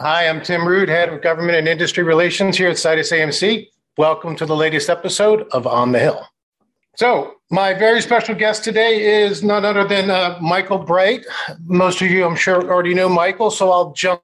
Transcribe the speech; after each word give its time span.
Hi, 0.00 0.28
I'm 0.28 0.40
Tim 0.40 0.64
Rood, 0.64 0.88
Head 0.88 1.08
of 1.08 1.22
Government 1.22 1.58
and 1.58 1.66
Industry 1.66 2.04
Relations 2.04 2.56
here 2.56 2.68
at 2.68 2.78
Situs 2.78 3.10
AMC. 3.10 3.66
Welcome 3.96 4.36
to 4.36 4.46
the 4.46 4.54
latest 4.54 4.88
episode 4.88 5.48
of 5.50 5.66
On 5.66 5.90
the 5.90 5.98
Hill. 5.98 6.24
So, 6.94 7.34
my 7.50 7.74
very 7.74 8.00
special 8.00 8.36
guest 8.36 8.62
today 8.62 9.24
is 9.24 9.42
none 9.42 9.64
other 9.64 9.82
than 9.88 10.08
uh, 10.08 10.38
Michael 10.40 10.78
Bright. 10.78 11.26
Most 11.64 12.00
of 12.00 12.12
you, 12.12 12.24
I'm 12.24 12.36
sure, 12.36 12.62
already 12.70 12.94
know 12.94 13.08
Michael, 13.08 13.50
so 13.50 13.72
I'll 13.72 13.92
jump 13.92 14.22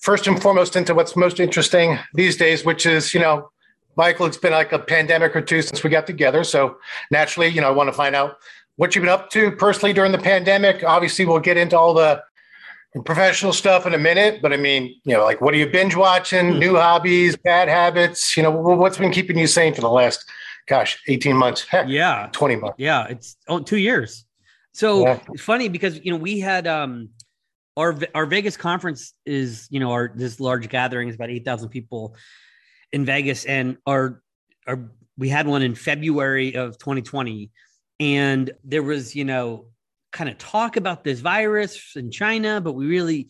first 0.00 0.26
and 0.26 0.42
foremost 0.42 0.74
into 0.74 0.92
what's 0.92 1.14
most 1.14 1.38
interesting 1.38 1.96
these 2.14 2.36
days, 2.36 2.64
which 2.64 2.84
is, 2.84 3.14
you 3.14 3.20
know, 3.20 3.52
Michael, 3.94 4.26
it's 4.26 4.38
been 4.38 4.54
like 4.54 4.72
a 4.72 4.80
pandemic 4.80 5.36
or 5.36 5.40
two 5.40 5.62
since 5.62 5.84
we 5.84 5.90
got 5.90 6.04
together. 6.04 6.42
So, 6.42 6.78
naturally, 7.12 7.46
you 7.46 7.60
know, 7.60 7.68
I 7.68 7.70
want 7.70 7.90
to 7.90 7.96
find 7.96 8.16
out 8.16 8.38
what 8.74 8.96
you've 8.96 9.02
been 9.02 9.08
up 9.08 9.30
to 9.30 9.52
personally 9.52 9.92
during 9.92 10.10
the 10.10 10.18
pandemic. 10.18 10.82
Obviously, 10.82 11.26
we'll 11.26 11.38
get 11.38 11.56
into 11.56 11.78
all 11.78 11.94
the 11.94 12.24
professional 13.04 13.52
stuff 13.52 13.86
in 13.86 13.94
a 13.94 13.98
minute, 13.98 14.40
but 14.42 14.52
I 14.52 14.56
mean, 14.56 14.94
you 15.04 15.14
know, 15.14 15.24
like 15.24 15.40
what 15.40 15.54
are 15.54 15.56
you 15.56 15.66
binge 15.66 15.94
watching, 15.94 16.52
hmm. 16.52 16.58
new 16.58 16.76
hobbies, 16.76 17.36
bad 17.36 17.68
habits? 17.68 18.36
You 18.36 18.42
know, 18.42 18.50
what's 18.50 18.98
been 18.98 19.12
keeping 19.12 19.38
you 19.38 19.46
sane 19.46 19.74
for 19.74 19.80
the 19.80 19.90
last, 19.90 20.24
gosh, 20.66 21.00
18 21.06 21.36
months? 21.36 21.64
Heck, 21.64 21.88
yeah, 21.88 22.28
20 22.32 22.56
months. 22.56 22.76
Yeah, 22.78 23.06
it's 23.06 23.36
oh, 23.48 23.60
two 23.60 23.78
years. 23.78 24.24
So 24.72 25.02
yeah. 25.02 25.18
it's 25.32 25.42
funny 25.42 25.68
because, 25.68 25.98
you 26.04 26.12
know, 26.12 26.18
we 26.18 26.40
had 26.40 26.66
um 26.66 27.10
our 27.76 27.96
our 28.14 28.26
Vegas 28.26 28.56
conference 28.56 29.14
is, 29.24 29.66
you 29.70 29.80
know, 29.80 29.92
our 29.92 30.12
this 30.14 30.40
large 30.40 30.68
gathering 30.68 31.08
is 31.08 31.14
about 31.14 31.30
8,000 31.30 31.68
people 31.68 32.16
in 32.92 33.04
Vegas 33.04 33.44
and 33.44 33.76
our 33.86 34.22
our 34.66 34.90
we 35.16 35.28
had 35.28 35.46
one 35.46 35.62
in 35.62 35.74
February 35.74 36.54
of 36.54 36.78
2020 36.78 37.50
and 38.00 38.52
there 38.62 38.82
was, 38.82 39.16
you 39.16 39.24
know, 39.24 39.66
kind 40.12 40.30
of 40.30 40.38
talk 40.38 40.76
about 40.76 41.04
this 41.04 41.20
virus 41.20 41.96
in 41.96 42.10
China, 42.10 42.60
but 42.60 42.72
we 42.72 42.86
really, 42.86 43.28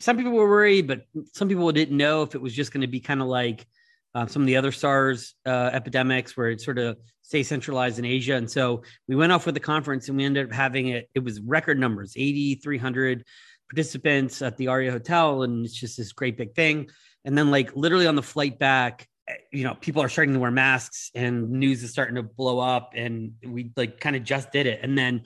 some 0.00 0.16
people 0.16 0.32
were 0.32 0.48
worried, 0.48 0.86
but 0.86 1.02
some 1.32 1.48
people 1.48 1.70
didn't 1.72 1.96
know 1.96 2.22
if 2.22 2.34
it 2.34 2.40
was 2.40 2.54
just 2.54 2.72
going 2.72 2.80
to 2.80 2.86
be 2.86 3.00
kind 3.00 3.20
of 3.20 3.28
like 3.28 3.66
uh, 4.14 4.26
some 4.26 4.42
of 4.42 4.46
the 4.46 4.56
other 4.56 4.72
SARS 4.72 5.34
uh, 5.44 5.70
epidemics 5.72 6.36
where 6.36 6.48
it 6.48 6.60
sort 6.60 6.78
of 6.78 6.96
stay 7.20 7.42
centralized 7.42 7.98
in 7.98 8.04
Asia. 8.04 8.34
And 8.34 8.50
so 8.50 8.82
we 9.08 9.14
went 9.14 9.30
off 9.30 9.44
with 9.44 9.54
the 9.54 9.60
conference 9.60 10.08
and 10.08 10.16
we 10.16 10.24
ended 10.24 10.46
up 10.46 10.52
having 10.52 10.88
it, 10.88 11.10
it 11.14 11.22
was 11.22 11.40
record 11.40 11.78
numbers 11.78 12.14
80, 12.16 12.56
300 12.56 13.24
participants 13.68 14.40
at 14.42 14.56
the 14.56 14.68
Aria 14.68 14.90
Hotel. 14.90 15.42
And 15.42 15.66
it's 15.66 15.74
just 15.74 15.98
this 15.98 16.12
great 16.12 16.38
big 16.38 16.54
thing. 16.54 16.88
And 17.24 17.36
then, 17.36 17.50
like, 17.50 17.74
literally 17.76 18.06
on 18.06 18.14
the 18.14 18.22
flight 18.22 18.58
back, 18.58 19.06
you 19.52 19.64
know, 19.64 19.74
people 19.74 20.00
are 20.02 20.08
starting 20.08 20.34
to 20.34 20.40
wear 20.40 20.52
masks 20.52 21.10
and 21.14 21.50
news 21.50 21.82
is 21.82 21.90
starting 21.90 22.14
to 22.14 22.22
blow 22.22 22.60
up. 22.60 22.92
And 22.94 23.32
we 23.44 23.72
like 23.76 24.00
kind 24.00 24.16
of 24.16 24.22
just 24.22 24.52
did 24.52 24.66
it. 24.66 24.80
And 24.82 24.96
then 24.96 25.22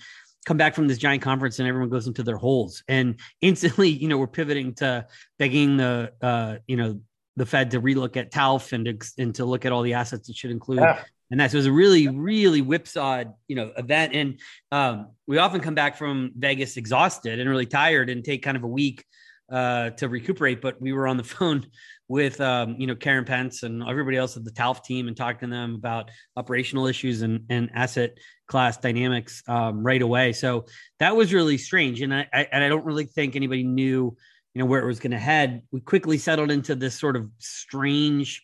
come 0.46 0.56
back 0.56 0.74
from 0.74 0.88
this 0.88 0.98
giant 0.98 1.22
conference 1.22 1.58
and 1.58 1.68
everyone 1.68 1.90
goes 1.90 2.06
into 2.06 2.22
their 2.22 2.36
holes. 2.36 2.82
And 2.88 3.20
instantly 3.40 3.88
you 4.02 4.08
know 4.08 4.18
we're 4.18 4.26
pivoting 4.26 4.74
to 4.74 5.06
begging 5.38 5.76
the 5.76 6.12
uh 6.22 6.56
you 6.66 6.76
know 6.76 7.00
the 7.36 7.46
fed 7.46 7.70
to 7.70 7.80
relook 7.80 8.16
at 8.16 8.30
talf 8.30 8.72
and 8.72 8.84
to, 8.84 9.22
and 9.22 9.34
to 9.36 9.44
look 9.44 9.64
at 9.64 9.72
all 9.72 9.82
the 9.82 9.94
assets 9.94 10.28
it 10.28 10.36
should 10.36 10.50
include. 10.50 10.80
Yeah. 10.80 11.02
and 11.30 11.40
that 11.40 11.54
was 11.54 11.66
a 11.66 11.72
really 11.72 12.08
really 12.08 12.60
whipsawed 12.60 13.32
you 13.48 13.56
know 13.56 13.72
event. 13.76 14.14
And 14.14 14.40
um 14.72 15.10
we 15.26 15.38
often 15.38 15.60
come 15.60 15.74
back 15.74 15.96
from 15.96 16.32
vegas 16.36 16.76
exhausted 16.76 17.38
and 17.38 17.48
really 17.48 17.66
tired 17.66 18.10
and 18.10 18.24
take 18.24 18.42
kind 18.42 18.56
of 18.56 18.64
a 18.64 18.68
week 18.68 19.04
uh, 19.50 19.90
to 19.90 20.08
recuperate. 20.08 20.60
But 20.60 20.80
we 20.80 20.92
were 20.92 21.06
on 21.06 21.16
the 21.16 21.24
phone 21.36 21.66
with 22.08 22.40
um, 22.40 22.76
you 22.78 22.86
know 22.86 22.94
Karen 22.94 23.24
Pence 23.24 23.62
and 23.62 23.82
everybody 23.82 24.16
else 24.16 24.36
at 24.36 24.44
the 24.44 24.50
TALF 24.50 24.84
team 24.84 25.08
and 25.08 25.16
talking 25.16 25.48
to 25.48 25.54
them 25.54 25.74
about 25.74 26.10
operational 26.36 26.86
issues 26.86 27.22
and, 27.22 27.44
and 27.50 27.70
asset 27.74 28.16
class 28.46 28.76
dynamics 28.76 29.42
um, 29.48 29.82
right 29.82 30.02
away. 30.02 30.32
So 30.32 30.66
that 30.98 31.16
was 31.16 31.32
really 31.32 31.58
strange, 31.58 32.00
and 32.00 32.14
I, 32.14 32.26
I 32.32 32.48
and 32.52 32.64
I 32.64 32.68
don't 32.68 32.84
really 32.84 33.06
think 33.06 33.36
anybody 33.36 33.64
knew 33.64 34.16
you 34.54 34.58
know 34.58 34.66
where 34.66 34.82
it 34.82 34.86
was 34.86 35.00
going 35.00 35.12
to 35.12 35.18
head. 35.18 35.62
We 35.70 35.80
quickly 35.80 36.18
settled 36.18 36.50
into 36.50 36.74
this 36.74 36.98
sort 36.98 37.16
of 37.16 37.30
strange 37.38 38.42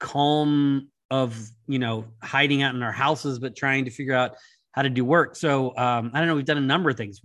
calm 0.00 0.88
of 1.10 1.38
you 1.66 1.78
know 1.78 2.04
hiding 2.22 2.62
out 2.62 2.74
in 2.74 2.82
our 2.82 2.92
houses 2.92 3.38
but 3.38 3.56
trying 3.56 3.84
to 3.84 3.90
figure 3.90 4.14
out 4.14 4.32
how 4.72 4.82
to 4.82 4.90
do 4.90 5.04
work 5.04 5.36
so 5.36 5.68
um, 5.76 6.10
i 6.12 6.18
don't 6.18 6.28
know 6.28 6.34
we've 6.34 6.44
done 6.44 6.58
a 6.58 6.60
number 6.60 6.90
of 6.90 6.96
things 6.96 7.20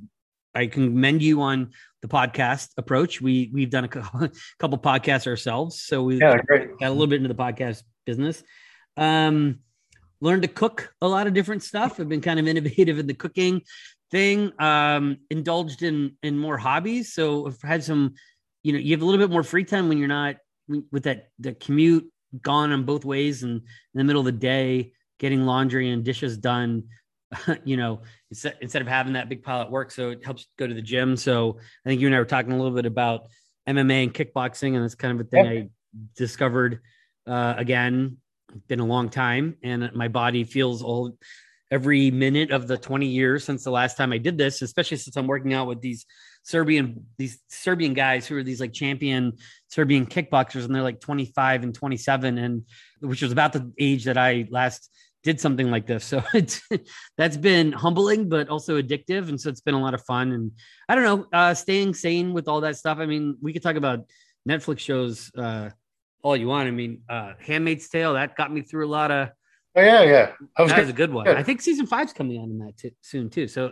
I 0.55 0.67
commend 0.67 1.21
you 1.21 1.41
on 1.41 1.71
the 2.01 2.07
podcast 2.07 2.69
approach. 2.77 3.21
We 3.21 3.49
we've 3.53 3.69
done 3.69 3.85
a 3.85 3.87
couple 4.59 4.77
podcasts 4.77 5.27
ourselves, 5.27 5.81
so 5.81 6.03
we 6.03 6.17
yeah, 6.17 6.37
got 6.47 6.87
a 6.87 6.89
little 6.89 7.07
bit 7.07 7.17
into 7.17 7.33
the 7.33 7.35
podcast 7.35 7.83
business. 8.05 8.43
Um, 8.97 9.59
learned 10.21 10.41
to 10.41 10.47
cook 10.47 10.93
a 11.01 11.07
lot 11.07 11.27
of 11.27 11.33
different 11.33 11.63
stuff. 11.63 11.99
I've 11.99 12.09
been 12.09 12.21
kind 12.21 12.39
of 12.39 12.47
innovative 12.53 12.99
in 12.99 13.07
the 13.07 13.13
cooking 13.13 13.61
thing. 14.11 14.51
Um, 14.59 15.17
indulged 15.29 15.83
in 15.83 16.17
in 16.23 16.37
more 16.37 16.57
hobbies, 16.57 17.13
so 17.13 17.47
I've 17.47 17.61
had 17.61 17.83
some. 17.83 18.15
You 18.61 18.73
know, 18.73 18.79
you 18.79 18.91
have 18.91 19.01
a 19.01 19.05
little 19.05 19.19
bit 19.25 19.31
more 19.31 19.43
free 19.43 19.63
time 19.63 19.87
when 19.87 19.97
you're 19.97 20.09
not 20.09 20.35
with 20.91 21.03
that 21.03 21.29
the 21.39 21.53
commute 21.53 22.11
gone 22.41 22.71
on 22.71 22.83
both 22.83 23.05
ways, 23.05 23.43
and 23.43 23.61
in 23.61 23.97
the 23.97 24.03
middle 24.03 24.19
of 24.19 24.25
the 24.25 24.31
day, 24.31 24.91
getting 25.19 25.45
laundry 25.45 25.89
and 25.89 26.03
dishes 26.03 26.37
done. 26.37 26.83
you 27.63 27.77
know, 27.77 28.01
instead, 28.29 28.57
instead 28.61 28.81
of 28.81 28.87
having 28.87 29.13
that 29.13 29.29
big 29.29 29.43
pile 29.43 29.61
at 29.61 29.71
work. 29.71 29.91
So 29.91 30.11
it 30.11 30.25
helps 30.25 30.47
go 30.57 30.67
to 30.67 30.73
the 30.73 30.81
gym. 30.81 31.15
So 31.15 31.57
I 31.85 31.89
think 31.89 32.01
you 32.01 32.07
and 32.07 32.15
I 32.15 32.19
were 32.19 32.25
talking 32.25 32.51
a 32.51 32.57
little 32.57 32.75
bit 32.75 32.85
about 32.85 33.27
MMA 33.67 34.03
and 34.03 34.13
kickboxing, 34.13 34.75
and 34.75 34.83
that's 34.83 34.95
kind 34.95 35.19
of 35.19 35.25
a 35.25 35.29
thing. 35.29 35.47
I 35.47 35.69
discovered 36.15 36.81
uh, 37.27 37.55
again. 37.57 38.17
Been 38.67 38.79
a 38.79 38.85
long 38.85 39.09
time, 39.09 39.57
and 39.61 39.91
my 39.93 40.07
body 40.07 40.43
feels 40.43 40.81
old 40.81 41.15
every 41.71 42.09
minute 42.09 42.49
of 42.49 42.67
the 42.67 42.77
20 42.77 43.05
years 43.05 43.43
since 43.43 43.63
the 43.63 43.69
last 43.69 43.95
time 43.95 44.11
I 44.11 44.17
did 44.17 44.39
this, 44.39 44.63
especially 44.63 44.97
since 44.97 45.15
I'm 45.15 45.27
working 45.27 45.53
out 45.53 45.67
with 45.67 45.81
these 45.81 46.05
Serbian 46.43 47.05
these 47.17 47.39
Serbian 47.49 47.93
guys 47.93 48.25
who 48.25 48.37
are 48.37 48.43
these 48.43 48.59
like 48.59 48.73
champion 48.73 49.33
Serbian 49.67 50.05
kickboxers 50.05 50.65
and 50.65 50.73
they're 50.73 50.81
like 50.81 50.99
25 50.99 51.63
and 51.63 51.75
27 51.75 52.37
and 52.37 52.63
which 53.01 53.21
was 53.21 53.31
about 53.31 53.53
the 53.53 53.71
age 53.77 54.05
that 54.05 54.17
I 54.17 54.47
last 54.49 54.89
did 55.23 55.39
something 55.39 55.69
like 55.69 55.85
this. 55.85 56.05
So 56.05 56.23
it's 56.33 56.61
that's 57.17 57.37
been 57.37 57.71
humbling, 57.71 58.29
but 58.29 58.49
also 58.49 58.81
addictive. 58.81 59.29
And 59.29 59.39
so 59.39 59.49
it's 59.49 59.61
been 59.61 59.75
a 59.75 59.81
lot 59.81 59.93
of 59.93 60.03
fun. 60.05 60.31
And 60.31 60.51
I 60.87 60.95
don't 60.95 61.03
know, 61.03 61.27
uh, 61.37 61.53
staying 61.53 61.93
sane 61.93 62.33
with 62.33 62.47
all 62.47 62.61
that 62.61 62.77
stuff. 62.77 62.97
I 62.99 63.05
mean, 63.05 63.37
we 63.41 63.53
could 63.53 63.63
talk 63.63 63.75
about 63.75 64.05
Netflix 64.47 64.79
shows 64.79 65.31
uh, 65.37 65.69
all 66.23 66.35
you 66.35 66.47
want. 66.47 66.67
I 66.67 66.71
mean, 66.71 67.01
uh, 67.09 67.33
Handmaid's 67.39 67.89
Tale 67.89 68.13
that 68.13 68.35
got 68.35 68.51
me 68.51 68.61
through 68.61 68.87
a 68.87 68.91
lot 68.91 69.11
of. 69.11 69.29
Oh, 69.75 69.81
yeah, 69.81 70.01
yeah, 70.01 70.31
that 70.57 70.63
was, 70.63 70.71
that 70.71 70.79
was 70.79 70.89
a 70.89 70.93
good 70.93 71.13
one. 71.13 71.25
Good. 71.25 71.37
I 71.37 71.43
think 71.43 71.61
season 71.61 71.85
five's 71.85 72.11
coming 72.11 72.39
on 72.39 72.49
in 72.49 72.57
that 72.59 72.75
t- 72.75 72.95
soon 73.01 73.29
too. 73.29 73.47
So, 73.47 73.71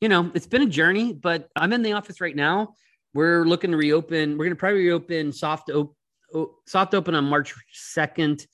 you 0.00 0.08
know, 0.08 0.30
it's 0.34 0.46
been 0.46 0.62
a 0.62 0.66
journey, 0.66 1.12
but 1.12 1.48
I'm 1.54 1.74
in 1.74 1.82
the 1.82 1.92
office 1.92 2.20
right 2.22 2.34
now. 2.34 2.74
We're 3.12 3.44
looking 3.44 3.70
to 3.70 3.76
reopen. 3.76 4.32
We're 4.38 4.46
going 4.46 4.56
to 4.56 4.58
probably 4.58 4.80
reopen 4.80 5.32
soft 5.32 5.70
op- 5.70 5.94
soft 6.66 6.94
open 6.94 7.14
on 7.14 7.24
March 7.24 7.54
second 7.70 8.46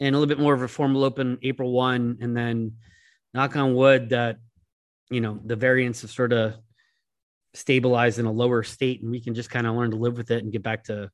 and 0.00 0.14
a 0.14 0.18
little 0.18 0.32
bit 0.32 0.42
more 0.42 0.54
of 0.54 0.62
a 0.62 0.68
formal 0.68 1.04
open 1.04 1.38
April 1.42 1.72
1. 1.72 2.18
And 2.20 2.36
then 2.36 2.72
knock 3.34 3.56
on 3.56 3.74
wood 3.74 4.10
that, 4.10 4.38
you 5.10 5.20
know, 5.20 5.40
the 5.44 5.56
variants 5.56 6.02
have 6.02 6.10
sort 6.10 6.32
of 6.32 6.54
stabilized 7.54 8.18
in 8.18 8.26
a 8.26 8.32
lower 8.32 8.62
state 8.62 9.02
and 9.02 9.10
we 9.10 9.20
can 9.20 9.34
just 9.34 9.50
kind 9.50 9.66
of 9.66 9.74
learn 9.74 9.90
to 9.90 9.96
live 9.96 10.16
with 10.16 10.30
it 10.30 10.42
and 10.42 10.52
get 10.52 10.62
back 10.62 10.84
to 10.84 11.10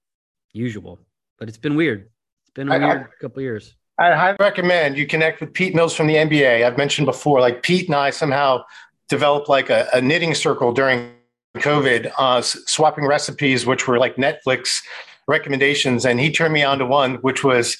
usual. 0.53 1.00
But 1.39 1.49
it's 1.49 1.59
been 1.59 1.77
weird. 1.77 2.11
It's 2.43 2.50
been 2.55 2.69
a 2.69 2.75
I, 2.75 2.78
weird 2.78 3.03
I, 3.03 3.21
couple 3.21 3.43
years. 3.43 3.75
I 3.99 4.12
highly 4.12 4.37
recommend 4.41 4.99
you 4.99 5.06
connect 5.06 5.41
with 5.41 5.53
Pete 5.53 5.75
Mills 5.75 5.95
from 5.95 6.06
the 6.06 6.16
MBA. 6.16 6.65
I've 6.65 6.77
mentioned 6.77 7.06
before, 7.06 7.41
like 7.41 7.62
Pete 7.62 7.87
and 7.87 7.95
I 7.95 8.11
somehow 8.11 8.65
developed 9.09 9.49
like 9.49 9.71
a, 9.71 9.89
a 9.93 10.01
knitting 10.01 10.34
circle 10.34 10.72
during 10.72 11.12
COVID, 11.56 12.12
uh, 12.19 12.43
swapping 12.43 13.06
recipes, 13.06 13.66
which 13.66 13.87
were 13.87 13.99
like 13.99 14.16
Netflix 14.16 14.83
recommendations. 15.28 16.05
And 16.05 16.19
he 16.19 16.33
turned 16.33 16.53
me 16.53 16.65
on 16.65 16.78
to 16.78 16.87
one, 16.87 17.16
which 17.16 17.45
was 17.45 17.78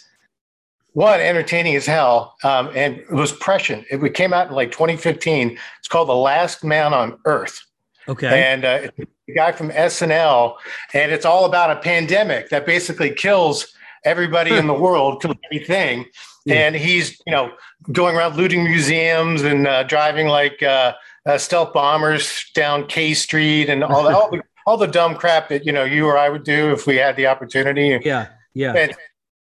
one 0.95 1.21
entertaining 1.21 1.77
as 1.77 1.87
hell 1.87 2.37
um, 2.43 2.71
and 2.75 2.99
it 2.99 3.11
was 3.11 3.33
prescient. 3.33 3.85
It 3.91 4.15
came 4.15 4.33
out 4.33 4.49
in 4.49 4.55
like 4.55 4.73
2015 4.73 5.59
it's 5.79 5.89
called 5.89 6.09
the 6.09 6.15
last 6.15 6.65
man 6.65 6.95
on 6.95 7.19
earth. 7.27 7.61
Okay. 8.09 8.53
And 8.53 8.65
uh, 8.65 8.89
the 9.27 9.35
guy 9.35 9.53
from 9.53 9.71
snl 9.71 10.57
and 10.93 11.13
it's 11.13 11.25
all 11.25 11.45
about 11.45 11.71
a 11.71 11.77
pandemic 11.81 12.51
that 12.51 12.67
basically 12.67 13.11
kills 13.11 13.75
everybody 14.05 14.55
in 14.55 14.67
the 14.67 14.75
world 14.87 15.23
kills 15.23 15.37
anything 15.51 16.05
yeah. 16.45 16.57
and 16.57 16.77
he's 16.77 17.19
you 17.27 17.33
know 17.33 17.51
going 17.91 18.15
around 18.15 18.37
looting 18.37 18.65
museums 18.65 19.43
and 19.43 19.67
uh, 19.67 19.83
driving 19.85 20.27
like 20.27 20.63
uh, 20.63 20.93
uh 21.25 21.39
stealth 21.39 21.73
bombers 21.73 22.51
down 22.55 22.87
k 22.87 23.15
street 23.15 23.71
and 23.71 23.83
all, 23.83 24.03
the, 24.03 24.15
all, 24.15 24.31
the, 24.31 24.43
all 24.67 24.77
the 24.77 24.87
dumb 24.87 25.15
crap 25.15 25.49
that 25.49 25.65
you 25.65 25.73
know 25.73 25.85
you 25.85 26.07
or 26.07 26.19
i 26.19 26.29
would 26.29 26.45
do 26.45 26.71
if 26.73 26.87
we 26.87 26.97
had 26.97 27.17
the 27.17 27.27
opportunity. 27.27 27.99
Yeah 28.05 28.27
yeah. 28.55 28.73
And, 28.75 28.95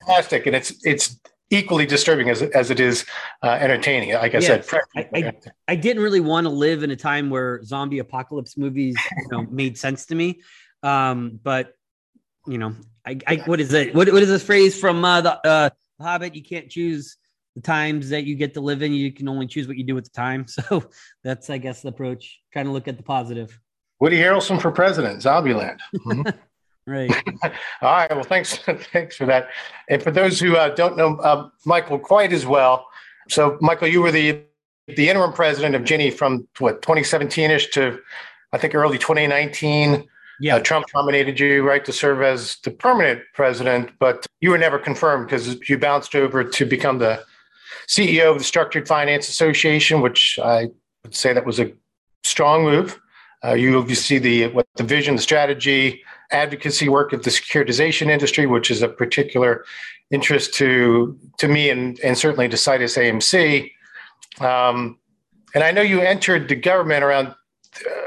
fantastic 0.00 0.46
and 0.46 0.54
it's 0.54 0.72
it's 0.84 1.18
equally 1.50 1.86
disturbing 1.86 2.28
as, 2.28 2.42
as 2.42 2.70
it 2.70 2.80
is 2.80 3.06
uh, 3.42 3.50
entertaining. 3.50 4.12
Like 4.14 4.34
I 4.34 4.40
said, 4.40 4.66
I, 4.96 5.08
I, 5.14 5.32
I, 5.68 5.76
didn't 5.76 6.02
really 6.02 6.20
want 6.20 6.44
to 6.44 6.50
live 6.50 6.82
in 6.82 6.90
a 6.90 6.96
time 6.96 7.30
where 7.30 7.62
zombie 7.64 8.00
apocalypse 8.00 8.56
movies 8.56 8.96
you 9.16 9.28
know, 9.30 9.42
made 9.50 9.78
sense 9.78 10.06
to 10.06 10.14
me. 10.14 10.42
Um, 10.82 11.40
but 11.42 11.72
you 12.46 12.58
know, 12.58 12.74
I, 13.06 13.18
I 13.26 13.36
what 13.46 13.60
is 13.60 13.72
it? 13.72 13.94
What, 13.94 14.12
what 14.12 14.22
is 14.22 14.28
this 14.28 14.42
phrase 14.42 14.78
from 14.78 15.04
uh, 15.04 15.20
the 15.20 15.46
uh, 15.46 15.70
Hobbit? 16.00 16.34
You 16.34 16.42
can't 16.42 16.68
choose 16.68 17.16
the 17.54 17.62
times 17.62 18.10
that 18.10 18.24
you 18.24 18.34
get 18.36 18.54
to 18.54 18.60
live 18.60 18.82
in. 18.82 18.92
You 18.92 19.12
can 19.12 19.28
only 19.28 19.46
choose 19.46 19.66
what 19.66 19.76
you 19.76 19.84
do 19.84 19.96
at 19.98 20.04
the 20.04 20.10
time. 20.10 20.46
So 20.68 20.84
that's, 21.24 21.50
I 21.50 21.58
guess, 21.58 21.82
the 21.82 21.88
approach. 21.88 22.40
Trying 22.52 22.66
to 22.66 22.72
look 22.72 22.88
at 22.88 22.96
the 22.96 23.02
positive. 23.02 23.58
Woody 24.00 24.16
Harrelson 24.16 24.60
for 24.60 24.70
president, 24.70 25.22
Zombieland. 25.22 25.78
Mm-hmm. 25.96 26.28
Right. 26.88 27.12
All 27.82 27.92
right. 27.92 28.10
Well, 28.10 28.24
thanks. 28.24 28.56
thanks 28.92 29.14
for 29.14 29.26
that. 29.26 29.50
And 29.88 30.02
for 30.02 30.10
those 30.10 30.40
who 30.40 30.56
uh, 30.56 30.70
don't 30.70 30.96
know 30.96 31.16
uh, 31.16 31.50
Michael 31.66 31.98
quite 31.98 32.32
as 32.32 32.46
well, 32.46 32.88
so 33.28 33.58
Michael, 33.60 33.88
you 33.88 34.00
were 34.00 34.10
the 34.10 34.42
the 34.96 35.10
interim 35.10 35.34
president 35.34 35.74
of 35.74 35.84
Ginnie 35.84 36.10
from 36.10 36.48
what 36.58 36.80
2017 36.80 37.50
ish 37.50 37.68
to 37.72 38.00
I 38.52 38.58
think 38.58 38.74
early 38.74 38.96
2019. 38.96 40.08
Yeah. 40.40 40.56
Uh, 40.56 40.60
Trump 40.60 40.86
nominated 40.94 41.38
you, 41.38 41.66
right, 41.66 41.84
to 41.84 41.92
serve 41.92 42.22
as 42.22 42.56
the 42.64 42.70
permanent 42.70 43.20
president, 43.34 43.90
but 43.98 44.24
you 44.40 44.50
were 44.50 44.58
never 44.58 44.78
confirmed 44.78 45.26
because 45.26 45.58
you 45.68 45.76
bounced 45.76 46.14
over 46.14 46.42
to 46.42 46.64
become 46.64 47.00
the 47.00 47.22
CEO 47.88 48.30
of 48.30 48.38
the 48.38 48.44
Structured 48.44 48.86
Finance 48.86 49.28
Association, 49.28 50.00
which 50.00 50.38
I 50.42 50.68
would 51.02 51.14
say 51.14 51.32
that 51.32 51.44
was 51.44 51.58
a 51.58 51.72
strong 52.22 52.62
move. 52.62 52.98
Uh, 53.44 53.54
you, 53.54 53.84
you 53.86 53.94
see 53.96 54.18
the 54.18 54.46
what 54.48 54.66
the 54.76 54.84
vision, 54.84 55.16
the 55.16 55.22
strategy, 55.22 56.02
advocacy 56.30 56.88
work 56.88 57.12
of 57.12 57.22
the 57.22 57.30
securitization 57.30 58.08
industry, 58.08 58.46
which 58.46 58.70
is 58.70 58.82
a 58.82 58.88
particular 58.88 59.64
interest 60.10 60.54
to 60.54 61.18
to 61.38 61.48
me 61.48 61.70
and 61.70 61.98
and 62.00 62.16
certainly 62.16 62.48
to 62.48 62.56
Situs 62.56 62.96
AMC. 62.96 63.70
Um, 64.40 64.98
and 65.54 65.64
I 65.64 65.70
know 65.70 65.82
you 65.82 66.00
entered 66.00 66.48
the 66.48 66.56
government 66.56 67.02
around, 67.02 67.34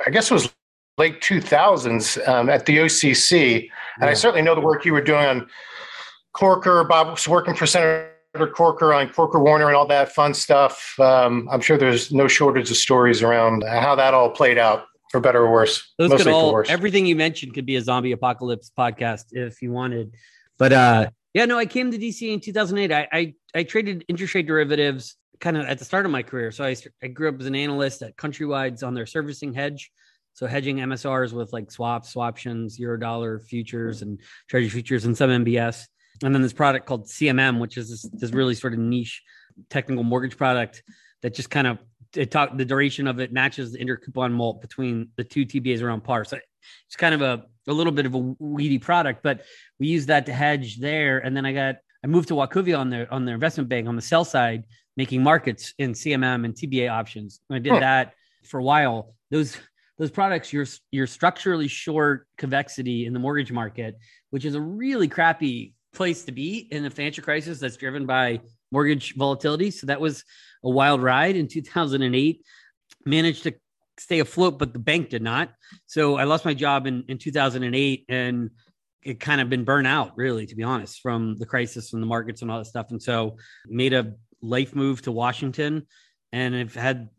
I 0.05 0.09
guess 0.09 0.29
it 0.29 0.33
was 0.33 0.53
late 0.97 1.21
2000s 1.21 2.27
um, 2.27 2.49
at 2.49 2.65
the 2.65 2.77
OCC. 2.77 3.55
And 3.55 3.63
yeah. 4.01 4.07
I 4.07 4.13
certainly 4.13 4.41
know 4.41 4.55
the 4.55 4.61
work 4.61 4.85
you 4.85 4.93
were 4.93 5.01
doing 5.01 5.25
on 5.25 5.47
Corker. 6.33 6.83
Bob 6.83 7.09
was 7.09 7.27
working 7.27 7.55
for 7.55 7.65
Senator 7.65 8.07
Corker 8.53 8.93
on 8.93 9.09
Corker 9.09 9.39
Warner 9.39 9.67
and 9.67 9.75
all 9.75 9.87
that 9.87 10.13
fun 10.13 10.33
stuff. 10.33 10.95
Um, 10.99 11.49
I'm 11.51 11.61
sure 11.61 11.77
there's 11.77 12.11
no 12.11 12.27
shortage 12.27 12.69
of 12.69 12.77
stories 12.77 13.21
around 13.21 13.63
how 13.67 13.95
that 13.95 14.13
all 14.13 14.29
played 14.29 14.57
out, 14.57 14.85
for 15.11 15.19
better 15.19 15.43
or 15.43 15.51
worse. 15.51 15.93
Those 15.97 16.11
could 16.11 16.27
all, 16.27 16.63
everything 16.67 17.05
you 17.05 17.15
mentioned 17.15 17.53
could 17.53 17.65
be 17.65 17.75
a 17.75 17.81
zombie 17.81 18.13
apocalypse 18.13 18.71
podcast 18.77 19.25
if 19.31 19.61
you 19.61 19.71
wanted. 19.71 20.15
But 20.57 20.73
uh, 20.73 21.09
yeah, 21.33 21.45
no, 21.45 21.57
I 21.57 21.65
came 21.65 21.91
to 21.91 21.97
DC 21.97 22.33
in 22.33 22.39
2008. 22.39 22.91
I, 22.91 23.07
I, 23.11 23.33
I 23.53 23.63
traded 23.63 24.05
interest 24.07 24.33
rate 24.33 24.47
derivatives 24.47 25.15
kind 25.39 25.57
of 25.57 25.65
at 25.65 25.79
the 25.79 25.85
start 25.85 26.05
of 26.05 26.11
my 26.11 26.23
career. 26.23 26.51
So 26.51 26.63
I, 26.63 26.75
I 27.03 27.07
grew 27.07 27.29
up 27.29 27.39
as 27.39 27.47
an 27.47 27.55
analyst 27.55 28.01
at 28.01 28.15
Countrywides 28.15 28.85
on 28.85 28.93
their 28.93 29.05
servicing 29.05 29.53
hedge. 29.53 29.91
So 30.33 30.47
hedging 30.47 30.77
MSRs 30.77 31.33
with 31.33 31.51
like 31.51 31.71
swaps, 31.71 32.13
swaptions, 32.13 32.79
euro 32.79 32.97
dollar 32.97 33.39
futures, 33.39 34.01
and 34.01 34.19
treasury 34.47 34.69
futures, 34.69 35.05
and 35.05 35.17
some 35.17 35.29
MBS. 35.29 35.87
And 36.23 36.33
then 36.33 36.41
this 36.41 36.53
product 36.53 36.85
called 36.85 37.07
CMM, 37.07 37.59
which 37.59 37.77
is 37.77 37.89
this, 37.89 38.09
this 38.13 38.31
really 38.31 38.55
sort 38.55 38.73
of 38.73 38.79
niche 38.79 39.21
technical 39.69 40.03
mortgage 40.03 40.37
product 40.37 40.83
that 41.21 41.33
just 41.33 41.49
kind 41.49 41.67
of 41.67 41.79
it 42.15 42.31
talk 42.31 42.55
the 42.57 42.65
duration 42.65 43.07
of 43.07 43.19
it 43.19 43.31
matches 43.31 43.73
the 43.73 43.79
intercoupon 43.79 44.31
mult 44.31 44.61
between 44.61 45.09
the 45.15 45.23
two 45.23 45.45
TBAs 45.45 45.81
around 45.81 46.03
par. 46.03 46.25
So 46.25 46.37
it's 46.87 46.95
kind 46.95 47.15
of 47.15 47.21
a, 47.21 47.45
a 47.67 47.73
little 47.73 47.93
bit 47.93 48.05
of 48.05 48.15
a 48.15 48.35
weedy 48.39 48.79
product, 48.79 49.23
but 49.23 49.43
we 49.79 49.87
use 49.87 50.05
that 50.07 50.25
to 50.25 50.33
hedge 50.33 50.77
there. 50.77 51.19
And 51.19 51.35
then 51.35 51.45
I 51.45 51.53
got 51.53 51.75
I 52.03 52.07
moved 52.07 52.27
to 52.29 52.33
Wachovia 52.33 52.77
on 52.77 52.89
their 52.89 53.11
on 53.13 53.25
their 53.25 53.35
investment 53.35 53.69
bank 53.69 53.87
on 53.87 53.95
the 53.95 54.01
sell 54.01 54.25
side, 54.25 54.65
making 54.97 55.23
markets 55.23 55.73
in 55.77 55.93
CMM 55.93 56.45
and 56.45 56.53
TBA 56.53 56.89
options. 56.89 57.39
I 57.49 57.59
did 57.59 57.73
huh. 57.73 57.79
that 57.79 58.13
for 58.43 58.59
a 58.59 58.63
while. 58.63 59.13
Those 59.29 59.57
those 59.97 60.11
products, 60.11 60.51
you're 60.51 60.65
you're 60.91 61.07
structurally 61.07 61.67
short 61.67 62.27
convexity 62.37 63.05
in 63.05 63.13
the 63.13 63.19
mortgage 63.19 63.51
market, 63.51 63.97
which 64.31 64.45
is 64.45 64.55
a 64.55 64.61
really 64.61 65.07
crappy 65.07 65.73
place 65.93 66.23
to 66.23 66.31
be 66.31 66.67
in 66.71 66.85
a 66.85 66.89
financial 66.89 67.23
crisis 67.23 67.59
that's 67.59 67.77
driven 67.77 68.05
by 68.05 68.39
mortgage 68.71 69.15
volatility. 69.15 69.71
So 69.71 69.87
that 69.87 70.01
was 70.01 70.23
a 70.63 70.69
wild 70.69 71.01
ride 71.01 71.35
in 71.35 71.47
2008. 71.47 72.43
Managed 73.05 73.43
to 73.43 73.53
stay 73.99 74.19
afloat, 74.19 74.57
but 74.57 74.73
the 74.73 74.79
bank 74.79 75.09
did 75.09 75.21
not. 75.21 75.51
So 75.85 76.15
I 76.15 76.23
lost 76.23 76.45
my 76.45 76.53
job 76.53 76.87
in, 76.87 77.03
in 77.07 77.17
2008 77.17 78.05
and 78.09 78.49
it 79.03 79.19
kind 79.19 79.41
of 79.41 79.49
been 79.49 79.63
burnt 79.63 79.87
out, 79.87 80.15
really, 80.15 80.45
to 80.45 80.55
be 80.55 80.63
honest, 80.63 81.01
from 81.01 81.35
the 81.37 81.45
crisis, 81.45 81.89
from 81.89 82.01
the 82.01 82.07
markets 82.07 82.41
and 82.41 82.51
all 82.51 82.59
that 82.59 82.65
stuff. 82.65 82.91
And 82.91 83.01
so 83.01 83.37
made 83.67 83.93
a 83.93 84.13
life 84.41 84.75
move 84.75 85.01
to 85.03 85.11
Washington 85.11 85.87
and 86.31 86.55
I've 86.55 86.75
had 86.75 87.09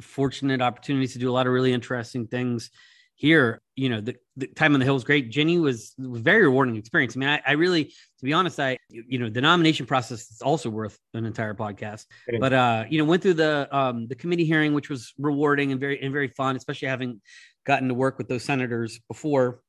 fortunate 0.00 0.60
opportunities 0.60 1.12
to 1.12 1.18
do 1.18 1.30
a 1.30 1.32
lot 1.32 1.46
of 1.46 1.52
really 1.52 1.72
interesting 1.72 2.26
things 2.26 2.70
here. 3.16 3.60
You 3.76 3.88
know, 3.88 4.00
the, 4.00 4.16
the 4.36 4.46
time 4.46 4.74
on 4.74 4.80
the 4.80 4.84
hill 4.84 4.94
was 4.94 5.04
great. 5.04 5.30
Ginnie 5.30 5.58
was, 5.58 5.94
was 5.98 6.20
very 6.20 6.42
rewarding 6.42 6.76
experience. 6.76 7.16
I 7.16 7.18
mean, 7.18 7.28
I, 7.28 7.40
I, 7.46 7.52
really, 7.52 7.84
to 7.84 8.24
be 8.24 8.32
honest, 8.32 8.60
I, 8.60 8.78
you 8.88 9.18
know, 9.18 9.28
the 9.28 9.40
nomination 9.40 9.86
process 9.86 10.30
is 10.30 10.42
also 10.42 10.70
worth 10.70 10.98
an 11.12 11.24
entire 11.24 11.54
podcast, 11.54 12.06
but, 12.38 12.52
uh, 12.52 12.84
you 12.88 12.98
know, 12.98 13.04
went 13.04 13.22
through 13.22 13.34
the, 13.34 13.68
um, 13.76 14.06
the 14.06 14.14
committee 14.14 14.44
hearing, 14.44 14.74
which 14.74 14.88
was 14.88 15.12
rewarding 15.18 15.72
and 15.72 15.80
very, 15.80 16.00
and 16.00 16.12
very 16.12 16.28
fun, 16.28 16.56
especially 16.56 16.88
having 16.88 17.20
gotten 17.66 17.88
to 17.88 17.94
work 17.94 18.18
with 18.18 18.28
those 18.28 18.44
senators 18.44 19.00
before 19.08 19.60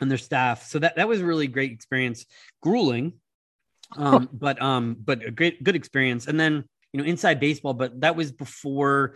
and 0.00 0.10
their 0.10 0.18
staff. 0.18 0.64
So 0.64 0.80
that, 0.80 0.96
that 0.96 1.08
was 1.08 1.20
a 1.20 1.24
really 1.24 1.46
great 1.46 1.72
experience, 1.72 2.26
grueling, 2.60 3.14
um, 3.96 4.28
but, 4.32 4.60
um, 4.60 4.96
but 5.02 5.24
a 5.24 5.30
great, 5.30 5.62
good 5.62 5.76
experience. 5.76 6.26
And 6.26 6.38
then, 6.38 6.64
you 6.92 7.00
know, 7.00 7.06
inside 7.06 7.38
baseball, 7.38 7.74
but 7.74 8.00
that 8.00 8.16
was 8.16 8.32
before 8.32 9.14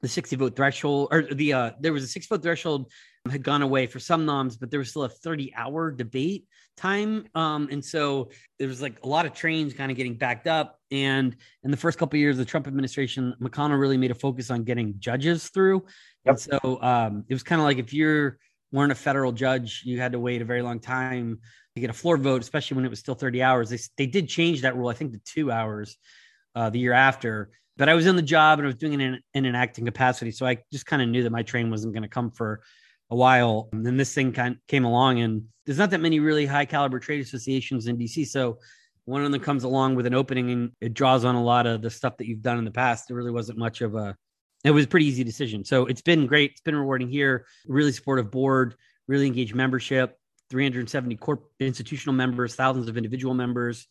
the 0.00 0.08
60 0.08 0.36
vote 0.36 0.56
threshold 0.56 1.08
or 1.10 1.22
the 1.22 1.52
uh 1.52 1.70
there 1.80 1.92
was 1.92 2.04
a 2.04 2.06
six 2.06 2.26
vote 2.26 2.42
threshold 2.42 2.90
had 3.30 3.42
gone 3.42 3.62
away 3.62 3.86
for 3.86 3.98
some 3.98 4.24
noms 4.24 4.56
but 4.56 4.70
there 4.70 4.78
was 4.78 4.90
still 4.90 5.04
a 5.04 5.08
30 5.08 5.52
hour 5.54 5.90
debate 5.90 6.46
time. 6.76 7.26
Um 7.34 7.68
and 7.70 7.84
so 7.84 8.30
there 8.58 8.68
was 8.68 8.80
like 8.80 8.98
a 9.02 9.08
lot 9.08 9.26
of 9.26 9.34
trains 9.34 9.74
kind 9.74 9.90
of 9.90 9.96
getting 9.96 10.16
backed 10.16 10.46
up. 10.46 10.78
And 10.90 11.36
in 11.64 11.70
the 11.70 11.76
first 11.76 11.98
couple 11.98 12.16
of 12.16 12.20
years 12.20 12.36
of 12.36 12.38
the 12.38 12.44
trump 12.44 12.66
administration 12.66 13.34
mcconnell 13.42 13.78
really 13.78 13.98
made 13.98 14.10
a 14.10 14.14
focus 14.14 14.50
on 14.50 14.64
getting 14.64 14.94
judges 14.98 15.48
through. 15.48 15.84
Yep. 16.24 16.32
and 16.32 16.40
so 16.40 16.82
um 16.82 17.24
it 17.28 17.34
was 17.34 17.42
kind 17.42 17.60
of 17.60 17.64
like 17.64 17.78
if 17.78 17.92
you're 17.92 18.38
weren't 18.70 18.92
a 18.92 18.94
federal 18.94 19.32
judge 19.32 19.82
you 19.84 20.00
had 20.00 20.12
to 20.12 20.20
wait 20.20 20.40
a 20.40 20.44
very 20.44 20.62
long 20.62 20.78
time 20.78 21.38
to 21.74 21.80
get 21.80 21.90
a 21.90 21.94
floor 21.94 22.16
vote 22.16 22.40
especially 22.40 22.76
when 22.76 22.84
it 22.84 22.90
was 22.90 22.98
still 22.98 23.14
30 23.14 23.42
hours. 23.42 23.70
They, 23.70 23.78
they 23.96 24.06
did 24.06 24.28
change 24.28 24.62
that 24.62 24.76
rule 24.76 24.88
i 24.88 24.94
think 24.94 25.12
to 25.12 25.20
two 25.24 25.50
hours 25.50 25.96
uh, 26.54 26.70
the 26.70 26.78
year 26.78 26.92
after 26.92 27.50
but 27.78 27.88
I 27.88 27.94
was 27.94 28.06
in 28.06 28.16
the 28.16 28.22
job 28.22 28.58
and 28.58 28.66
I 28.66 28.68
was 28.68 28.74
doing 28.74 28.94
it 28.94 29.00
in, 29.00 29.20
in 29.34 29.44
an 29.46 29.54
acting 29.54 29.86
capacity. 29.86 30.32
So 30.32 30.44
I 30.44 30.58
just 30.70 30.84
kind 30.84 31.00
of 31.00 31.08
knew 31.08 31.22
that 31.22 31.30
my 31.30 31.42
train 31.42 31.70
wasn't 31.70 31.94
going 31.94 32.02
to 32.02 32.08
come 32.08 32.30
for 32.30 32.60
a 33.10 33.16
while. 33.16 33.68
And 33.72 33.86
then 33.86 33.96
this 33.96 34.12
thing 34.12 34.32
kind 34.32 34.56
of 34.56 34.66
came 34.66 34.84
along, 34.84 35.20
and 35.20 35.44
there's 35.64 35.78
not 35.78 35.90
that 35.90 36.00
many 36.00 36.20
really 36.20 36.44
high 36.44 36.66
caliber 36.66 36.98
trade 36.98 37.20
associations 37.20 37.86
in 37.86 37.96
DC. 37.96 38.26
So 38.26 38.58
one 39.04 39.24
of 39.24 39.32
them 39.32 39.40
comes 39.40 39.64
along 39.64 39.94
with 39.94 40.06
an 40.06 40.12
opening 40.12 40.50
and 40.50 40.72
it 40.82 40.92
draws 40.92 41.24
on 41.24 41.34
a 41.34 41.42
lot 41.42 41.66
of 41.66 41.80
the 41.80 41.88
stuff 41.88 42.18
that 42.18 42.26
you've 42.26 42.42
done 42.42 42.58
in 42.58 42.64
the 42.64 42.70
past. 42.70 43.08
There 43.08 43.16
really 43.16 43.30
wasn't 43.30 43.58
much 43.58 43.80
of 43.80 43.94
a, 43.94 44.14
it 44.64 44.70
was 44.70 44.84
a 44.84 44.88
pretty 44.88 45.06
easy 45.06 45.24
decision. 45.24 45.64
So 45.64 45.86
it's 45.86 46.02
been 46.02 46.26
great. 46.26 46.50
It's 46.50 46.60
been 46.60 46.76
rewarding 46.76 47.08
here. 47.08 47.46
Really 47.66 47.92
supportive 47.92 48.30
board, 48.30 48.74
really 49.06 49.26
engaged 49.26 49.54
membership, 49.54 50.18
370 50.50 51.16
corp 51.16 51.44
institutional 51.58 52.14
members, 52.14 52.54
thousands 52.54 52.88
of 52.88 52.98
individual 52.98 53.32
members. 53.32 53.86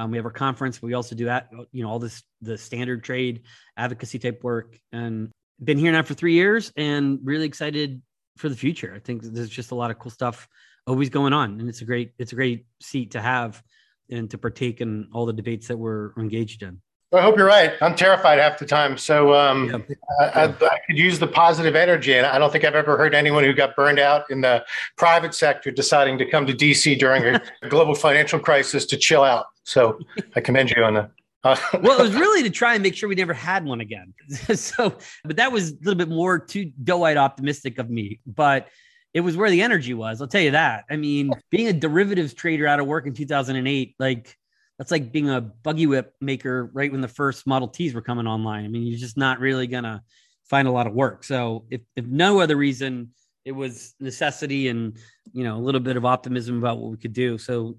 Um, 0.00 0.10
we 0.10 0.16
have 0.16 0.24
our 0.24 0.32
conference. 0.32 0.80
We 0.80 0.94
also 0.94 1.14
do 1.14 1.26
that, 1.26 1.50
you 1.72 1.82
know, 1.82 1.90
all 1.90 1.98
this 1.98 2.22
the 2.40 2.56
standard 2.56 3.04
trade 3.04 3.42
advocacy 3.76 4.18
type 4.18 4.42
work, 4.42 4.78
and 4.92 5.30
been 5.62 5.76
here 5.76 5.92
now 5.92 6.02
for 6.02 6.14
three 6.14 6.32
years, 6.32 6.72
and 6.74 7.18
really 7.22 7.44
excited 7.44 8.00
for 8.38 8.48
the 8.48 8.56
future. 8.56 8.94
I 8.96 9.00
think 9.00 9.22
there's 9.22 9.50
just 9.50 9.72
a 9.72 9.74
lot 9.74 9.90
of 9.90 9.98
cool 9.98 10.10
stuff 10.10 10.48
always 10.86 11.10
going 11.10 11.34
on, 11.34 11.60
and 11.60 11.68
it's 11.68 11.82
a 11.82 11.84
great 11.84 12.12
it's 12.18 12.32
a 12.32 12.34
great 12.34 12.64
seat 12.80 13.10
to 13.10 13.20
have 13.20 13.62
and 14.10 14.30
to 14.30 14.38
partake 14.38 14.80
in 14.80 15.08
all 15.12 15.26
the 15.26 15.34
debates 15.34 15.68
that 15.68 15.76
we're 15.76 16.12
engaged 16.18 16.62
in. 16.62 16.80
I 17.12 17.22
hope 17.22 17.36
you're 17.36 17.46
right. 17.46 17.72
I'm 17.80 17.96
terrified 17.96 18.38
half 18.38 18.58
the 18.58 18.66
time. 18.66 18.96
So 18.96 19.34
um, 19.34 19.84
yeah. 19.88 19.96
I, 20.20 20.24
I, 20.24 20.44
I, 20.44 20.78
could 20.86 20.96
use 20.96 21.18
the 21.18 21.26
positive 21.26 21.74
energy. 21.74 22.14
And 22.14 22.24
I 22.24 22.38
don't 22.38 22.52
think 22.52 22.64
I've 22.64 22.76
ever 22.76 22.96
heard 22.96 23.16
anyone 23.16 23.42
who 23.42 23.52
got 23.52 23.74
burned 23.74 23.98
out 23.98 24.30
in 24.30 24.42
the 24.42 24.64
private 24.96 25.34
sector 25.34 25.72
deciding 25.72 26.18
to 26.18 26.30
come 26.30 26.46
to 26.46 26.52
DC 26.52 26.98
during 27.00 27.24
a 27.24 27.40
global 27.68 27.96
financial 27.96 28.38
crisis 28.38 28.86
to 28.86 28.96
chill 28.96 29.24
out. 29.24 29.46
So 29.64 29.98
I 30.36 30.40
commend 30.40 30.70
you 30.70 30.84
on 30.84 30.94
that. 30.94 31.10
Uh, 31.42 31.56
well, 31.82 31.98
it 31.98 32.02
was 32.02 32.14
really 32.14 32.44
to 32.44 32.50
try 32.50 32.74
and 32.74 32.82
make 32.82 32.94
sure 32.94 33.08
we 33.08 33.16
never 33.16 33.32
had 33.32 33.64
one 33.64 33.80
again. 33.80 34.14
so, 34.54 34.96
but 35.24 35.36
that 35.36 35.50
was 35.50 35.72
a 35.72 35.74
little 35.82 35.96
bit 35.96 36.08
more 36.08 36.38
too 36.38 36.70
doe-eyed 36.84 37.16
optimistic 37.16 37.78
of 37.78 37.90
me. 37.90 38.20
But 38.24 38.68
it 39.14 39.20
was 39.20 39.36
where 39.36 39.50
the 39.50 39.62
energy 39.62 39.94
was. 39.94 40.20
I'll 40.20 40.28
tell 40.28 40.40
you 40.40 40.52
that. 40.52 40.84
I 40.88 40.96
mean, 40.96 41.32
being 41.50 41.66
a 41.66 41.72
derivatives 41.72 42.34
trader 42.34 42.68
out 42.68 42.78
of 42.78 42.86
work 42.86 43.06
in 43.06 43.14
2008, 43.14 43.96
like 43.98 44.36
that's 44.80 44.90
like 44.90 45.12
being 45.12 45.28
a 45.28 45.42
buggy 45.42 45.86
whip 45.86 46.14
maker 46.22 46.70
right 46.72 46.90
when 46.90 47.02
the 47.02 47.06
first 47.08 47.46
Model 47.46 47.68
Ts 47.68 47.92
were 47.92 48.00
coming 48.00 48.26
online. 48.26 48.64
I 48.64 48.68
mean, 48.68 48.84
you're 48.84 48.98
just 48.98 49.18
not 49.18 49.38
really 49.38 49.66
gonna 49.66 50.02
find 50.48 50.66
a 50.66 50.70
lot 50.70 50.86
of 50.86 50.94
work. 50.94 51.22
So 51.22 51.66
if, 51.68 51.82
if 51.96 52.06
no 52.06 52.40
other 52.40 52.56
reason, 52.56 53.10
it 53.44 53.52
was 53.52 53.94
necessity 54.00 54.68
and 54.68 54.96
you 55.34 55.44
know 55.44 55.58
a 55.58 55.60
little 55.60 55.82
bit 55.82 55.98
of 55.98 56.06
optimism 56.06 56.56
about 56.56 56.78
what 56.78 56.90
we 56.90 56.96
could 56.96 57.12
do. 57.12 57.36
So, 57.36 57.76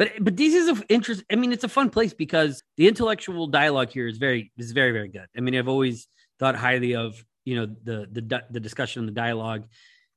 but 0.00 0.10
but 0.20 0.34
DC 0.34 0.52
is 0.52 0.66
of 0.66 0.82
interest. 0.88 1.22
I 1.30 1.36
mean, 1.36 1.52
it's 1.52 1.62
a 1.62 1.68
fun 1.68 1.90
place 1.90 2.12
because 2.12 2.60
the 2.76 2.88
intellectual 2.88 3.46
dialogue 3.46 3.90
here 3.90 4.08
is 4.08 4.18
very 4.18 4.50
is 4.58 4.72
very 4.72 4.90
very 4.90 5.08
good. 5.08 5.28
I 5.36 5.40
mean, 5.42 5.54
I've 5.54 5.68
always 5.68 6.08
thought 6.40 6.56
highly 6.56 6.96
of 6.96 7.24
you 7.44 7.54
know 7.54 7.66
the 7.84 8.08
the 8.10 8.42
the 8.50 8.58
discussion, 8.58 9.02
and 9.02 9.08
the 9.08 9.12
dialogue, 9.12 9.68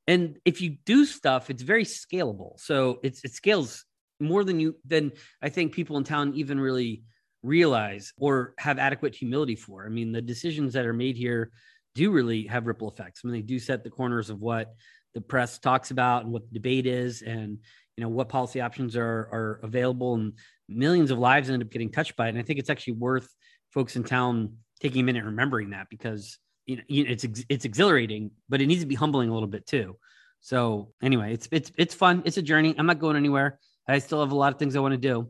and 0.08 0.40
if 0.44 0.60
you 0.60 0.78
do 0.86 1.04
stuff, 1.04 1.50
it's 1.50 1.62
very 1.62 1.84
scalable. 1.84 2.58
So 2.58 2.98
it's 3.04 3.24
it 3.24 3.32
scales 3.32 3.85
more 4.20 4.44
than 4.44 4.60
you 4.60 4.76
than 4.86 5.12
I 5.42 5.48
think 5.48 5.72
people 5.72 5.96
in 5.96 6.04
town 6.04 6.32
even 6.34 6.58
really 6.58 7.02
realize 7.42 8.12
or 8.18 8.54
have 8.58 8.78
adequate 8.78 9.14
humility 9.14 9.56
for. 9.56 9.86
I 9.86 9.88
mean, 9.88 10.12
the 10.12 10.22
decisions 10.22 10.72
that 10.72 10.86
are 10.86 10.92
made 10.92 11.16
here 11.16 11.52
do 11.94 12.10
really 12.10 12.46
have 12.46 12.66
ripple 12.66 12.90
effects. 12.90 13.20
I 13.22 13.28
mean, 13.28 13.34
they 13.34 13.42
do 13.42 13.58
set 13.58 13.84
the 13.84 13.90
corners 13.90 14.30
of 14.30 14.40
what 14.40 14.74
the 15.14 15.20
press 15.20 15.58
talks 15.58 15.90
about 15.90 16.24
and 16.24 16.32
what 16.32 16.46
the 16.48 16.54
debate 16.54 16.86
is. 16.86 17.22
And 17.22 17.58
you 17.96 18.02
know 18.02 18.08
what 18.08 18.28
policy 18.28 18.60
options 18.60 18.96
are 18.96 19.28
are 19.32 19.60
available 19.62 20.14
and 20.14 20.34
millions 20.68 21.10
of 21.10 21.18
lives 21.18 21.48
end 21.48 21.62
up 21.62 21.70
getting 21.70 21.90
touched 21.90 22.16
by 22.16 22.26
it 22.26 22.30
and 22.30 22.38
i 22.38 22.42
think 22.42 22.58
it's 22.58 22.70
actually 22.70 22.92
worth 22.94 23.28
folks 23.72 23.96
in 23.96 24.04
town 24.04 24.56
taking 24.80 25.00
a 25.00 25.04
minute 25.04 25.24
remembering 25.24 25.70
that 25.70 25.88
because 25.90 26.38
you 26.66 26.76
know 26.76 26.82
it's 26.88 27.24
it's 27.48 27.64
exhilarating 27.64 28.30
but 28.48 28.60
it 28.60 28.66
needs 28.66 28.82
to 28.82 28.86
be 28.86 28.94
humbling 28.94 29.28
a 29.28 29.32
little 29.32 29.48
bit 29.48 29.66
too 29.66 29.96
so 30.40 30.92
anyway 31.02 31.32
it's 31.32 31.48
it's 31.50 31.72
it's 31.78 31.94
fun 31.94 32.22
it's 32.24 32.36
a 32.36 32.42
journey 32.42 32.74
i'm 32.78 32.86
not 32.86 32.98
going 32.98 33.16
anywhere 33.16 33.58
i 33.88 33.98
still 33.98 34.20
have 34.20 34.32
a 34.32 34.36
lot 34.36 34.52
of 34.52 34.58
things 34.58 34.76
i 34.76 34.80
want 34.80 34.92
to 34.92 34.98
do 34.98 35.28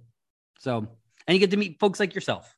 so 0.58 0.78
and 1.26 1.34
you 1.34 1.38
get 1.38 1.50
to 1.50 1.56
meet 1.56 1.78
folks 1.78 2.00
like 2.00 2.14
yourself 2.14 2.56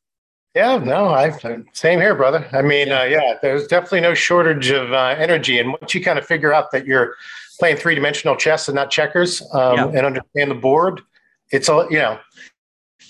yeah, 0.54 0.78
no, 0.78 1.10
I 1.10 1.30
same 1.72 2.00
here, 2.00 2.14
brother. 2.14 2.48
I 2.52 2.62
mean, 2.62 2.88
yeah, 2.88 3.02
uh, 3.02 3.04
yeah 3.04 3.34
there's 3.42 3.66
definitely 3.66 4.00
no 4.00 4.14
shortage 4.14 4.70
of 4.70 4.92
uh, 4.92 5.14
energy, 5.18 5.60
and 5.60 5.70
once 5.70 5.94
you 5.94 6.02
kind 6.02 6.18
of 6.18 6.26
figure 6.26 6.52
out 6.52 6.72
that 6.72 6.86
you're 6.86 7.14
playing 7.60 7.76
three 7.76 7.94
dimensional 7.94 8.34
chess 8.34 8.66
and 8.66 8.74
not 8.74 8.90
checkers, 8.90 9.42
um, 9.52 9.76
yeah. 9.76 9.86
and 9.88 9.98
understand 9.98 10.50
the 10.50 10.56
board, 10.56 11.00
it's 11.52 11.68
all 11.68 11.88
you 11.92 11.98
know, 11.98 12.18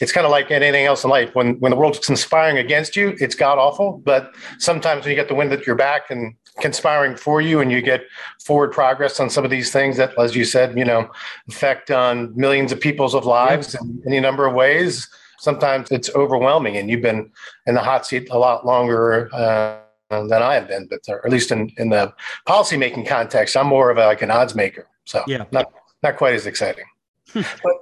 it's 0.01 0.13
kind 0.13 0.27
of 0.27 0.31
like 0.31 0.51
anything 0.51 0.85
else 0.85 1.05
in 1.05 1.11
life. 1.11 1.35
When 1.35 1.59
when 1.61 1.71
the 1.71 1.77
world's 1.77 2.01
conspiring 2.01 2.59
against 2.59 2.97
you, 2.97 3.17
it's 3.19 3.35
god 3.35 3.59
awful. 3.59 4.03
But 4.05 4.35
sometimes 4.59 5.05
when 5.05 5.11
you 5.11 5.17
get 5.17 5.29
the 5.29 5.35
wind 5.35 5.53
at 5.53 5.67
your 5.67 5.77
back 5.77 6.11
and 6.11 6.35
conspiring 6.61 7.17
for 7.17 7.41
you, 7.41 7.61
and 7.61 7.71
you 7.71 7.81
get 7.81 8.03
forward 8.45 8.73
progress 8.73 9.21
on 9.21 9.31
some 9.31 9.45
of 9.45 9.51
these 9.51 9.73
things 9.73 9.97
that, 9.97 10.19
as 10.19 10.35
you 10.37 10.45
said, 10.45 10.77
you 10.77 10.85
know, 10.85 11.11
affect 11.49 11.91
on 11.91 12.35
millions 12.37 12.73
of 12.73 12.81
people's 12.81 13.15
of 13.15 13.25
lives 13.25 13.75
in 13.75 14.03
any 14.07 14.21
number 14.21 14.47
of 14.47 14.55
ways 14.55 15.09
sometimes 15.39 15.91
it's 15.91 16.11
overwhelming 16.15 16.77
and 16.77 16.91
you've 16.91 17.03
been 17.03 17.31
in 17.67 17.75
the 17.75 17.81
hot 17.81 18.07
seat 18.07 18.29
a 18.31 18.39
lot 18.39 18.67
longer 18.67 19.31
uh, 19.33 19.79
than 20.11 20.43
I 20.43 20.55
have 20.55 20.69
been, 20.69 20.87
but 20.87 21.01
or 21.09 21.25
at 21.25 21.33
least 21.33 21.51
in, 21.51 21.73
in 21.79 21.91
the 21.91 22.13
policymaking 22.47 23.07
context, 23.07 23.57
I'm 23.57 23.67
more 23.67 23.91
of 23.91 23.99
a, 23.99 24.07
like 24.07 24.23
an 24.23 24.31
odds 24.31 24.55
maker. 24.55 24.87
So 25.05 25.23
yeah, 25.27 25.45
not, 25.51 25.73
not 26.03 26.17
quite 26.17 26.35
as 26.35 26.47
exciting, 26.47 26.85
but 27.35 27.75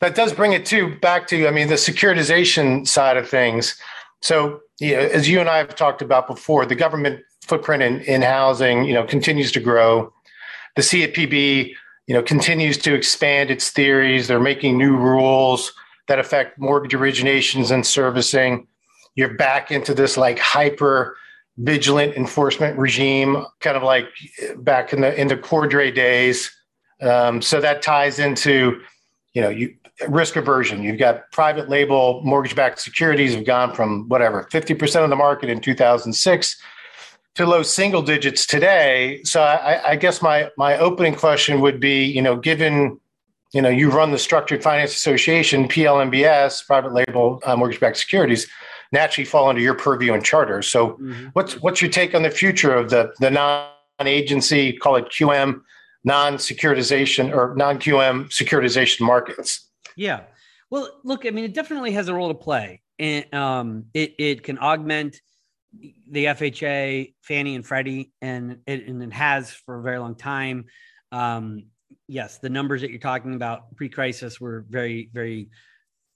that 0.00 0.14
does 0.14 0.32
bring 0.32 0.52
it 0.52 0.66
to 0.66 0.96
back 0.96 1.26
to, 1.28 1.46
I 1.46 1.50
mean, 1.50 1.68
the 1.68 1.74
securitization 1.74 2.86
side 2.86 3.16
of 3.16 3.28
things. 3.28 3.76
So 4.20 4.60
yeah, 4.80 4.98
as 4.98 5.28
you 5.28 5.40
and 5.40 5.48
I 5.48 5.58
have 5.58 5.74
talked 5.74 6.02
about 6.02 6.26
before, 6.26 6.66
the 6.66 6.74
government 6.74 7.22
footprint 7.44 7.82
in, 7.82 8.00
in 8.00 8.22
housing, 8.22 8.84
you 8.84 8.94
know, 8.94 9.04
continues 9.04 9.52
to 9.52 9.60
grow. 9.60 10.12
The 10.76 10.82
CFPB, 10.82 11.72
you 12.06 12.14
know, 12.14 12.22
continues 12.22 12.78
to 12.78 12.94
expand 12.94 13.50
its 13.50 13.70
theories. 13.70 14.28
They're 14.28 14.40
making 14.40 14.76
new 14.76 14.96
rules 14.96 15.72
that 16.08 16.18
affect 16.18 16.58
mortgage 16.58 16.92
originations 16.92 17.70
and 17.70 17.86
servicing. 17.86 18.66
You're 19.14 19.34
back 19.34 19.70
into 19.70 19.94
this 19.94 20.16
like 20.16 20.38
hyper 20.38 21.16
vigilant 21.58 22.16
enforcement 22.16 22.76
regime, 22.78 23.44
kind 23.60 23.76
of 23.76 23.82
like 23.82 24.06
back 24.56 24.92
in 24.92 25.02
the 25.02 25.18
in 25.18 25.28
the 25.28 25.36
Cordray 25.36 25.94
days. 25.94 26.50
Um, 27.00 27.40
so 27.40 27.60
that 27.60 27.82
ties 27.82 28.18
into, 28.18 28.80
you 29.34 29.42
know, 29.42 29.50
you 29.50 29.74
risk 30.08 30.36
aversion. 30.36 30.82
You've 30.82 30.98
got 30.98 31.30
private 31.30 31.68
label 31.68 32.20
mortgage-backed 32.24 32.80
securities 32.80 33.34
have 33.34 33.44
gone 33.44 33.74
from 33.74 34.08
whatever 34.08 34.48
50% 34.50 35.04
of 35.04 35.10
the 35.10 35.16
market 35.16 35.48
in 35.48 35.60
2006 35.60 36.60
to 37.34 37.46
low 37.46 37.62
single 37.62 38.02
digits 38.02 38.46
today. 38.46 39.20
So 39.24 39.42
I, 39.42 39.90
I 39.90 39.96
guess 39.96 40.22
my 40.22 40.50
my 40.56 40.78
opening 40.78 41.14
question 41.14 41.60
would 41.60 41.80
be, 41.80 42.04
you 42.04 42.22
know, 42.22 42.36
given 42.36 43.00
you 43.54 43.62
know, 43.62 43.68
you 43.68 43.88
run 43.88 44.10
the 44.10 44.18
Structured 44.18 44.64
Finance 44.64 44.94
Association, 44.94 45.68
PLMBS, 45.68 46.66
private 46.66 46.92
label 46.92 47.40
uh, 47.44 47.54
mortgage-backed 47.56 47.96
securities, 47.96 48.48
naturally 48.90 49.24
fall 49.24 49.48
under 49.48 49.60
your 49.60 49.74
purview 49.74 50.12
and 50.12 50.24
charter. 50.24 50.60
So, 50.60 50.90
mm-hmm. 50.94 51.28
what's 51.34 51.54
what's 51.62 51.80
your 51.80 51.90
take 51.90 52.14
on 52.14 52.22
the 52.22 52.30
future 52.30 52.74
of 52.74 52.90
the 52.90 53.12
the 53.20 53.30
non-agency, 53.30 54.72
call 54.72 54.96
it 54.96 55.06
QM, 55.06 55.60
non-securitization 56.02 57.32
or 57.32 57.54
non-QM 57.54 58.28
securitization 58.30 59.02
markets? 59.02 59.68
Yeah. 59.96 60.22
Well, 60.70 60.90
look, 61.04 61.24
I 61.24 61.30
mean, 61.30 61.44
it 61.44 61.54
definitely 61.54 61.92
has 61.92 62.08
a 62.08 62.14
role 62.14 62.28
to 62.28 62.34
play, 62.34 62.82
and 62.98 63.32
um, 63.32 63.84
it 63.94 64.16
it 64.18 64.42
can 64.42 64.58
augment 64.58 65.20
the 66.10 66.26
FHA, 66.26 67.14
Fannie 67.22 67.54
and 67.54 67.66
Freddie, 67.66 68.12
and 68.20 68.58
it 68.66 68.86
and 68.86 69.02
it 69.02 69.12
has 69.12 69.50
for 69.50 69.78
a 69.78 69.82
very 69.82 69.98
long 69.98 70.14
time. 70.14 70.66
Um, 71.12 71.66
yes, 72.08 72.38
the 72.38 72.50
numbers 72.50 72.80
that 72.82 72.90
you're 72.90 72.98
talking 72.98 73.34
about 73.34 73.74
pre-crisis 73.76 74.40
were 74.40 74.64
very, 74.68 75.10
very 75.12 75.48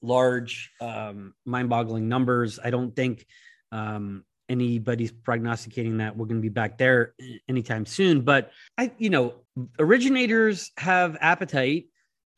large, 0.02 0.70
um, 0.80 1.34
mind-boggling 1.44 2.08
numbers. 2.08 2.58
I 2.62 2.70
don't 2.70 2.94
think 2.94 3.26
um, 3.72 4.24
anybody's 4.48 5.12
prognosticating 5.12 5.98
that 5.98 6.16
we're 6.16 6.26
going 6.26 6.40
to 6.40 6.42
be 6.42 6.48
back 6.48 6.78
there 6.78 7.14
anytime 7.48 7.86
soon. 7.86 8.22
But 8.22 8.50
I, 8.76 8.92
you 8.98 9.10
know, 9.10 9.34
originators 9.78 10.70
have 10.78 11.16
appetite 11.20 11.86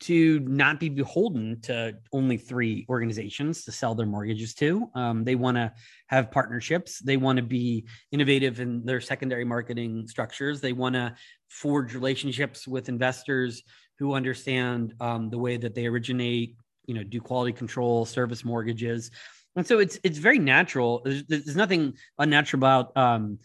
to 0.01 0.39
not 0.41 0.79
be 0.79 0.89
beholden 0.89 1.61
to 1.61 1.95
only 2.11 2.35
three 2.35 2.85
organizations 2.89 3.63
to 3.63 3.71
sell 3.71 3.93
their 3.93 4.05
mortgages 4.05 4.53
to. 4.55 4.89
Um, 4.95 5.23
they 5.23 5.35
want 5.35 5.57
to 5.57 5.71
have 6.07 6.31
partnerships. 6.31 6.99
They 6.99 7.17
want 7.17 7.37
to 7.37 7.43
be 7.43 7.85
innovative 8.11 8.59
in 8.59 8.83
their 8.83 8.99
secondary 8.99 9.45
marketing 9.45 10.07
structures. 10.07 10.59
They 10.59 10.73
want 10.73 10.95
to 10.95 11.15
forge 11.49 11.93
relationships 11.93 12.67
with 12.67 12.89
investors 12.89 13.63
who 13.99 14.15
understand 14.15 14.95
um, 14.99 15.29
the 15.29 15.37
way 15.37 15.57
that 15.57 15.75
they 15.75 15.85
originate, 15.85 16.55
you 16.87 16.95
know, 16.95 17.03
do 17.03 17.21
quality 17.21 17.53
control, 17.53 18.03
service 18.05 18.43
mortgages. 18.43 19.11
And 19.55 19.67
so 19.67 19.79
it's 19.79 19.99
it's 20.03 20.17
very 20.17 20.39
natural. 20.39 21.01
There's, 21.03 21.23
there's 21.25 21.55
nothing 21.55 21.93
unnatural 22.17 22.59
about 22.59 22.97
um, 22.97 23.37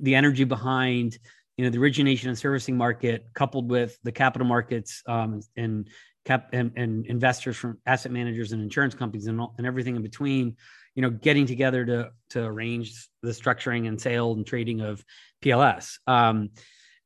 the 0.00 0.14
energy 0.14 0.44
behind 0.44 1.18
you 1.56 1.64
know 1.64 1.70
the 1.70 1.78
origination 1.78 2.28
and 2.28 2.38
servicing 2.38 2.76
market 2.76 3.26
coupled 3.34 3.70
with 3.70 3.98
the 4.02 4.12
capital 4.12 4.46
markets 4.46 5.02
um, 5.06 5.40
and 5.56 5.88
cap 6.24 6.48
and, 6.52 6.72
and, 6.76 7.06
investors 7.06 7.56
from 7.56 7.78
asset 7.86 8.12
managers 8.12 8.52
and 8.52 8.62
insurance 8.62 8.94
companies 8.94 9.26
and, 9.26 9.40
and 9.58 9.66
everything 9.66 9.96
in 9.96 10.02
between 10.02 10.56
you 10.94 11.02
know 11.02 11.10
getting 11.10 11.46
together 11.46 11.84
to 11.84 12.10
to 12.30 12.44
arrange 12.44 13.08
the 13.22 13.30
structuring 13.30 13.86
and 13.88 14.00
sale 14.00 14.32
and 14.32 14.46
trading 14.46 14.80
of 14.80 15.04
pls 15.42 15.98
um, 16.06 16.50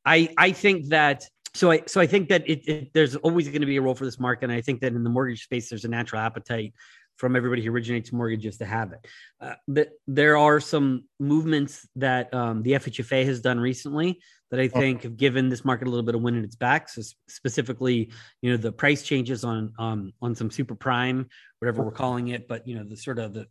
i 0.05 0.29
i 0.37 0.51
think 0.51 0.87
that 0.87 1.25
so 1.53 1.71
i 1.71 1.81
so 1.85 2.01
i 2.01 2.07
think 2.07 2.29
that 2.29 2.47
it, 2.49 2.67
it 2.67 2.93
there's 2.93 3.15
always 3.17 3.47
going 3.47 3.61
to 3.61 3.67
be 3.67 3.77
a 3.77 3.81
role 3.81 3.95
for 3.95 4.05
this 4.05 4.19
market 4.19 4.45
and 4.45 4.53
i 4.53 4.61
think 4.61 4.81
that 4.81 4.93
in 4.93 5.03
the 5.03 5.09
mortgage 5.09 5.43
space 5.43 5.69
there's 5.69 5.85
a 5.85 5.89
natural 5.89 6.21
appetite 6.21 6.73
from 7.21 7.35
everybody 7.35 7.63
who 7.63 7.71
originates 7.71 8.11
mortgages 8.11 8.57
to 8.57 8.65
have 8.65 8.93
it. 8.93 9.07
Uh, 9.39 9.53
but 9.67 9.89
there 10.07 10.37
are 10.37 10.59
some 10.59 11.03
movements 11.19 11.87
that 11.95 12.33
um, 12.33 12.63
the 12.63 12.71
FHFA 12.71 13.23
has 13.25 13.41
done 13.41 13.59
recently 13.59 14.19
that 14.49 14.59
I 14.59 14.67
think 14.67 15.03
have 15.03 15.17
given 15.17 15.47
this 15.47 15.63
market 15.63 15.87
a 15.87 15.91
little 15.91 16.03
bit 16.03 16.15
of 16.15 16.23
wind 16.23 16.37
in 16.37 16.43
its 16.43 16.55
back. 16.55 16.89
So 16.89 17.03
specifically, 17.27 18.11
you 18.41 18.49
know, 18.49 18.57
the 18.57 18.71
price 18.71 19.03
changes 19.03 19.43
on 19.43 19.71
um, 19.77 20.13
on 20.19 20.33
some 20.33 20.49
super 20.49 20.73
prime, 20.73 21.29
whatever 21.59 21.83
we're 21.83 21.91
calling 21.91 22.29
it, 22.29 22.47
but 22.47 22.67
you 22.67 22.75
know, 22.75 22.83
the 22.83 22.97
sort 22.97 23.19
of 23.19 23.35
the 23.35 23.45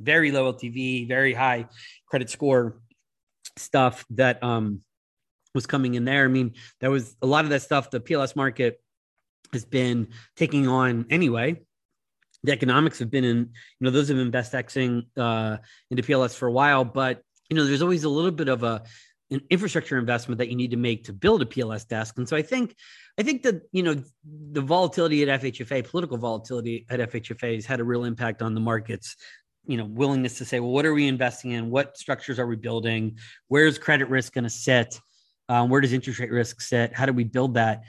very 0.00 0.32
low 0.32 0.50
LTV, 0.50 1.06
very 1.06 1.34
high 1.34 1.68
credit 2.06 2.30
score 2.30 2.80
stuff 3.58 4.06
that 4.08 4.42
um, 4.42 4.80
was 5.54 5.66
coming 5.66 5.96
in 5.96 6.06
there. 6.06 6.24
I 6.24 6.28
mean, 6.28 6.54
there 6.80 6.90
was 6.90 7.14
a 7.20 7.26
lot 7.26 7.44
of 7.44 7.50
that 7.50 7.60
stuff. 7.60 7.90
The 7.90 8.00
PLS 8.00 8.34
market 8.34 8.80
has 9.52 9.66
been 9.66 10.08
taking 10.34 10.66
on 10.66 11.04
anyway 11.10 11.60
the 12.44 12.52
economics 12.52 12.98
have 12.98 13.10
been 13.10 13.24
in, 13.24 13.38
you 13.38 13.48
know, 13.80 13.90
those 13.90 14.08
have 14.08 14.16
been 14.16 14.30
best 14.30 14.52
Xing 14.52 15.06
uh, 15.16 15.58
into 15.90 16.02
PLS 16.02 16.36
for 16.36 16.48
a 16.48 16.52
while, 16.52 16.84
but 16.84 17.22
you 17.48 17.56
know, 17.56 17.64
there's 17.64 17.82
always 17.82 18.04
a 18.04 18.08
little 18.08 18.30
bit 18.30 18.48
of 18.48 18.62
a 18.62 18.82
an 19.32 19.40
infrastructure 19.48 19.98
investment 19.98 20.38
that 20.38 20.48
you 20.48 20.56
need 20.56 20.72
to 20.72 20.76
make 20.76 21.04
to 21.04 21.12
build 21.12 21.40
a 21.42 21.46
PLS 21.46 21.88
desk. 21.88 22.18
And 22.18 22.28
so 22.28 22.36
I 22.36 22.42
think, 22.42 22.76
I 23.18 23.22
think 23.22 23.42
that 23.42 23.62
you 23.72 23.82
know 23.82 24.02
the 24.24 24.60
volatility 24.60 25.28
at 25.28 25.40
FHFA, 25.40 25.88
political 25.88 26.18
volatility 26.18 26.86
at 26.90 27.00
FHFA, 27.00 27.54
has 27.54 27.66
had 27.66 27.80
a 27.80 27.84
real 27.84 28.04
impact 28.04 28.42
on 28.42 28.54
the 28.54 28.60
markets. 28.60 29.16
You 29.64 29.76
know, 29.76 29.84
willingness 29.84 30.38
to 30.38 30.44
say, 30.44 30.60
well, 30.60 30.70
what 30.70 30.84
are 30.84 30.92
we 30.92 31.06
investing 31.06 31.52
in? 31.52 31.70
What 31.70 31.96
structures 31.96 32.38
are 32.38 32.46
we 32.46 32.56
building? 32.56 33.18
Where's 33.48 33.78
credit 33.78 34.08
risk 34.08 34.34
going 34.34 34.44
to 34.44 34.50
sit? 34.50 35.00
Um, 35.48 35.70
where 35.70 35.80
does 35.80 35.92
interest 35.92 36.18
rate 36.18 36.32
risk 36.32 36.60
sit? 36.60 36.92
How 36.92 37.06
do 37.06 37.12
we 37.12 37.24
build 37.24 37.54
that? 37.54 37.82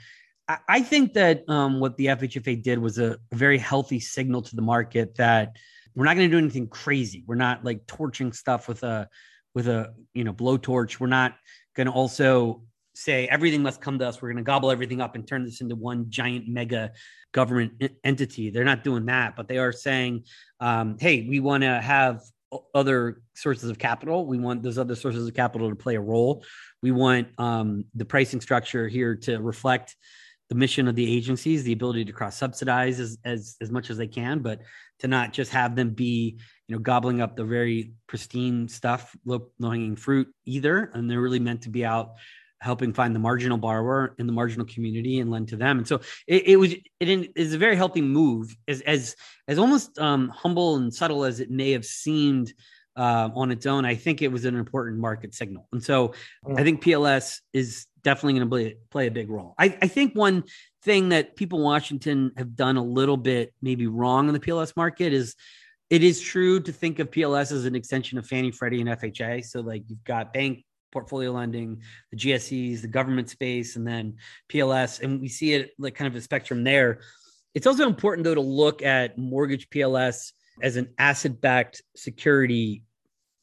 I 0.48 0.82
think 0.82 1.14
that 1.14 1.48
um, 1.48 1.80
what 1.80 1.96
the 1.96 2.06
FHFA 2.06 2.62
did 2.62 2.78
was 2.78 2.98
a, 2.98 3.16
a, 3.32 3.34
very 3.34 3.56
healthy 3.56 3.98
signal 3.98 4.42
to 4.42 4.56
the 4.56 4.62
market 4.62 5.14
that 5.14 5.56
we're 5.94 6.04
not 6.04 6.16
going 6.16 6.28
to 6.28 6.34
do 6.34 6.38
anything 6.38 6.68
crazy. 6.68 7.24
We're 7.26 7.34
not 7.36 7.64
like 7.64 7.86
torching 7.86 8.32
stuff 8.32 8.68
with 8.68 8.82
a 8.82 9.08
with 9.54 9.68
a 9.68 9.94
you 10.12 10.24
know 10.24 10.34
blowtorch. 10.34 11.00
We're 11.00 11.06
not 11.06 11.36
going 11.74 11.86
to 11.86 11.92
also 11.92 12.62
say 12.94 13.26
everything 13.28 13.62
must 13.62 13.80
come 13.80 13.98
to 13.98 14.08
us. 14.08 14.20
We're 14.20 14.28
going 14.28 14.44
to 14.44 14.46
gobble 14.46 14.70
everything 14.70 15.00
up 15.00 15.14
and 15.14 15.26
turn 15.26 15.44
this 15.44 15.62
into 15.62 15.76
one 15.76 16.10
giant 16.10 16.46
mega 16.46 16.92
government 17.32 17.82
entity. 18.04 18.50
They're 18.50 18.64
not 18.64 18.84
doing 18.84 19.06
that, 19.06 19.36
but 19.36 19.48
they 19.48 19.58
are 19.58 19.72
saying, 19.72 20.24
um, 20.60 20.98
"Hey, 21.00 21.26
we 21.26 21.40
want 21.40 21.62
to 21.62 21.80
have 21.80 22.22
other 22.74 23.22
sources 23.34 23.70
of 23.70 23.78
capital. 23.78 24.26
We 24.26 24.38
want 24.38 24.62
those 24.62 24.78
other 24.78 24.94
sources 24.94 25.26
of 25.26 25.34
capital 25.34 25.70
to 25.70 25.76
play 25.76 25.94
a 25.94 26.00
role. 26.00 26.44
We 26.82 26.90
want 26.90 27.28
um, 27.38 27.86
the 27.94 28.04
pricing 28.04 28.42
structure 28.42 28.88
here 28.88 29.16
to 29.16 29.40
reflect." 29.40 29.96
The 30.48 30.54
mission 30.54 30.88
of 30.88 30.94
the 30.94 31.16
agencies, 31.16 31.64
the 31.64 31.72
ability 31.72 32.04
to 32.04 32.12
cross 32.12 32.36
subsidize 32.36 33.00
as, 33.00 33.18
as 33.24 33.56
as 33.60 33.70
much 33.70 33.90
as 33.90 33.96
they 33.96 34.06
can, 34.06 34.40
but 34.40 34.60
to 34.98 35.08
not 35.08 35.32
just 35.32 35.50
have 35.52 35.74
them 35.74 35.90
be 35.90 36.38
you 36.68 36.74
know 36.74 36.78
gobbling 36.78 37.20
up 37.20 37.36
the 37.36 37.44
very 37.44 37.92
pristine 38.06 38.68
stuff, 38.68 39.14
low 39.24 39.50
hanging 39.60 39.96
fruit 39.96 40.28
either. 40.44 40.90
And 40.94 41.10
they're 41.10 41.20
really 41.20 41.38
meant 41.38 41.62
to 41.62 41.70
be 41.70 41.84
out 41.84 42.14
helping 42.64 42.94
find 42.94 43.14
the 43.14 43.20
marginal 43.20 43.58
borrower 43.58 44.14
in 44.18 44.26
the 44.26 44.32
marginal 44.32 44.66
community 44.66 45.20
and 45.20 45.30
lend 45.30 45.46
to 45.48 45.56
them. 45.56 45.76
And 45.78 45.86
so 45.86 46.00
it, 46.26 46.48
it 46.48 46.56
was 46.56 46.74
it 47.00 47.30
is 47.36 47.52
a 47.52 47.58
very 47.58 47.76
healthy 47.76 48.00
move, 48.00 48.56
as 48.66 48.80
as 48.82 49.16
as 49.48 49.58
almost 49.58 49.98
um, 49.98 50.28
humble 50.30 50.76
and 50.76 50.92
subtle 50.92 51.24
as 51.24 51.40
it 51.40 51.50
may 51.50 51.72
have 51.72 51.84
seemed 51.84 52.52
uh, 52.96 53.28
on 53.34 53.50
its 53.50 53.66
own. 53.66 53.84
I 53.84 53.94
think 53.94 54.22
it 54.22 54.28
was 54.28 54.44
an 54.44 54.56
important 54.56 54.98
market 54.98 55.34
signal, 55.34 55.68
and 55.72 55.82
so 55.82 56.14
I 56.56 56.62
think 56.62 56.82
PLS 56.82 57.40
is 57.52 57.86
definitely 58.04 58.34
going 58.34 58.48
to 58.48 58.50
play 58.50 58.76
play 58.90 59.06
a 59.08 59.10
big 59.10 59.28
role. 59.28 59.54
I, 59.58 59.76
I 59.82 59.88
think 59.88 60.14
one 60.14 60.44
thing 60.82 61.08
that 61.08 61.34
people 61.34 61.58
in 61.58 61.64
Washington 61.64 62.30
have 62.36 62.54
done 62.54 62.76
a 62.76 62.84
little 62.84 63.16
bit 63.16 63.52
maybe 63.60 63.86
wrong 63.86 64.28
in 64.28 64.34
the 64.34 64.40
PLS 64.40 64.76
market 64.76 65.12
is 65.12 65.34
it 65.90 66.04
is 66.04 66.20
true 66.20 66.60
to 66.60 66.72
think 66.72 66.98
of 66.98 67.10
PLS 67.10 67.50
as 67.50 67.64
an 67.64 67.74
extension 67.74 68.18
of 68.18 68.26
Fannie, 68.26 68.52
Freddie, 68.52 68.80
and 68.80 68.90
FHA. 68.90 69.44
So 69.44 69.60
like 69.60 69.82
you've 69.88 70.04
got 70.04 70.32
bank 70.32 70.64
portfolio 70.92 71.32
lending, 71.32 71.82
the 72.10 72.16
GSEs, 72.16 72.80
the 72.80 72.88
government 72.88 73.28
space, 73.28 73.76
and 73.76 73.86
then 73.86 74.16
PLS. 74.48 75.02
And 75.02 75.20
we 75.20 75.28
see 75.28 75.54
it 75.54 75.72
like 75.78 75.94
kind 75.94 76.08
of 76.08 76.16
a 76.16 76.20
spectrum 76.20 76.62
there. 76.64 77.00
It's 77.54 77.66
also 77.66 77.86
important 77.86 78.24
though 78.24 78.34
to 78.34 78.40
look 78.40 78.82
at 78.82 79.18
mortgage 79.18 79.68
PLS 79.70 80.32
as 80.62 80.76
an 80.76 80.94
asset-backed 80.98 81.82
security 81.96 82.82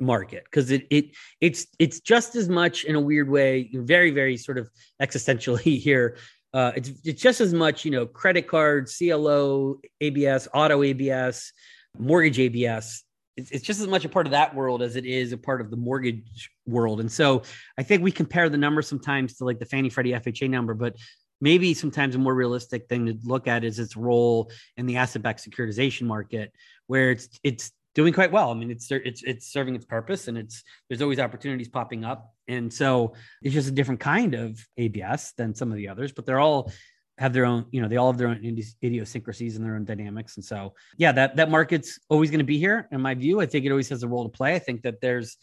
market 0.01 0.43
because 0.46 0.72
it 0.72 0.88
it 0.89 1.12
it's 1.39 1.67
it's 1.79 2.00
just 2.00 2.36
as 2.36 2.50
much 2.50 2.84
in 2.84 2.96
a 2.96 3.00
weird 3.00 3.29
way, 3.29 3.70
very 3.74 4.12
very 4.12 4.36
sort 4.36 4.58
of 4.58 4.70
existentially 5.01 5.79
here. 5.81 6.17
Uh, 6.53 6.74
it's 6.75 6.91
it's 7.05 7.22
just 7.22 7.39
as 7.39 7.53
much 7.53 7.86
you 7.86 7.91
know 7.91 8.05
credit 8.05 8.48
card, 8.48 8.89
CLO, 8.98 9.79
ABS, 10.01 10.48
auto 10.53 10.84
ABS, 10.84 11.53
mortgage 11.98 12.39
ABS 12.39 13.03
it's, 13.38 13.51
it's 13.51 13.63
just 13.63 13.79
as 13.79 13.88
much 13.88 14.05
a 14.05 14.10
part 14.10 14.25
of 14.25 14.31
that 14.31 14.53
world 14.55 14.81
as 14.81 14.96
it 14.96 15.05
is 15.05 15.31
a 15.31 15.38
part 15.38 15.62
of 15.62 15.72
the 15.72 15.77
mortgage 15.77 16.50
world. 16.65 17.00
And 17.00 17.12
so 17.12 17.43
I 17.77 17.84
think 17.84 18.03
we 18.03 18.12
compare 18.12 18.50
the 18.50 18.58
numbers 18.58 18.88
sometimes 18.88 19.36
to 19.38 19.46
like 19.46 19.60
the 19.60 19.65
Fannie 19.65 19.89
Freddie 19.89 20.12
FHA 20.12 20.50
number, 20.50 20.74
but 20.74 20.96
maybe 21.39 21.74
sometimes 21.74 22.15
a 22.15 22.20
more 22.20 22.36
realistic 22.36 22.88
thing 22.88 23.05
to 23.08 23.17
look 23.24 23.48
at 23.48 23.63
is 23.63 23.79
its 23.79 23.96
role 23.96 24.51
in 24.77 24.86
the 24.86 24.98
asset-backed 24.98 25.50
securitization 25.50 26.03
market, 26.03 26.51
where 26.88 27.12
it's 27.12 27.39
it's 27.43 27.72
doing 27.93 28.13
quite 28.13 28.31
well. 28.31 28.51
I 28.51 28.53
mean, 28.53 28.71
it's 28.71 28.89
it's 28.91 29.24
it's 29.24 29.51
serving 29.51 29.75
its 29.75 29.86
purpose, 29.86 30.27
and 30.27 30.38
it's 30.38 30.63
there's 30.88 31.01
always 31.01 31.19
opportunities 31.19 31.69
popping 31.69 32.03
up, 32.03 32.33
and 32.48 32.74
so 32.74 33.13
it's 33.41 33.53
just 33.53 33.69
a 33.69 33.71
different 33.71 34.00
kind 34.00 34.33
of 34.33 34.60
ABS 34.77 35.33
than 35.38 35.55
some 35.55 35.71
of 35.71 35.77
the 35.77 35.89
others, 35.89 36.12
but 36.12 36.25
they're 36.25 36.39
all 36.39 36.71
have 37.17 37.33
their 37.33 37.45
own, 37.45 37.65
you 37.71 37.81
know, 37.81 37.88
they 37.88 37.98
all 37.98 38.12
have 38.12 38.17
their 38.17 38.29
own 38.29 38.43
idiosyncrasies 38.83 39.55
and 39.55 39.63
their 39.63 39.75
own 39.75 39.86
dynamics. 39.86 40.38
And 40.38 40.45
so, 40.45 40.74
yeah, 40.98 41.12
that 41.12 41.36
that 41.36 41.51
market's 41.51 42.00
always 42.10 42.31
going 42.31 42.39
to 42.39 42.45
be 42.45 42.57
here. 42.57 42.88
In 42.91 43.01
my 43.01 43.13
view, 43.13 43.39
I 43.39 43.45
think 43.45 43.65
it 43.65 43.69
always 43.71 43.89
has 43.89 44.03
a 44.03 44.07
role 44.07 44.24
to 44.24 44.36
play. 44.36 44.55
I 44.55 44.60
think 44.60 44.81
that 44.83 45.01
there's 45.01 45.38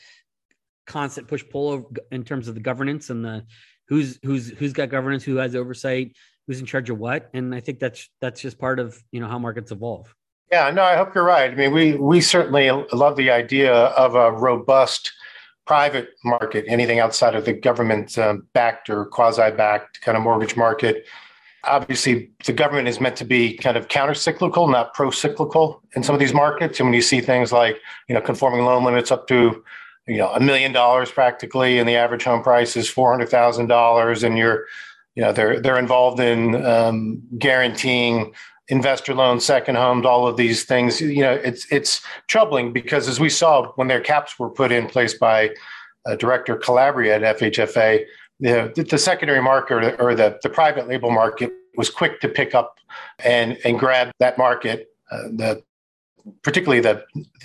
constant 0.87 1.29
push 1.29 1.45
pull 1.49 1.91
in 2.11 2.25
terms 2.25 2.49
of 2.49 2.55
the 2.55 2.61
governance 2.61 3.11
and 3.11 3.25
the 3.25 3.45
who's 3.87 4.19
who's 4.25 4.49
who's 4.49 4.73
got 4.73 4.89
governance, 4.89 5.23
who 5.23 5.37
has 5.37 5.55
oversight, 5.55 6.17
who's 6.47 6.61
in 6.61 6.67
charge 6.67 6.91
of 6.91 6.99
what. 6.99 7.31
And 7.33 7.55
I 7.55 7.61
think 7.61 7.79
that's 7.79 8.09
that's 8.21 8.41
just 8.41 8.59
part 8.59 8.81
of 8.81 9.01
you 9.13 9.21
know 9.21 9.29
how 9.29 9.39
markets 9.39 9.71
evolve. 9.71 10.13
Yeah, 10.51 10.71
no, 10.71 10.83
I 10.83 10.97
hope 10.97 11.15
you're 11.15 11.25
right. 11.25 11.51
I 11.51 11.55
mean, 11.55 11.73
we 11.73 11.95
we 11.95 12.21
certainly 12.21 12.71
love 12.93 13.17
the 13.17 13.31
idea 13.31 13.73
of 13.75 14.15
a 14.15 14.33
robust 14.33 15.13
private 15.67 16.11
market, 16.25 16.65
anything 16.69 16.99
outside 16.99 17.35
of 17.35 17.45
the 17.45 17.53
government 17.53 18.17
um, 18.17 18.47
backed 18.55 18.89
or 18.89 19.05
quasi 19.05 19.51
backed 19.51 20.01
kind 20.01 20.17
of 20.17 20.25
mortgage 20.25 20.57
market 20.57 21.05
obviously 21.65 22.31
the 22.45 22.53
government 22.53 22.89
is 22.89 23.01
meant 23.01 23.17
to 23.17 23.25
be 23.25 23.57
kind 23.57 23.77
of 23.77 23.89
counter-cyclical, 23.89 24.69
not 24.69 24.95
pro-cyclical 24.95 25.83
in 25.95 26.03
some 26.03 26.15
of 26.15 26.19
these 26.21 26.35
markets. 26.35 26.79
And 26.79 26.87
when 26.89 26.95
you 26.95 27.03
see 27.03 27.21
things 27.21 27.53
like, 27.53 27.79
you 28.09 28.15
know, 28.15 28.21
conforming 28.21 28.65
loan 28.65 28.85
limits 28.85 29.11
up 29.11 29.27
to, 29.29 29.63
you 30.07 30.17
know, 30.17 30.33
a 30.33 30.41
million 30.41 30.73
dollars 30.73 31.11
practically, 31.11 31.79
and 31.79 31.89
the 31.89 31.97
average 31.97 32.25
home 32.25 32.43
price 32.43 32.77
is 32.77 32.89
four 32.89 33.11
hundred 33.11 33.29
thousand 33.29 33.67
dollars, 33.67 34.23
and 34.25 34.39
you're, 34.39 34.65
you 35.15 35.23
know, 35.23 35.33
they're 35.33 35.61
they're 35.61 35.79
involved 35.79 36.19
in 36.19 36.65
um, 36.65 37.21
guaranteeing 37.39 38.33
investor 38.69 39.15
loans, 39.15 39.45
second 39.45 39.77
homes, 39.77 40.05
all 40.05 40.27
of 40.27 40.37
these 40.37 40.65
things. 40.65 41.01
You 41.01 41.23
know, 41.23 41.33
it's 41.33 41.71
it's 41.73 42.03
troubling 42.27 42.73
because 42.73 43.09
as 43.09 43.19
we 43.19 43.31
saw 43.31 43.73
when 43.77 43.89
their 43.89 44.01
caps 44.01 44.39
were 44.39 44.51
put 44.51 44.73
in 44.73 44.87
place 44.87 45.15
by 45.15 45.51
uh, 46.07 46.17
Director 46.17 46.57
Calabria 46.57 47.17
at 47.17 47.39
FHFA, 47.39 48.05
the, 48.41 48.87
the 48.89 48.99
secondary 48.99 49.43
market 49.43 49.97
or 49.99 50.15
the, 50.15 50.39
the 50.43 50.49
private 50.49 50.89
label 50.89 51.11
market 51.11 51.53
was 51.77 51.91
quick 51.91 52.21
to 52.21 52.29
pick 52.29 52.55
up 52.55 52.79
and, 53.25 53.59
and 53.65 53.79
grab 53.79 54.11
that 54.19 54.39
market, 54.39 54.89
uh, 55.11 55.23
the, 55.29 55.63
particularly 56.43 56.81
the 56.81 57.05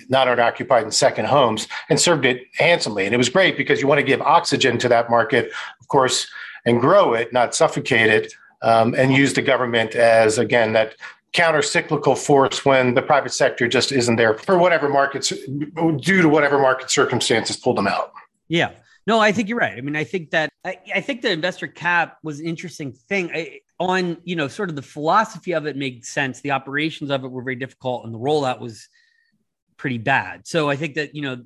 not 0.10 0.28
occupied 0.40 0.84
and 0.84 0.94
second 0.94 1.26
homes, 1.26 1.68
and 1.90 2.00
served 2.00 2.26
it 2.26 2.42
handsomely. 2.58 3.06
And 3.06 3.14
it 3.14 3.18
was 3.18 3.30
great 3.30 3.58
because 3.58 3.82
you 3.82 3.88
want 3.88 4.00
to 4.00 4.06
give 4.06 4.22
oxygen 4.22 4.78
to 4.80 4.90
that 4.90 5.10
market, 5.10 5.52
of 5.80 5.88
course, 5.88 6.28
and 6.66 6.80
grow 6.80 7.14
it, 7.14 7.34
not 7.34 7.56
suffocate 7.56 8.10
it, 8.10 8.34
um, 8.64 8.96
and 8.96 9.14
use 9.14 9.34
the 9.34 9.42
government 9.42 9.94
as, 9.94 10.38
again, 10.40 10.74
that 10.74 10.96
counter 11.34 11.62
cyclical 11.62 12.16
force 12.16 12.64
when 12.64 12.94
the 12.94 13.02
private 13.02 13.34
sector 13.34 13.68
just 13.68 13.92
isn't 13.92 14.16
there 14.16 14.36
for 14.36 14.58
whatever 14.58 14.88
markets, 14.88 15.30
due 15.30 16.22
to 16.22 16.30
whatever 16.30 16.60
market 16.60 16.90
circumstances 16.90 17.58
pulled 17.58 17.78
them 17.78 17.88
out. 17.88 18.14
Yeah. 18.48 18.72
No, 19.06 19.20
I 19.20 19.32
think 19.32 19.50
you're 19.50 19.58
right. 19.58 19.78
I 19.78 19.82
mean, 19.82 19.96
I 19.96 20.06
think 20.06 20.30
that 20.30 20.50
I, 20.64 20.78
I 20.96 21.02
think 21.02 21.22
the 21.22 21.32
investor 21.32 21.68
cap 21.68 22.20
was 22.24 22.40
an 22.40 22.46
interesting 22.46 22.94
thing. 22.94 23.32
I, 23.34 23.60
on 23.80 24.18
you 24.24 24.36
know, 24.36 24.48
sort 24.48 24.70
of 24.70 24.76
the 24.76 24.82
philosophy 24.82 25.54
of 25.54 25.66
it 25.66 25.76
made 25.76 26.06
sense. 26.06 26.40
The 26.40 26.52
operations 26.52 27.10
of 27.12 27.26
it 27.26 27.28
were 27.28 27.44
very 27.44 27.58
difficult, 27.58 28.06
and 28.06 28.14
the 28.14 28.20
rollout 28.20 28.60
was 28.60 28.88
pretty 29.76 29.98
bad. 29.98 30.48
So 30.48 30.70
I 30.70 30.78
think 30.78 30.96
that 30.96 31.16
you 31.16 31.22
know, 31.22 31.44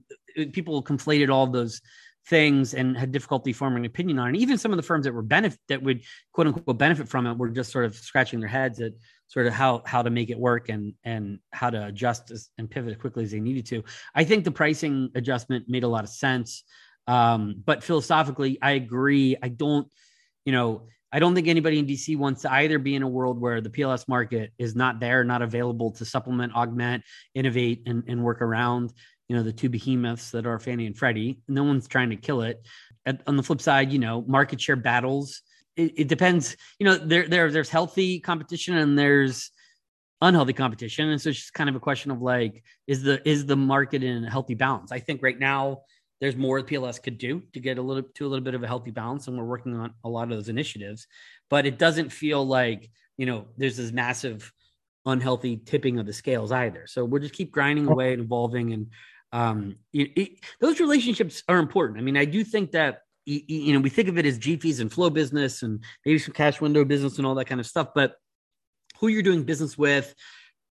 people 0.51 0.84
conflated 0.84 1.30
all 1.30 1.47
those 1.47 1.82
things 2.28 2.74
and 2.74 2.98
had 2.98 3.12
difficulty 3.12 3.54
forming 3.54 3.80
an 3.80 3.86
opinion 3.86 4.20
on 4.20 4.28
And 4.28 4.38
Even 4.38 4.58
some 4.58 4.72
of 4.72 4.78
the 4.78 4.84
firms 4.84 5.06
that 5.06 5.13
were 5.13 5.22
benefit 5.22 5.60
that 5.70 5.82
would 5.82 6.02
quote 6.34 6.48
unquote 6.48 6.78
benefit 6.78 7.08
from 7.08 7.26
it 7.26 7.38
were 7.38 7.50
just 7.50 7.72
sort 7.72 7.86
of 7.86 7.96
scratching 7.96 8.40
their 8.40 8.50
heads 8.50 8.82
at 8.82 8.94
sort 9.28 9.48
of 9.48 9.54
how 9.54 9.82
how 9.86 10.02
to 10.02 10.10
make 10.10 10.30
it 10.30 10.38
work 10.38 10.70
and 10.70 10.94
and 11.04 11.40
how 11.52 11.70
to 11.70 11.86
adjust 11.86 12.32
and 12.58 12.70
pivot 12.70 12.92
as 12.92 12.98
quickly 12.98 13.24
as 13.24 13.32
they 13.32 13.40
needed 13.40 13.66
to. 13.68 13.84
I 14.13 14.24
think 14.24 14.44
the 14.44 14.52
pricing 14.52 15.10
adjustment 15.16 15.66
made 15.68 15.84
a 15.84 15.88
lot 15.88 16.04
of 16.04 16.10
sense. 16.10 16.63
Um, 17.08 17.63
but 17.66 17.84
philosophically, 17.84 18.58
I 18.62 18.72
agree. 18.72 19.38
I 19.42 19.48
don't, 19.48 19.88
you 20.44 20.52
know, 20.52 20.88
I 21.12 21.20
don't 21.20 21.34
think 21.34 21.48
anybody 21.48 21.80
in 21.80 21.88
DC 21.88 22.18
wants 22.18 22.42
to 22.42 22.52
either 22.52 22.80
be 22.80 22.96
in 22.96 23.04
a 23.04 23.08
world 23.08 23.40
where 23.40 23.62
the 23.62 23.70
PLS 23.70 24.10
market 24.10 24.52
is 24.58 24.76
not 24.76 25.00
there, 25.00 25.24
not 25.24 25.42
available 25.42 25.92
to 25.92 26.06
supplement, 26.06 26.54
augment, 26.54 27.04
innovate, 27.34 27.84
and, 27.86 28.04
and 28.08 28.22
work 28.22 28.42
around, 28.42 28.92
you 29.28 29.36
know, 29.36 29.44
the 29.44 29.54
two 29.54 29.70
behemoths 29.70 30.32
that 30.32 30.46
are 30.46 30.60
Fannie 30.60 30.86
and 30.86 30.98
Freddie. 30.98 31.40
No 31.48 31.63
one's 31.63 31.88
trying 31.88 32.10
to 32.10 32.16
kill 32.16 32.42
it. 32.42 32.66
At, 33.06 33.22
on 33.28 33.38
the 33.38 33.44
flip 33.44 33.62
side, 33.62 33.92
you 33.92 34.00
know, 34.00 34.24
market 34.28 34.60
share 34.60 34.76
battles. 34.76 35.42
It, 35.76 35.94
it 35.98 36.08
depends. 36.08 36.56
You 36.80 36.86
know, 36.86 36.96
there, 36.96 37.28
there, 37.28 37.52
there's 37.52 37.70
healthy 37.70 38.20
competition 38.20 38.76
and 38.78 38.98
there's 38.98 39.52
unhealthy 40.22 40.54
competition, 40.54 41.10
and 41.10 41.22
so 41.22 41.30
it's 41.30 41.40
just 41.40 41.54
kind 41.54 41.70
of 41.70 41.76
a 41.76 41.80
question 41.80 42.12
of 42.12 42.22
like, 42.22 42.63
is 42.88 43.04
the 43.04 43.28
is 43.28 43.46
the 43.46 43.56
market 43.56 44.04
in 44.04 44.26
a 44.26 44.30
healthy 44.30 44.56
balance? 44.56 44.92
I 44.92 45.00
think 45.00 45.22
right 45.22 45.38
now 45.38 45.82
there's 46.20 46.36
more 46.36 46.62
PLS 46.62 47.02
could 47.02 47.18
do 47.18 47.44
to 47.54 47.60
get 47.60 47.78
a 47.78 47.82
little 47.82 48.04
to 48.16 48.26
a 48.26 48.28
little 48.28 48.44
bit 48.44 48.56
of 48.56 48.63
a 48.63 48.68
healthy 48.68 48.92
balance, 48.92 49.28
and 49.28 49.38
we're 49.38 49.46
working 49.46 49.76
on 49.76 49.94
a 50.04 50.10
lot 50.10 50.24
of 50.24 50.30
those 50.30 50.50
initiatives. 50.50 51.08
But 51.50 51.66
it 51.66 51.78
doesn't 51.78 52.12
feel 52.12 52.46
like 52.46 52.90
you 53.18 53.26
know 53.26 53.48
there's 53.58 53.78
this 53.78 53.92
massive 53.92 54.52
unhealthy 55.06 55.58
tipping 55.58 56.00
of 56.00 56.06
the 56.06 56.13
scales 56.13 56.52
either. 56.52 56.86
So 56.88 57.06
we'll 57.06 57.22
just 57.22 57.34
keep 57.34 57.52
grinding 57.52 57.88
oh. 57.88 57.92
away 57.92 58.13
and 58.13 58.24
evolving, 58.24 58.74
and 58.74 58.88
um, 59.32 59.76
it, 59.94 60.12
it, 60.16 60.30
those 60.62 60.80
relationships 60.80 61.44
are 61.48 61.60
important. 61.60 62.00
I 62.00 62.02
mean, 62.02 62.18
I 62.18 62.26
do 62.26 62.44
think 62.44 62.72
that 62.72 63.02
you 63.26 63.74
know 63.74 63.80
we 63.80 63.90
think 63.90 64.08
of 64.08 64.18
it 64.18 64.26
as 64.26 64.38
G 64.38 64.56
fees 64.56 64.80
and 64.80 64.92
flow 64.92 65.10
business, 65.10 65.63
and 65.63 65.84
maybe 66.06 66.20
some 66.20 66.34
cash 66.34 66.62
window 66.62 66.86
business 66.86 67.18
and 67.18 67.28
all 67.28 67.36
that 67.36 67.46
kind 67.46 67.60
of 67.60 67.68
stuff, 67.68 67.90
but 67.94 68.16
who 69.00 69.08
you're 69.08 69.24
doing 69.24 69.44
business 69.44 69.78
with 69.78 70.13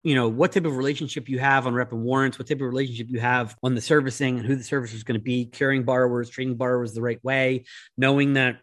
you 0.04 0.16
know 0.16 0.28
what 0.28 0.52
type 0.52 0.66
of 0.66 0.76
relationship 0.76 1.30
you 1.30 1.39
have 1.39 1.66
on 1.66 1.74
rep 1.74 1.92
and 1.92 2.04
warrants 2.04 2.38
what 2.38 2.48
type 2.48 2.58
of 2.58 2.68
relationship 2.68 3.08
you 3.10 3.20
have 3.20 3.56
on 3.63 3.74
the 3.74 3.82
servicing 3.82 4.38
and 4.38 4.46
who 4.46 4.56
the 4.56 4.63
servicer 4.63 4.94
is 4.94 5.04
going 5.04 5.20
to 5.20 5.24
be 5.24 5.46
carrying 5.46 5.84
borrowers 5.84 6.30
treating 6.30 6.56
borrowers 6.56 6.94
the 6.94 7.02
right 7.02 7.24
way 7.24 7.63
knowing 7.98 8.34
that 8.34 8.60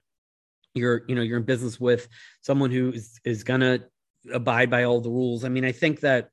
you're 0.74 1.03
you 1.09 1.14
know 1.14 1.22
you're 1.22 1.38
in 1.38 1.44
business 1.44 1.81
with 1.81 2.09
someone 2.42 2.70
who 2.70 2.90
is, 2.90 3.18
is 3.24 3.42
going 3.42 3.61
to 3.61 3.83
abide 4.33 4.70
by 4.70 4.85
all 4.85 5.00
the 5.00 5.11
rules 5.11 5.44
i 5.44 5.48
mean 5.48 5.64
i 5.64 5.72
think 5.72 6.00
that 6.00 6.29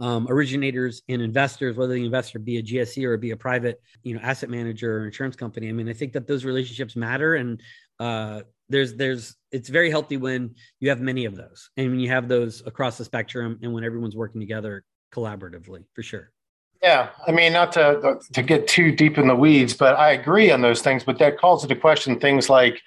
um, 0.00 0.26
originators 0.30 1.02
and 1.08 1.20
investors, 1.20 1.76
whether 1.76 1.94
the 1.94 2.04
investor 2.04 2.38
be 2.38 2.58
a 2.58 2.62
GSE 2.62 3.04
or 3.04 3.16
be 3.16 3.32
a 3.32 3.36
private, 3.36 3.80
you 4.02 4.14
know, 4.14 4.20
asset 4.20 4.48
manager 4.48 4.98
or 4.98 5.06
insurance 5.06 5.36
company. 5.36 5.68
I 5.68 5.72
mean, 5.72 5.88
I 5.88 5.92
think 5.92 6.12
that 6.12 6.26
those 6.26 6.44
relationships 6.44 6.94
matter, 6.94 7.34
and 7.34 7.60
uh, 7.98 8.42
there's 8.68 8.94
there's 8.94 9.36
it's 9.50 9.68
very 9.68 9.90
healthy 9.90 10.16
when 10.16 10.54
you 10.80 10.88
have 10.88 11.00
many 11.00 11.24
of 11.24 11.36
those 11.36 11.70
and 11.76 11.90
when 11.90 12.00
you 12.00 12.08
have 12.08 12.28
those 12.28 12.62
across 12.66 12.98
the 12.98 13.04
spectrum 13.04 13.58
and 13.62 13.72
when 13.72 13.84
everyone's 13.84 14.16
working 14.16 14.40
together 14.40 14.84
collaboratively 15.12 15.84
for 15.94 16.02
sure 16.02 16.30
yeah 16.82 17.08
i 17.26 17.32
mean 17.32 17.52
not 17.52 17.72
to 17.72 18.18
to 18.32 18.42
get 18.42 18.68
too 18.68 18.94
deep 18.94 19.18
in 19.18 19.26
the 19.26 19.34
weeds 19.34 19.74
but 19.74 19.96
i 19.96 20.12
agree 20.12 20.50
on 20.50 20.60
those 20.60 20.82
things 20.82 21.02
but 21.02 21.18
that 21.18 21.38
calls 21.38 21.62
into 21.62 21.74
question 21.74 22.18
things 22.20 22.50
like 22.50 22.80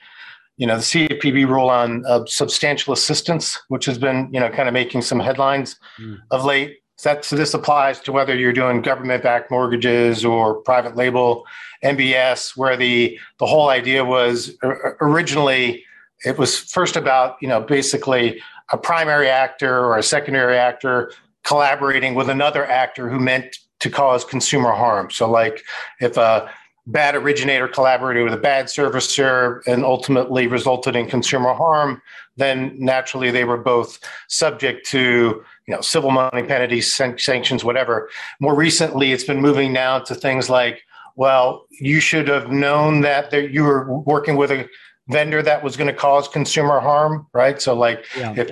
you 0.58 0.68
know 0.68 0.76
the 0.76 0.84
CFPB 0.84 1.48
rule 1.48 1.70
on 1.70 2.04
uh, 2.06 2.24
substantial 2.28 2.94
assistance 2.94 3.60
which 3.70 3.86
has 3.86 3.98
been 3.98 4.30
you 4.32 4.40
know 4.40 4.50
kind 4.50 4.68
of 4.68 4.74
making 4.74 5.02
some 5.02 5.20
headlines 5.20 5.78
mm. 6.00 6.18
of 6.30 6.46
late 6.46 6.81
so 7.02 7.36
this 7.36 7.54
applies 7.54 8.00
to 8.02 8.12
whether 8.12 8.36
you're 8.36 8.54
doing 8.54 8.82
government-backed 8.82 9.50
mortgages 9.50 10.24
or 10.24 10.56
private 10.56 10.96
label 10.96 11.46
MBS, 11.84 12.56
where 12.56 12.78
the 12.78 13.18
the 13.40 13.46
whole 13.48 13.70
idea 13.70 14.06
was 14.06 14.56
originally 15.02 15.84
it 16.24 16.38
was 16.38 16.60
first 16.60 16.96
about 16.96 17.38
you 17.42 17.48
know 17.48 17.60
basically 17.60 18.42
a 18.72 18.78
primary 18.78 19.30
actor 19.30 19.80
or 19.84 19.98
a 19.98 20.04
secondary 20.04 20.58
actor 20.58 21.12
collaborating 21.44 22.14
with 22.14 22.30
another 22.30 22.66
actor 22.66 23.10
who 23.10 23.20
meant 23.20 23.58
to 23.80 23.90
cause 23.90 24.24
consumer 24.24 24.72
harm. 24.72 25.10
So, 25.10 25.30
like 25.30 25.64
if 26.00 26.18
a 26.18 26.52
bad 26.88 27.16
originator 27.16 27.68
collaborated 27.68 28.24
with 28.24 28.34
a 28.34 28.38
bad 28.38 28.66
servicer 28.66 29.62
and 29.68 29.84
ultimately 29.84 30.48
resulted 30.48 30.96
in 30.96 31.08
consumer 31.08 31.54
harm, 31.54 32.02
then 32.38 32.76
naturally 32.78 33.32
they 33.32 33.44
were 33.44 33.58
both 33.58 34.00
subject 34.28 34.86
to 34.88 35.44
you 35.68 35.76
know 35.76 35.82
civil 35.82 36.12
money 36.12 36.44
penalties, 36.44 36.94
sanctions, 36.94 37.64
whatever. 37.64 38.10
More 38.40 38.56
recently, 38.56 39.12
it's 39.12 39.24
been 39.24 39.42
moving 39.42 39.74
now 39.74 40.00
to 40.00 40.16
things 40.16 40.50
like, 40.50 40.82
well, 41.16 41.66
you 41.80 42.00
should 42.00 42.28
have 42.28 42.52
known 42.52 43.02
that 43.02 43.32
you 43.52 43.64
were 43.64 44.00
working 44.00 44.38
with 44.38 44.52
a 44.52 44.68
vendor 45.10 45.42
that 45.42 45.64
was 45.64 45.76
going 45.76 45.88
to 45.88 45.94
cause 45.94 46.28
consumer 46.28 46.80
harm, 46.80 47.28
right? 47.34 47.62
So, 47.62 47.76
like 47.76 48.06
yeah. 48.18 48.34
if 48.38 48.52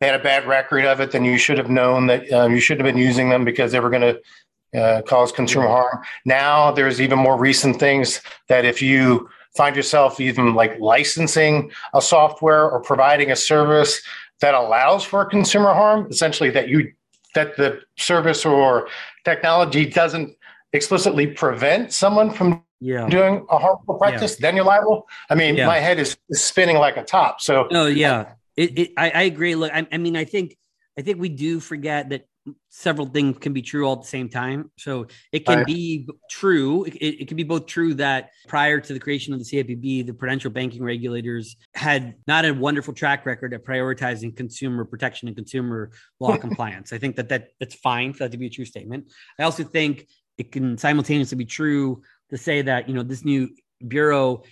they 0.00 0.06
had 0.06 0.18
a 0.18 0.22
bad 0.22 0.46
record 0.46 0.84
of 0.84 1.00
it, 1.00 1.12
then 1.12 1.24
you 1.24 1.38
should 1.38 1.58
have 1.58 1.70
known 1.70 2.06
that 2.08 2.30
um, 2.32 2.54
you 2.54 2.60
shouldn't 2.60 2.86
have 2.86 2.94
been 2.94 3.02
using 3.02 3.28
them 3.28 3.44
because 3.44 3.72
they 3.72 3.80
were 3.80 3.90
going 3.90 4.14
to 4.72 4.80
uh, 4.80 5.02
cause 5.02 5.32
consumer 5.32 5.68
harm. 5.68 6.02
Now 6.24 6.70
there's 6.70 7.00
even 7.00 7.18
more 7.18 7.38
recent 7.38 7.78
things 7.78 8.20
that 8.48 8.64
if 8.64 8.80
you 8.80 9.28
find 9.56 9.76
yourself 9.76 10.20
even 10.20 10.54
like 10.54 10.78
licensing 10.78 11.70
a 11.94 12.00
software 12.00 12.70
or 12.70 12.80
providing 12.80 13.30
a 13.30 13.36
service 13.36 14.00
that 14.40 14.54
allows 14.54 15.04
for 15.04 15.24
consumer 15.24 15.72
harm, 15.72 16.06
essentially 16.10 16.50
that 16.50 16.68
you 16.68 16.92
that 17.34 17.56
the 17.56 17.80
service 17.96 18.44
or 18.44 18.88
technology 19.24 19.86
doesn't 19.86 20.34
explicitly 20.72 21.26
prevent 21.26 21.92
someone 21.92 22.30
from 22.30 22.64
yeah. 22.80 23.08
doing 23.08 23.46
a 23.50 23.58
harmful 23.58 23.94
practice, 23.94 24.36
yeah. 24.38 24.46
then 24.46 24.56
you're 24.56 24.64
liable. 24.64 25.06
I 25.28 25.34
mean, 25.34 25.56
yeah. 25.56 25.66
my 25.66 25.78
head 25.78 25.98
is, 25.98 26.16
is, 26.28 26.42
spinning 26.42 26.76
like 26.76 26.96
a 26.96 27.04
top. 27.04 27.40
So, 27.40 27.68
oh 27.70 27.86
yeah, 27.86 28.32
it, 28.56 28.78
it, 28.78 28.92
I, 28.96 29.10
I, 29.10 29.22
agree. 29.22 29.54
Look, 29.54 29.72
I, 29.72 29.86
I 29.92 29.98
mean, 29.98 30.16
I 30.16 30.24
think 30.24 30.56
I 30.98 31.02
think 31.02 31.20
we 31.20 31.28
do 31.28 31.60
forget 31.60 32.08
that 32.10 32.26
several 32.68 33.06
things 33.06 33.38
can 33.38 33.52
be 33.52 33.62
true 33.62 33.86
all 33.86 33.94
at 33.94 34.02
the 34.02 34.08
same 34.08 34.28
time. 34.28 34.70
So 34.78 35.06
it 35.32 35.46
can 35.46 35.58
right. 35.58 35.66
be 35.66 36.08
true. 36.30 36.84
It, 36.84 36.94
it, 36.94 37.28
can 37.28 37.36
be 37.36 37.42
both 37.42 37.66
true 37.66 37.94
that 37.94 38.30
prior 38.48 38.80
to 38.80 38.92
the 38.92 39.00
creation 39.00 39.32
of 39.34 39.40
the 39.40 39.44
CFPB, 39.44 40.06
the 40.06 40.14
prudential 40.14 40.50
banking 40.50 40.82
regulators 40.82 41.56
had 41.74 42.14
not 42.26 42.44
a 42.44 42.52
wonderful 42.52 42.94
track 42.94 43.26
record 43.26 43.54
at 43.54 43.64
prioritizing 43.64 44.36
consumer 44.36 44.84
protection 44.84 45.28
and 45.28 45.36
consumer 45.36 45.90
law 46.20 46.36
compliance. 46.38 46.92
I 46.92 46.98
think 46.98 47.16
that, 47.16 47.28
that 47.28 47.48
that's 47.58 47.74
fine 47.74 48.12
for 48.12 48.24
that 48.24 48.32
to 48.32 48.38
be 48.38 48.46
a 48.46 48.50
true 48.50 48.64
statement. 48.64 49.10
I 49.38 49.42
also 49.42 49.64
think 49.64 50.06
it 50.38 50.52
can 50.52 50.78
simultaneously 50.78 51.36
be 51.36 51.44
true 51.44 52.02
to 52.30 52.38
say 52.38 52.62
that, 52.62 52.88
you 52.88 52.94
know, 52.94 53.02
this 53.02 53.24
new 53.24 53.50
bureau 53.86 54.42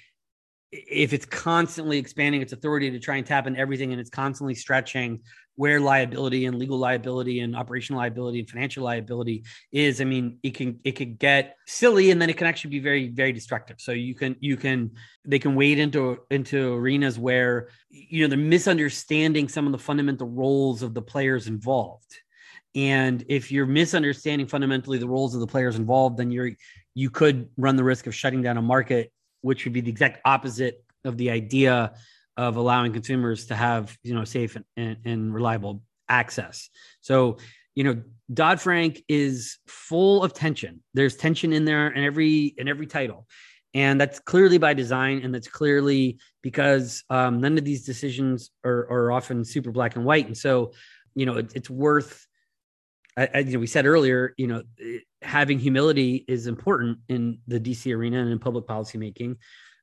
if 0.70 1.12
it's 1.12 1.24
constantly 1.24 1.98
expanding 1.98 2.42
its 2.42 2.52
authority 2.52 2.90
to 2.90 2.98
try 2.98 3.16
and 3.16 3.26
tap 3.26 3.46
in 3.46 3.56
everything 3.56 3.92
and 3.92 4.00
it's 4.00 4.10
constantly 4.10 4.54
stretching 4.54 5.20
where 5.58 5.80
liability 5.80 6.46
and 6.46 6.56
legal 6.56 6.78
liability 6.78 7.40
and 7.40 7.56
operational 7.56 7.98
liability 7.98 8.38
and 8.38 8.48
financial 8.48 8.84
liability 8.84 9.44
is 9.72 10.00
i 10.00 10.04
mean 10.04 10.38
it 10.42 10.54
can 10.54 10.78
it 10.84 10.92
could 10.92 11.18
get 11.18 11.56
silly 11.66 12.10
and 12.10 12.22
then 12.22 12.30
it 12.30 12.36
can 12.36 12.46
actually 12.46 12.70
be 12.70 12.78
very 12.78 13.08
very 13.08 13.32
destructive. 13.32 13.76
So 13.80 13.92
you 13.92 14.14
can 14.14 14.36
you 14.40 14.56
can 14.56 14.92
they 15.24 15.38
can 15.38 15.54
wade 15.54 15.78
into 15.78 16.18
into 16.30 16.74
arenas 16.74 17.18
where 17.18 17.68
you 17.90 18.22
know 18.22 18.28
they're 18.28 18.38
misunderstanding 18.38 19.48
some 19.48 19.66
of 19.66 19.72
the 19.72 19.78
fundamental 19.78 20.28
roles 20.28 20.82
of 20.82 20.94
the 20.94 21.02
players 21.02 21.46
involved. 21.46 22.12
And 22.74 23.24
if 23.28 23.50
you're 23.50 23.66
misunderstanding 23.66 24.46
fundamentally 24.46 24.98
the 24.98 25.08
roles 25.08 25.34
of 25.34 25.40
the 25.40 25.46
players 25.46 25.76
involved 25.76 26.16
then 26.18 26.30
you're 26.30 26.52
you 26.94 27.10
could 27.10 27.48
run 27.56 27.76
the 27.76 27.84
risk 27.84 28.06
of 28.06 28.14
shutting 28.14 28.42
down 28.42 28.56
a 28.56 28.62
market 28.62 29.12
which 29.40 29.64
would 29.64 29.72
be 29.72 29.80
the 29.80 29.90
exact 29.90 30.20
opposite 30.24 30.84
of 31.04 31.16
the 31.16 31.30
idea 31.30 31.94
of 32.38 32.56
allowing 32.56 32.92
consumers 32.92 33.46
to 33.46 33.54
have 33.54 33.98
you 34.02 34.14
know 34.14 34.24
safe 34.24 34.56
and, 34.76 34.96
and 35.04 35.34
reliable 35.34 35.82
access. 36.08 36.70
So 37.02 37.36
you 37.74 37.84
know 37.84 38.00
Dodd 38.32 38.60
Frank 38.60 39.02
is 39.08 39.58
full 39.66 40.22
of 40.22 40.32
tension. 40.32 40.82
There's 40.94 41.16
tension 41.16 41.52
in 41.52 41.66
there 41.66 41.88
in 41.88 42.02
every 42.04 42.54
in 42.56 42.68
every 42.68 42.86
title, 42.86 43.26
and 43.74 44.00
that's 44.00 44.20
clearly 44.20 44.56
by 44.56 44.72
design, 44.72 45.22
and 45.24 45.34
that's 45.34 45.48
clearly 45.48 46.18
because 46.42 47.04
um, 47.10 47.40
none 47.40 47.58
of 47.58 47.64
these 47.64 47.84
decisions 47.84 48.50
are, 48.64 48.88
are 48.88 49.12
often 49.12 49.44
super 49.44 49.72
black 49.72 49.96
and 49.96 50.04
white. 50.04 50.26
And 50.26 50.36
so 50.36 50.72
you 51.14 51.26
know 51.26 51.36
it, 51.38 51.52
it's 51.54 51.68
worth. 51.68 52.24
You 53.18 53.44
know, 53.44 53.58
we 53.58 53.66
said 53.66 53.84
earlier, 53.84 54.32
you 54.36 54.46
know, 54.46 54.62
having 55.22 55.58
humility 55.58 56.24
is 56.28 56.46
important 56.46 56.98
in 57.08 57.40
the 57.48 57.58
DC 57.58 57.92
arena 57.92 58.20
and 58.20 58.30
in 58.30 58.38
public 58.38 58.64
policy 58.64 58.96
making. 58.96 59.38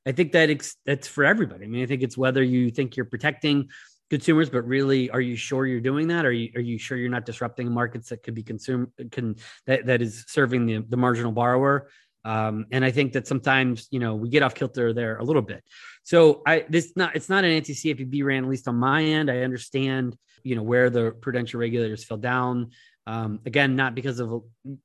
I 0.06 0.12
think 0.12 0.32
that 0.32 0.66
that's 0.84 1.08
for 1.08 1.24
everybody. 1.24 1.64
I 1.64 1.68
mean, 1.68 1.82
I 1.82 1.86
think 1.86 2.02
it's 2.02 2.16
whether 2.16 2.42
you 2.42 2.70
think 2.70 2.96
you're 2.96 3.06
protecting 3.06 3.68
consumers, 4.08 4.48
but 4.48 4.62
really, 4.62 5.10
are 5.10 5.20
you 5.20 5.36
sure 5.36 5.66
you're 5.66 5.80
doing 5.80 6.08
that? 6.08 6.24
Are 6.24 6.32
you 6.32 6.50
are 6.54 6.60
you 6.60 6.78
sure 6.78 6.96
you're 6.96 7.10
not 7.10 7.26
disrupting 7.26 7.72
markets 7.72 8.10
that 8.10 8.22
could 8.22 8.34
be 8.34 8.42
consumed 8.42 8.88
can 9.10 9.36
that, 9.66 9.86
that 9.86 10.02
is 10.02 10.24
serving 10.28 10.66
the, 10.66 10.84
the 10.88 10.96
marginal 10.96 11.32
borrower? 11.32 11.90
Um, 12.24 12.66
and 12.72 12.84
I 12.84 12.90
think 12.90 13.12
that 13.12 13.26
sometimes 13.26 13.88
you 13.90 13.98
know 13.98 14.14
we 14.14 14.28
get 14.28 14.42
off 14.42 14.54
kilter 14.54 14.92
there 14.92 15.18
a 15.18 15.24
little 15.24 15.42
bit. 15.42 15.64
So 16.04 16.42
I 16.46 16.64
this 16.68 16.92
not 16.96 17.16
it's 17.16 17.28
not 17.28 17.44
an 17.44 17.50
anti 17.50 17.72
CFPB 17.74 18.24
rant 18.24 18.44
at 18.44 18.50
least 18.50 18.68
on 18.68 18.76
my 18.76 19.02
end. 19.02 19.30
I 19.30 19.38
understand 19.38 20.16
you 20.44 20.54
know 20.54 20.62
where 20.62 20.88
the 20.88 21.10
prudential 21.10 21.60
regulators 21.60 22.04
fell 22.04 22.18
down. 22.18 22.70
Um, 23.08 23.40
again, 23.46 23.76
not 23.76 23.94
because 23.94 24.20
of 24.20 24.42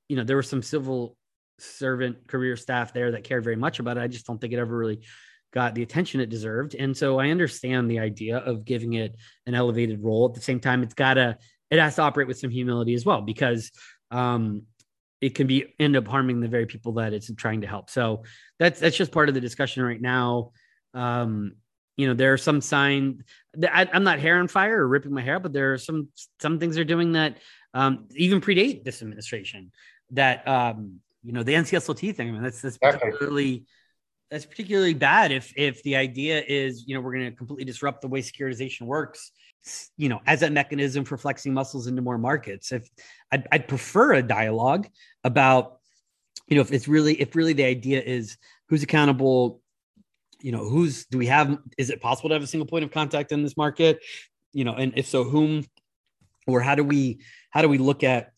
you 0.07 0.15
know 0.15 0.23
there 0.23 0.35
were 0.35 0.43
some 0.43 0.63
civil 0.63 1.15
servant 1.61 2.27
career 2.27 2.57
staff 2.57 2.93
there 2.93 3.11
that 3.11 3.23
cared 3.23 3.43
very 3.43 3.55
much 3.55 3.79
about 3.79 3.97
it. 3.97 4.01
I 4.01 4.07
just 4.07 4.25
don't 4.25 4.39
think 4.39 4.53
it 4.53 4.59
ever 4.59 4.75
really 4.75 5.01
got 5.53 5.75
the 5.75 5.83
attention 5.83 6.21
it 6.21 6.29
deserved. 6.29 6.75
And 6.75 6.95
so 6.95 7.19
I 7.19 7.29
understand 7.29 7.89
the 7.89 7.99
idea 7.99 8.37
of 8.37 8.65
giving 8.65 8.93
it 8.93 9.15
an 9.45 9.53
elevated 9.53 10.03
role. 10.03 10.27
At 10.29 10.35
the 10.35 10.41
same 10.41 10.59
time, 10.59 10.83
it's 10.83 10.93
gotta 10.93 11.37
it 11.69 11.79
has 11.79 11.95
to 11.95 12.01
operate 12.01 12.27
with 12.27 12.39
some 12.39 12.49
humility 12.49 12.93
as 12.93 13.05
well 13.05 13.21
because 13.21 13.71
um, 14.11 14.63
it 15.21 15.35
can 15.35 15.47
be 15.47 15.73
end 15.79 15.95
up 15.95 16.07
harming 16.07 16.41
the 16.41 16.47
very 16.47 16.65
people 16.65 16.93
that 16.93 17.13
it's 17.13 17.33
trying 17.35 17.61
to 17.61 17.67
help. 17.67 17.89
So 17.89 18.23
that's 18.59 18.79
that's 18.79 18.97
just 18.97 19.11
part 19.11 19.29
of 19.29 19.35
the 19.35 19.41
discussion 19.41 19.83
right 19.83 20.01
now. 20.01 20.51
Um, 20.93 21.53
you 21.97 22.07
know, 22.07 22.13
there 22.13 22.33
are 22.33 22.37
some 22.37 22.61
sign 22.61 23.23
that 23.53 23.75
I, 23.75 23.95
am 23.95 24.03
not 24.03 24.19
hair 24.19 24.39
on 24.39 24.47
fire 24.47 24.81
or 24.81 24.87
ripping 24.87 25.13
my 25.13 25.21
hair, 25.21 25.39
but 25.39 25.53
there 25.53 25.73
are 25.73 25.77
some 25.77 26.09
some 26.39 26.59
things 26.59 26.75
they're 26.75 26.83
doing 26.83 27.13
that 27.13 27.37
um, 27.73 28.07
even 28.15 28.41
predate 28.41 28.83
this 28.83 29.01
administration 29.01 29.71
that 30.11 30.47
um, 30.47 30.99
you 31.23 31.31
know 31.33 31.43
the 31.43 31.53
NCSLT 31.53 32.15
thing. 32.15 32.29
I 32.29 32.31
mean, 32.31 32.43
that's 32.43 32.61
that's 32.61 32.77
particularly 32.77 33.65
that's 34.31 34.45
particularly 34.45 34.93
bad 34.93 35.31
if 35.31 35.53
if 35.55 35.83
the 35.83 35.95
idea 35.95 36.43
is 36.47 36.85
you 36.87 36.95
know 36.95 37.01
we're 37.01 37.13
going 37.13 37.29
to 37.29 37.35
completely 37.35 37.65
disrupt 37.65 38.01
the 38.01 38.07
way 38.07 38.21
securitization 38.21 38.83
works 38.83 39.31
you 39.97 40.09
know 40.09 40.19
as 40.25 40.41
a 40.41 40.49
mechanism 40.49 41.03
for 41.03 41.17
flexing 41.17 41.53
muscles 41.53 41.85
into 41.85 42.01
more 42.01 42.17
markets 42.17 42.71
if 42.71 42.89
I'd, 43.31 43.47
I'd, 43.51 43.67
prefer 43.67 44.13
a 44.13 44.23
dialogue 44.23 44.87
about 45.23 45.77
you 46.47 46.55
know 46.55 46.61
if 46.61 46.71
it's 46.71 46.87
really 46.87 47.19
if 47.21 47.35
really 47.35 47.53
the 47.53 47.65
idea 47.65 48.01
is 48.01 48.37
who's 48.69 48.81
accountable 48.81 49.61
you 50.39 50.51
know 50.51 50.67
who's 50.67 51.05
do 51.05 51.19
we 51.19 51.27
have 51.27 51.59
is 51.77 51.91
it 51.91 52.01
possible 52.01 52.29
to 52.29 52.33
have 52.33 52.41
a 52.41 52.47
single 52.47 52.65
point 52.65 52.83
of 52.83 52.91
contact 52.91 53.31
in 53.31 53.43
this 53.43 53.55
market 53.55 53.99
you 54.51 54.63
know 54.63 54.73
and 54.73 54.93
if 54.95 55.05
so 55.05 55.23
whom 55.23 55.63
or 56.47 56.59
how 56.59 56.73
do 56.73 56.83
we 56.83 57.19
how 57.51 57.61
do 57.61 57.69
we 57.69 57.77
look 57.77 58.03
at 58.03 58.30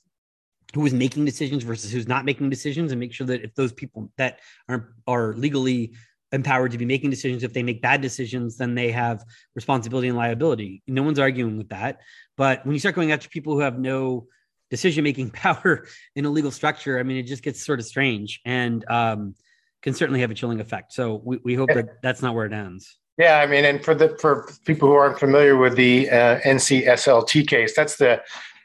who 0.74 0.86
is 0.86 0.94
making 0.94 1.26
decisions 1.26 1.64
versus 1.64 1.92
who's 1.92 2.08
not 2.08 2.26
making 2.26 2.50
decisions 2.50 2.92
and 2.92 3.00
make 3.00 3.14
sure 3.14 3.28
that 3.28 3.44
if 3.44 3.54
those 3.56 3.72
people 3.72 4.12
that 4.18 4.40
are 4.68 4.94
are 5.08 5.34
legally 5.34 5.94
empowered 6.32 6.72
to 6.72 6.80
be 6.80 6.86
making 6.86 7.12
decisions 7.12 7.44
if 7.44 7.54
they 7.54 7.62
make 7.62 7.80
bad 7.82 8.02
decisions 8.02 8.58
then 8.58 8.74
they 8.74 8.92
have 8.92 9.24
responsibility 9.56 10.08
and 10.08 10.18
liability. 10.18 10.82
No 10.88 11.04
one's 11.04 11.20
arguing 11.20 11.58
with 11.58 11.70
that. 11.70 12.02
But 12.38 12.66
when 12.66 12.74
you 12.74 12.80
start 12.80 12.96
going 12.96 13.12
after 13.12 13.30
people 13.30 13.54
who 13.54 13.60
have 13.60 13.78
no 13.78 14.28
decision 14.72 15.04
making 15.04 15.30
power 15.46 15.86
in 16.16 16.26
a 16.26 16.30
legal 16.30 16.50
structure 16.50 17.00
i 17.00 17.04
mean 17.04 17.18
it 17.18 17.24
just 17.24 17.44
gets 17.44 17.64
sort 17.64 17.80
of 17.80 17.86
strange 17.86 18.42
and 18.46 18.84
um, 18.90 19.36
can 19.84 19.94
certainly 19.94 20.22
have 20.22 20.32
a 20.32 20.34
chilling 20.34 20.60
effect. 20.60 20.94
So 20.94 21.22
we, 21.24 21.38
we 21.44 21.54
hope 21.54 21.70
that 21.74 22.02
that's 22.02 22.22
not 22.22 22.34
where 22.34 22.46
it 22.46 22.54
ends. 22.54 22.98
Yeah 23.18 23.40
i 23.40 23.46
mean 23.46 23.64
and 23.66 23.84
for 23.86 23.94
the 23.94 24.18
for 24.20 24.50
people 24.66 24.88
who 24.88 24.96
aren't 24.96 25.20
familiar 25.20 25.56
with 25.56 25.76
the 25.76 26.10
uh, 26.10 26.40
ncslt 26.40 27.48
case 27.48 27.76
that's 27.76 27.98
the 27.98 28.20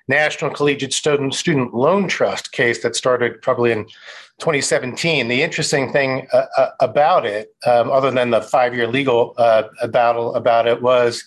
National 0.09 0.51
Collegiate 0.51 0.93
Student, 0.93 1.35
Student 1.35 1.75
Loan 1.75 2.09
Trust 2.09 2.53
case 2.53 2.83
that 2.83 2.97
started 2.97 3.41
probably 3.43 3.73
in 3.73 3.85
2017. 4.39 5.29
The 5.29 5.43
interesting 5.43 5.93
thing 5.93 6.27
uh, 6.33 6.47
uh, 6.57 6.71
about 6.81 7.27
it, 7.27 7.55
um, 7.67 7.91
other 7.91 8.11
than 8.11 8.31
the 8.31 8.41
five 8.41 8.75
year 8.75 8.87
legal 8.87 9.35
uh, 9.37 9.65
battle 9.89 10.35
about 10.35 10.67
it, 10.67 10.81
was 10.81 11.25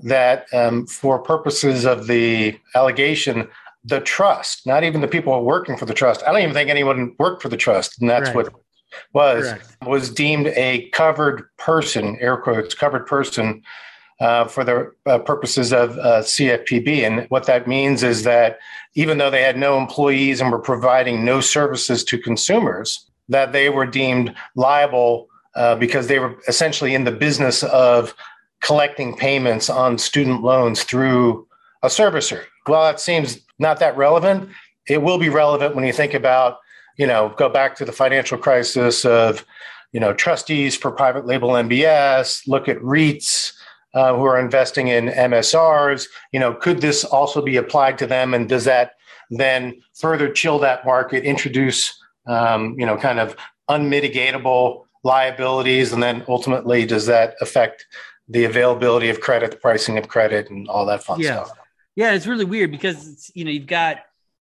that 0.00 0.46
um, 0.52 0.86
for 0.86 1.18
purposes 1.18 1.84
of 1.84 2.06
the 2.06 2.58
allegation, 2.74 3.48
the 3.84 4.00
trust, 4.00 4.66
not 4.66 4.84
even 4.84 5.00
the 5.00 5.08
people 5.08 5.44
working 5.44 5.76
for 5.76 5.86
the 5.86 5.94
trust, 5.94 6.22
I 6.26 6.32
don't 6.32 6.42
even 6.42 6.54
think 6.54 6.70
anyone 6.70 7.14
worked 7.18 7.42
for 7.42 7.48
the 7.48 7.56
trust, 7.56 8.00
and 8.00 8.10
that's 8.10 8.28
right. 8.28 8.36
what 8.36 8.52
was 9.12 9.44
Correct. 9.44 9.76
was 9.86 10.10
deemed 10.10 10.48
a 10.48 10.88
covered 10.90 11.48
person, 11.58 12.16
air 12.20 12.36
quotes, 12.36 12.74
covered 12.74 13.06
person 13.06 13.62
uh, 14.20 14.46
for 14.46 14.64
the 14.64 14.92
uh, 15.04 15.18
purposes 15.18 15.72
of 15.72 15.98
uh, 15.98 16.22
CFPB. 16.22 17.06
And 17.06 17.28
what 17.28 17.46
that 17.46 17.66
means 17.66 18.02
is 18.02 18.22
that 18.22 18.58
even 18.94 19.18
though 19.18 19.30
they 19.30 19.42
had 19.42 19.58
no 19.58 19.78
employees 19.78 20.40
and 20.40 20.50
were 20.50 20.58
providing 20.58 21.24
no 21.24 21.40
services 21.40 22.02
to 22.04 22.18
consumers, 22.18 23.06
that 23.28 23.52
they 23.52 23.68
were 23.68 23.86
deemed 23.86 24.34
liable 24.54 25.28
uh, 25.54 25.74
because 25.76 26.06
they 26.06 26.18
were 26.18 26.36
essentially 26.48 26.94
in 26.94 27.04
the 27.04 27.12
business 27.12 27.62
of 27.64 28.14
collecting 28.62 29.16
payments 29.16 29.68
on 29.68 29.98
student 29.98 30.42
loans 30.42 30.82
through 30.82 31.46
a 31.82 31.88
servicer. 31.88 32.44
Well, 32.66 32.82
that 32.84 33.00
seems 33.00 33.38
not 33.58 33.78
that 33.80 33.96
relevant. 33.96 34.48
It 34.88 35.02
will 35.02 35.18
be 35.18 35.28
relevant 35.28 35.74
when 35.74 35.84
you 35.84 35.92
think 35.92 36.14
about, 36.14 36.58
you 36.96 37.06
know, 37.06 37.34
go 37.36 37.48
back 37.48 37.76
to 37.76 37.84
the 37.84 37.92
financial 37.92 38.38
crisis 38.38 39.04
of, 39.04 39.44
you 39.92 40.00
know, 40.00 40.12
trustees 40.12 40.76
for 40.76 40.90
private 40.90 41.26
label 41.26 41.50
MBS, 41.50 42.46
look 42.46 42.68
at 42.68 42.78
REITs 42.78 43.52
uh, 43.96 44.14
who 44.14 44.24
are 44.24 44.38
investing 44.38 44.88
in 44.88 45.06
MSRs. 45.06 46.06
You 46.30 46.38
know, 46.38 46.52
could 46.52 46.82
this 46.82 47.02
also 47.02 47.40
be 47.40 47.56
applied 47.56 47.96
to 47.98 48.06
them? 48.06 48.34
And 48.34 48.46
does 48.46 48.64
that 48.64 48.92
then 49.30 49.80
further 49.94 50.30
chill 50.30 50.58
that 50.58 50.84
market, 50.84 51.24
introduce, 51.24 51.98
um, 52.26 52.78
you 52.78 52.84
know, 52.84 52.98
kind 52.98 53.18
of 53.18 53.34
unmitigatable 53.70 54.84
liabilities? 55.02 55.94
And 55.94 56.02
then 56.02 56.24
ultimately, 56.28 56.84
does 56.84 57.06
that 57.06 57.36
affect 57.40 57.86
the 58.28 58.44
availability 58.44 59.08
of 59.08 59.22
credit, 59.22 59.52
the 59.52 59.56
pricing 59.56 59.96
of 59.96 60.08
credit, 60.08 60.50
and 60.50 60.68
all 60.68 60.84
that 60.84 61.02
fun 61.02 61.18
yeah. 61.20 61.44
stuff? 61.44 61.58
Yeah, 61.94 62.12
it's 62.12 62.26
really 62.26 62.44
weird 62.44 62.70
because 62.70 63.08
it's, 63.08 63.30
you 63.34 63.46
know 63.46 63.50
you've 63.50 63.66
got 63.66 64.00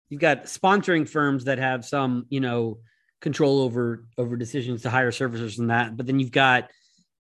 you've 0.09 0.21
got 0.21 0.47
sponsoring 0.47 1.09
firms 1.09 1.45
that 1.45 1.59
have 1.59 1.85
some 1.85 2.27
you 2.31 2.41
know 2.41 2.79
control 3.21 3.61
over 3.61 4.09
over 4.19 4.37
decisions 4.37 4.83
to 4.83 4.91
hire 4.91 5.13
servicers 5.13 5.61
and 5.61 5.71
that, 5.71 5.97
but 5.97 6.07
then 6.07 6.19
you've 6.19 6.33
got 6.33 6.69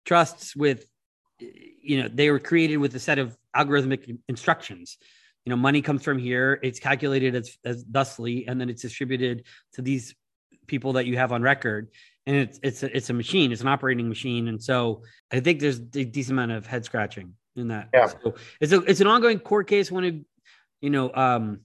trusts 0.06 0.56
with 0.56 0.86
you 1.84 2.02
know 2.02 2.10
they 2.12 2.32
were 2.32 2.40
created 2.40 2.78
with 2.78 2.96
a 2.96 3.00
set 3.00 3.20
of 3.20 3.38
algorithmic 3.56 4.18
instructions. 4.28 4.98
You 5.46 5.50
know 5.50 5.58
money 5.58 5.82
comes 5.82 6.04
from 6.04 6.18
here 6.18 6.60
it's 6.64 6.80
calculated 6.80 7.36
as, 7.36 7.58
as 7.66 7.84
thusly 7.84 8.48
and 8.48 8.60
then 8.60 8.70
it's 8.70 8.82
distributed 8.82 9.44
to 9.74 9.82
these 9.82 10.16
people 10.68 10.94
that 10.94 11.06
you 11.06 11.18
have 11.18 11.32
on 11.32 11.42
record. 11.42 11.90
And 12.26 12.38
it's 12.38 12.60
it's 12.64 12.84
a, 12.84 12.96
it's 12.96 13.10
a 13.10 13.14
machine 13.14 13.52
it's 13.52 13.62
an 13.62 13.68
operating 13.68 14.08
machine. 14.08 14.48
And 14.48 14.64
so 14.64 15.04
i 15.32 15.40
think 15.40 15.60
there's 15.60 15.80
a 15.80 16.06
decent 16.06 16.32
amount 16.32 16.52
of 16.52 16.66
head 16.66 16.86
scratching 16.86 17.34
in 17.56 17.68
that. 17.68 17.90
Yeah. 17.94 18.08
so 18.08 18.36
it's 18.62 18.72
a 18.72 18.82
it's 18.84 19.02
an 19.02 19.08
ongoing 19.08 19.40
court 19.40 19.68
case. 19.68 19.92
Want 19.92 20.06
to 20.06 20.26
you 20.82 20.90
know 20.90 21.12
um 21.14 21.60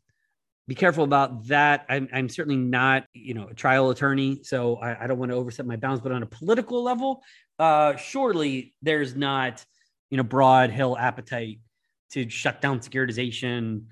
be 0.67 0.75
careful 0.75 1.05
about 1.05 1.47
that. 1.47 1.87
I'm, 1.89 2.09
I'm 2.13 2.29
certainly 2.29 2.61
not 2.61 3.05
you 3.15 3.35
know 3.35 3.47
a 3.47 3.55
trial 3.55 3.91
attorney 3.91 4.43
so 4.43 4.77
I, 4.77 5.05
I 5.05 5.07
don't 5.07 5.19
want 5.19 5.31
to 5.31 5.37
overstep 5.37 5.67
my 5.67 5.77
bounds. 5.77 6.01
But 6.01 6.11
on 6.11 6.25
a 6.25 6.27
political 6.27 6.83
level 6.83 7.23
uh 7.61 7.95
surely 7.95 8.75
there's 8.83 9.15
not 9.15 9.65
you 10.11 10.17
know 10.17 10.23
broad 10.23 10.71
hill 10.71 10.97
appetite 10.99 11.61
to 12.11 12.29
shut 12.29 12.61
down 12.61 12.81
securitization 12.81 13.85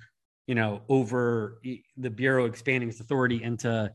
you 0.47 0.55
know 0.55 0.83
over 0.89 1.61
the 1.97 2.11
bureau 2.11 2.45
expanding 2.47 2.89
its 2.89 3.01
authority 3.01 3.43
into 3.43 3.91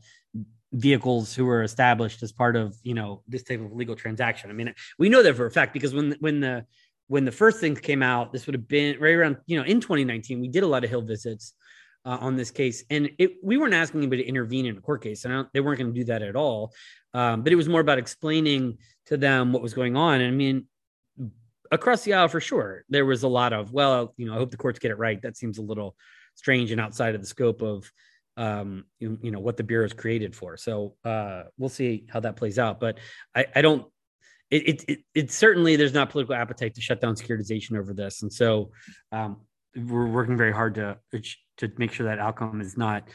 vehicles 0.72 1.34
who 1.34 1.44
were 1.44 1.62
established 1.62 2.22
as 2.22 2.32
part 2.32 2.56
of 2.56 2.76
you 2.82 2.94
know 2.94 3.22
this 3.28 3.42
type 3.42 3.60
of 3.60 3.72
legal 3.72 3.94
transaction. 3.94 4.50
I 4.50 4.54
mean 4.54 4.74
we 4.98 5.08
know 5.08 5.22
that 5.22 5.36
for 5.36 5.46
a 5.46 5.50
fact 5.50 5.72
because 5.72 5.94
when 5.94 6.16
when 6.20 6.40
the 6.40 6.66
when 7.08 7.24
the 7.24 7.32
first 7.32 7.60
things 7.60 7.80
came 7.80 8.02
out 8.02 8.32
this 8.32 8.46
would 8.46 8.54
have 8.54 8.68
been 8.68 8.98
right 8.98 9.14
around 9.14 9.36
you 9.46 9.58
know 9.58 9.64
in 9.64 9.80
2019 9.80 10.40
we 10.40 10.48
did 10.48 10.62
a 10.62 10.66
lot 10.66 10.84
of 10.84 10.90
hill 10.90 11.02
visits 11.02 11.54
uh, 12.04 12.18
on 12.20 12.36
this 12.36 12.50
case. 12.50 12.84
And 12.90 13.10
it, 13.18 13.36
we 13.42 13.56
weren't 13.56 13.74
asking 13.74 14.00
anybody 14.00 14.22
to 14.22 14.28
intervene 14.28 14.66
in 14.66 14.76
a 14.76 14.80
court 14.80 15.02
case. 15.02 15.24
And 15.24 15.46
they 15.52 15.60
weren't 15.60 15.78
going 15.78 15.92
to 15.92 15.98
do 16.00 16.04
that 16.06 16.22
at 16.22 16.36
all. 16.36 16.72
Um, 17.14 17.42
but 17.42 17.52
it 17.52 17.56
was 17.56 17.68
more 17.68 17.80
about 17.80 17.98
explaining 17.98 18.78
to 19.06 19.16
them 19.16 19.52
what 19.52 19.62
was 19.62 19.74
going 19.74 19.96
on. 19.96 20.20
And 20.20 20.32
i 20.32 20.36
mean 20.36 20.66
across 21.72 22.02
the 22.04 22.12
aisle 22.12 22.28
for 22.28 22.40
sure 22.40 22.84
there 22.90 23.06
was 23.06 23.22
a 23.22 23.28
lot 23.28 23.52
of 23.52 23.72
well 23.72 24.14
you 24.16 24.26
know 24.26 24.34
i 24.34 24.36
hope 24.36 24.50
the 24.50 24.56
courts 24.56 24.78
get 24.78 24.90
it 24.90 24.98
right. 24.98 25.20
That 25.22 25.36
seems 25.36 25.58
a 25.58 25.62
little 25.62 25.96
strange 26.34 26.70
and 26.70 26.80
outside 26.80 27.14
of 27.14 27.20
the 27.20 27.26
scope 27.26 27.62
of 27.62 27.90
um 28.36 28.84
you, 29.00 29.18
you 29.22 29.30
know 29.30 29.40
what 29.40 29.56
the 29.56 29.64
bureau 29.64 29.84
is 29.84 29.92
created 29.92 30.36
for. 30.36 30.56
So 30.56 30.94
uh 31.04 31.44
we'll 31.58 31.70
see 31.70 32.06
how 32.08 32.20
that 32.20 32.36
plays 32.36 32.58
out. 32.58 32.78
But 32.78 32.98
i 33.34 33.46
i 33.56 33.62
don't 33.62 33.86
it, 34.50 34.68
it, 34.68 34.84
it, 34.86 34.98
it 35.14 35.30
certainly 35.32 35.76
there's 35.76 35.94
not 35.94 36.10
political 36.10 36.34
appetite 36.34 36.74
to 36.74 36.82
shut 36.82 37.00
down 37.00 37.14
securitization 37.14 37.78
over 37.78 37.94
this. 37.94 38.22
And 38.22 38.32
so 38.32 38.70
um 39.10 39.40
we're 39.74 40.06
working 40.06 40.36
very 40.36 40.52
hard 40.52 40.74
to 40.74 40.98
to 41.58 41.72
make 41.78 41.92
sure 41.92 42.06
that 42.06 42.18
outcome 42.18 42.60
is 42.60 42.76
not 42.76 43.08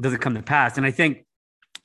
doesn't 0.00 0.20
come 0.20 0.34
to 0.34 0.42
pass. 0.42 0.78
And 0.78 0.86
i 0.86 0.90
think 0.90 1.26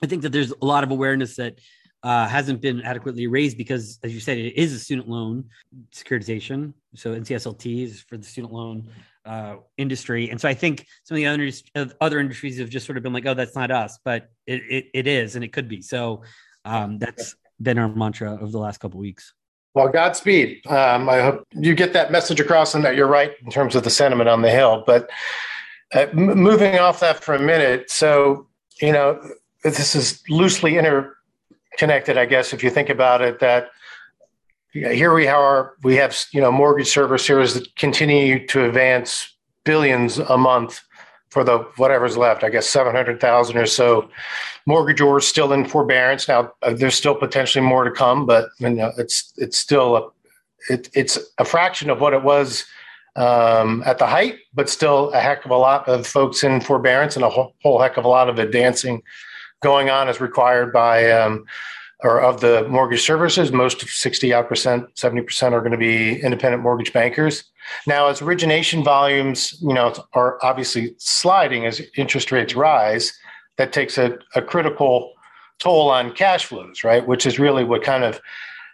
i 0.02 0.08
think 0.08 0.22
that 0.24 0.32
there's 0.32 0.52
a 0.52 0.66
lot 0.66 0.84
of 0.86 0.92
awareness 0.92 1.36
that 1.36 1.60
uh, 2.06 2.28
hasn't 2.28 2.62
been 2.62 2.82
adequately 2.82 3.26
raised 3.26 3.58
because, 3.58 3.98
as 4.04 4.14
you 4.14 4.20
said, 4.20 4.38
it 4.38 4.56
is 4.56 4.72
a 4.72 4.80
student 4.80 5.10
loan 5.10 5.44
securitization. 5.92 6.72
So 6.94 7.16
NCSLT 7.16 7.84
is 7.84 8.02
for 8.02 8.16
the 8.16 8.24
student 8.24 8.54
loan 8.54 8.88
uh, 9.26 9.56
industry, 9.78 10.30
and 10.30 10.40
so 10.40 10.48
I 10.48 10.54
think 10.54 10.86
some 11.04 11.16
of 11.16 11.18
the 11.18 11.26
other 11.26 11.92
other 12.00 12.20
industries 12.20 12.60
have 12.60 12.70
just 12.70 12.86
sort 12.86 12.98
of 12.98 13.04
been 13.04 13.12
like, 13.12 13.26
"Oh, 13.26 13.34
that's 13.34 13.56
not 13.56 13.72
us," 13.72 13.98
but 14.06 14.30
it 14.46 14.62
it, 14.70 14.86
it 14.94 15.08
is, 15.08 15.36
and 15.36 15.44
it 15.44 15.52
could 15.52 15.68
be. 15.68 15.82
So 15.82 16.22
um, 16.64 17.00
that's 17.00 17.36
been 17.60 17.80
our 17.80 17.90
mantra 17.90 18.36
of 18.36 18.52
the 18.52 18.60
last 18.60 18.78
couple 18.78 19.00
weeks. 19.00 19.34
Well, 19.74 19.90
Godspeed. 19.90 20.66
Um, 20.68 21.10
I 21.10 21.22
hope 21.22 21.44
you 21.54 21.74
get 21.74 21.94
that 21.94 22.12
message 22.12 22.40
across, 22.40 22.76
and 22.76 22.86
that 22.86 22.96
you're 22.96 23.08
right 23.08 23.32
in 23.44 23.50
terms 23.50 23.76
of 23.76 23.84
the 23.84 23.90
sentiment 23.90 24.30
on 24.30 24.44
the 24.44 24.52
Hill. 24.52 24.84
But 24.86 25.10
uh, 25.96 26.06
m- 26.12 26.38
moving 26.38 26.78
off 26.78 27.00
that 27.00 27.24
for 27.24 27.34
a 27.34 27.42
minute, 27.42 27.90
so 27.90 28.48
you 28.80 28.92
know, 28.92 29.20
this 29.64 29.96
is 29.96 30.22
loosely 30.30 30.78
inter 30.78 31.15
connected, 31.78 32.18
I 32.18 32.26
guess, 32.26 32.54
if 32.54 32.64
you 32.64 32.70
think 32.70 32.90
about 32.90 33.22
it, 33.22 33.40
that 33.40 33.70
here 34.72 35.14
we 35.14 35.28
are, 35.28 35.74
we 35.84 35.96
have, 35.96 36.18
you 36.32 36.42
know, 36.42 36.52
mortgage 36.52 36.88
servicers 36.88 37.54
that 37.54 37.76
continue 37.76 38.46
to 38.48 38.66
advance 38.66 39.34
billions 39.64 40.20
a 40.20 40.38
month 40.38 40.82
for 41.30 41.44
the 41.44 41.60
whatever's 41.78 42.18
left, 42.18 42.44
I 42.44 42.50
guess 42.50 42.68
700,000 42.68 43.58
or 43.58 43.66
so 43.66 44.10
mortgagors 44.66 45.24
still 45.24 45.54
in 45.54 45.66
forbearance. 45.66 46.28
Now, 46.28 46.54
uh, 46.62 46.74
there's 46.74 46.96
still 46.96 47.16
potentially 47.16 47.66
more 47.66 47.84
to 47.84 47.92
come, 47.92 48.26
but 48.26 48.50
you 48.60 48.70
know, 48.70 48.92
it's, 48.98 49.34
it's 49.38 49.58
still 49.58 49.96
a, 49.98 50.10
it, 50.70 50.90
it's 50.94 51.20
a 51.38 51.46
fraction 51.46 51.90
of 51.90 52.00
what 52.00 52.14
it 52.14 52.24
was 52.24 52.66
um, 53.16 53.84
at 53.86 53.98
the 53.98 54.08
height, 54.08 54.38
but 54.54 54.70
still 54.70 55.12
a 55.12 55.20
heck 55.20 55.46
of 55.46 55.52
a 55.52 55.58
lot 55.58 55.88
of 55.88 56.06
folks 56.06 56.44
in 56.44 56.62
forbearance 56.62 57.16
and 57.16 57.24
a 57.24 57.30
whole, 57.30 57.56
whole 57.62 57.82
heck 57.82 57.98
of 57.98 58.06
a 58.06 58.10
lot 58.10 58.30
of 58.30 58.40
advancing 58.40 59.02
going 59.62 59.90
on 59.90 60.08
as 60.10 60.22
required 60.22 60.72
by 60.72 61.12
um, 61.12 61.46
or 62.04 62.22
of 62.22 62.42
the 62.42 62.68
mortgage 62.70 63.02
services. 63.02 63.52
Most 63.52 63.82
60 63.82 64.34
odd 64.34 64.48
percent, 64.48 64.94
70% 64.96 65.52
are 65.54 65.60
going 65.60 65.72
to 65.72 65.78
be 65.78 66.22
independent 66.22 66.62
mortgage 66.62 66.94
bankers. 66.94 67.46
Now, 67.88 68.08
as 68.08 68.22
origination 68.22 68.84
volumes, 68.84 69.60
you 69.62 69.74
know, 69.74 69.94
are 70.14 70.38
obviously 70.44 70.94
sliding 70.98 71.66
as 71.66 71.82
interest 71.98 72.32
rates 72.32 72.56
rise, 72.56 73.12
that 73.58 73.74
takes 73.74 73.98
a, 73.98 74.18
a 74.36 74.42
critical 74.42 75.14
toll 75.60 75.90
on 75.90 76.14
cash 76.14 76.46
flows, 76.46 76.84
right? 76.84 77.06
Which 77.08 77.26
is 77.26 77.40
really 77.40 77.64
what 77.64 77.82
kind 77.82 78.04
of 78.04 78.20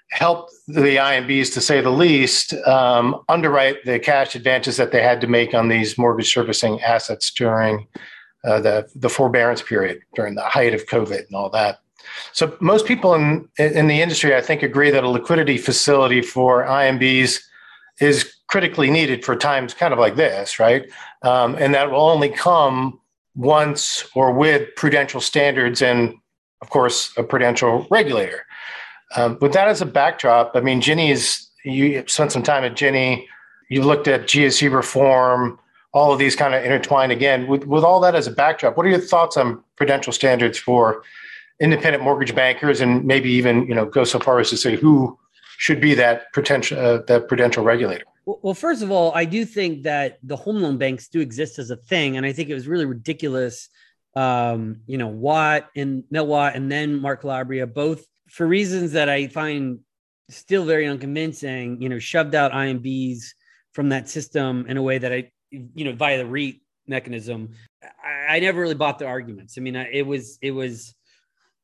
helped 0.10 0.52
the 0.68 0.98
IMBs, 0.98 1.54
to 1.54 1.62
say 1.62 1.80
the 1.80 1.90
least, 1.90 2.54
um, 2.68 3.24
underwrite 3.30 3.78
the 3.86 3.98
cash 3.98 4.36
advances 4.36 4.76
that 4.78 4.92
they 4.92 5.02
had 5.02 5.22
to 5.22 5.28
make 5.28 5.54
on 5.54 5.70
these 5.70 5.98
mortgage 5.98 6.34
servicing 6.34 6.82
assets 6.82 7.32
during 7.32 7.88
uh, 8.44 8.60
the 8.60 8.90
the 8.96 9.10
forbearance 9.10 9.62
period 9.62 10.02
during 10.16 10.36
the 10.36 10.42
height 10.42 10.74
of 10.74 10.86
COVID 10.88 11.26
and 11.28 11.36
all 11.36 11.50
that. 11.52 11.80
So 12.34 12.58
most 12.60 12.86
people 12.86 13.14
in 13.14 13.48
in 13.58 13.88
the 13.88 14.02
industry, 14.02 14.36
I 14.36 14.42
think, 14.42 14.64
agree 14.64 14.92
that 14.92 15.04
a 15.04 15.10
liquidity 15.10 15.58
facility 15.58 16.22
for 16.22 16.66
IMBs 16.66 17.40
is 18.00 18.34
critically 18.48 18.90
needed 18.90 19.24
for 19.24 19.36
times 19.36 19.74
kind 19.74 19.94
of 19.94 20.00
like 20.00 20.16
this, 20.16 20.60
right? 20.60 20.90
Um, 21.22 21.56
and 21.56 21.74
that 21.74 21.92
will 21.92 22.02
only 22.10 22.30
come 22.30 23.00
once 23.36 24.06
or 24.16 24.34
with 24.34 24.76
prudential 24.76 25.22
standards 25.22 25.82
and, 25.82 26.16
of 26.62 26.70
course, 26.70 27.14
a 27.18 27.24
prudential 27.24 27.88
regulator. 27.90 28.46
Um, 29.16 29.38
with 29.40 29.54
that 29.54 29.68
as 29.68 29.82
a 29.82 29.86
backdrop, 29.86 30.52
I 30.56 30.62
mean, 30.62 30.82
Ginnie's. 30.82 31.48
You 31.64 32.04
spent 32.08 32.32
some 32.32 32.42
time 32.42 32.64
at 32.64 32.76
Ginnie. 32.76 33.28
You 33.70 33.84
looked 33.84 34.08
at 34.08 34.24
GSE 34.24 34.74
reform 34.74 35.60
all 35.94 36.14
of 36.14 36.20
these 36.20 36.36
kind 36.36 36.54
of 36.54 36.64
intertwine 36.64 37.12
again. 37.12 37.48
With, 37.48 37.66
with 37.66 37.84
all 37.84 38.00
that 38.02 38.16
as 38.16 38.28
a 38.28 38.32
backdrop, 38.32 38.78
what 38.78 38.86
are 38.86 38.90
your 38.90 39.00
thoughts 39.00 39.38
on 39.38 39.64
prudential 39.76 40.14
standards 40.14 40.58
for 40.58 41.04
independent 41.60 42.04
mortgage 42.04 42.34
bankers, 42.34 42.82
and 42.82 43.06
maybe 43.06 43.30
even 43.32 43.68
you 43.68 43.76
know 43.76 43.86
go 43.86 44.04
so 44.04 44.20
far 44.20 44.40
as 44.40 44.50
to 44.50 44.58
say 44.58 44.76
who 44.76 45.18
should 45.58 45.80
be 45.80 45.94
that 45.94 46.32
potential 46.34 46.80
uh, 46.80 47.02
that 47.08 47.28
prudential 47.28 47.64
regulator? 47.64 48.06
Well, 48.26 48.54
first 48.54 48.82
of 48.84 48.92
all, 48.92 49.12
I 49.16 49.26
do 49.26 49.46
think 49.46 49.84
that 49.84 50.20
the 50.24 50.36
home 50.36 50.62
loan 50.62 50.78
banks 50.78 51.08
do 51.08 51.20
exist 51.20 51.60
as 51.60 51.72
a 51.72 51.76
thing, 51.76 52.18
and 52.18 52.26
I 52.26 52.34
think 52.34 52.50
it 52.50 52.54
was 52.54 52.68
really 52.68 52.86
ridiculous. 52.86 53.70
Um, 54.14 54.82
you 54.88 54.98
know, 54.98 55.08
Watt 55.08 55.70
and 55.76 56.04
Mel 56.12 56.28
Watt, 56.28 56.56
and 56.56 56.72
then 56.72 57.02
Mark 57.02 57.22
Calabria, 57.22 57.66
both 57.66 58.06
for 58.30 58.46
reasons 58.46 58.92
that 58.94 59.10
I 59.10 59.28
find 59.28 59.80
still 60.30 60.66
very 60.66 60.88
unconvincing. 60.88 61.82
You 61.82 61.90
know, 61.90 62.00
shoved 62.00 62.36
out 62.36 62.52
IMBs 62.52 63.34
from 63.74 63.90
that 63.90 64.10
system 64.10 64.66
in 64.68 64.78
a 64.78 64.82
way 64.82 64.98
that 64.98 65.14
I 65.14 65.32
you 65.52 65.86
know, 65.86 65.94
via 65.94 66.18
the 66.18 66.26
REIT 66.26 66.62
mechanism. 66.88 67.50
I, 67.84 68.36
I 68.36 68.40
never 68.40 68.62
really 68.62 68.76
bought 68.76 69.00
the 69.00 69.06
arguments. 69.06 69.58
I 69.58 69.62
mean, 69.62 69.76
it 69.76 70.06
was, 70.06 70.38
it 70.42 70.52
was, 70.52 70.96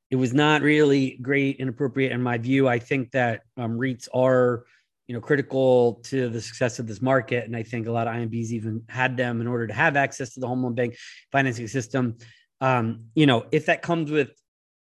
it 0.09 0.15
was 0.15 0.33
not 0.33 0.61
really 0.61 1.17
great 1.21 1.59
and 1.59 1.69
appropriate 1.69 2.11
in 2.11 2.21
my 2.21 2.37
view. 2.37 2.67
I 2.67 2.79
think 2.79 3.11
that 3.11 3.41
um, 3.57 3.77
REITs 3.77 4.07
are 4.13 4.65
you 5.07 5.13
know 5.15 5.21
critical 5.21 5.95
to 6.03 6.29
the 6.29 6.41
success 6.41 6.79
of 6.79 6.87
this 6.87 7.01
market 7.01 7.45
and 7.45 7.55
i 7.55 7.63
think 7.63 7.87
a 7.87 7.91
lot 7.91 8.07
of 8.07 8.15
imbs 8.15 8.53
even 8.53 8.83
had 8.89 9.17
them 9.17 9.41
in 9.41 9.47
order 9.47 9.65
to 9.65 9.73
have 9.73 9.95
access 9.95 10.33
to 10.33 10.39
the 10.39 10.47
home 10.47 10.63
loan 10.63 10.75
bank 10.75 10.95
financing 11.31 11.67
system 11.67 12.17
um, 12.59 13.05
you 13.15 13.25
know 13.25 13.45
if 13.51 13.67
that 13.67 13.81
comes 13.81 14.11
with 14.11 14.31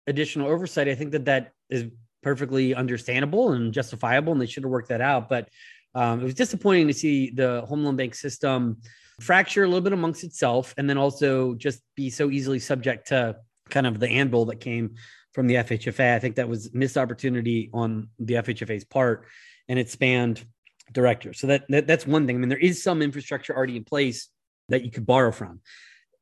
additional 0.07 0.49
oversight 0.49 0.89
i 0.89 0.95
think 0.95 1.13
that 1.13 1.25
that 1.25 1.53
is 1.71 1.87
perfectly 2.23 2.75
understandable 2.75 3.53
and 3.53 3.73
justifiable 3.73 4.33
and 4.33 4.43
they 4.43 4.47
should 4.47 4.65
have 4.65 4.73
worked 4.73 4.89
that 4.89 5.01
out 5.01 5.29
but 5.29 5.49
um, 5.99 6.21
it 6.21 6.25
was 6.25 6.35
disappointing 6.35 6.87
to 6.87 6.95
see 6.95 7.31
the 7.31 7.63
home 7.63 7.85
loan 7.85 7.97
bank 7.97 8.15
system 8.15 8.77
fracture 9.21 9.65
a 9.65 9.67
little 9.67 9.81
bit 9.81 9.93
amongst 9.93 10.23
itself 10.23 10.73
and 10.79 10.89
then 10.89 10.97
also 10.97 11.55
just 11.55 11.81
be 11.97 12.09
so 12.09 12.31
easily 12.31 12.61
subject 12.61 13.09
to 13.09 13.37
kind 13.69 13.85
of 13.85 13.99
the 13.99 14.09
anvil 14.09 14.45
that 14.45 14.61
came 14.61 14.95
from 15.33 15.49
the 15.49 15.57
FHFA. 15.57 16.15
I 16.15 16.21
think 16.21 16.37
that 16.37 16.49
was 16.49 16.73
missed 16.73 16.97
opportunity 16.97 17.69
on 17.75 18.11
the 18.21 18.35
FHFA's 18.35 18.85
part 18.85 19.27
and 19.69 19.77
it 19.77 19.91
spanned 19.91 20.45
directors. 20.93 21.41
So 21.41 21.49
that, 21.49 21.65
that 21.69 21.89
that's 21.89 22.07
one 22.07 22.29
thing. 22.29 22.37
I 22.37 22.39
mean, 22.39 22.49
there 22.49 22.59
is 22.59 22.81
some 22.81 23.03
infrastructure 23.03 23.57
already 23.57 23.77
in 23.77 23.83
place 23.83 24.29
that 24.69 24.85
you 24.85 24.93
could 24.93 25.05
borrow 25.05 25.33
from. 25.33 25.61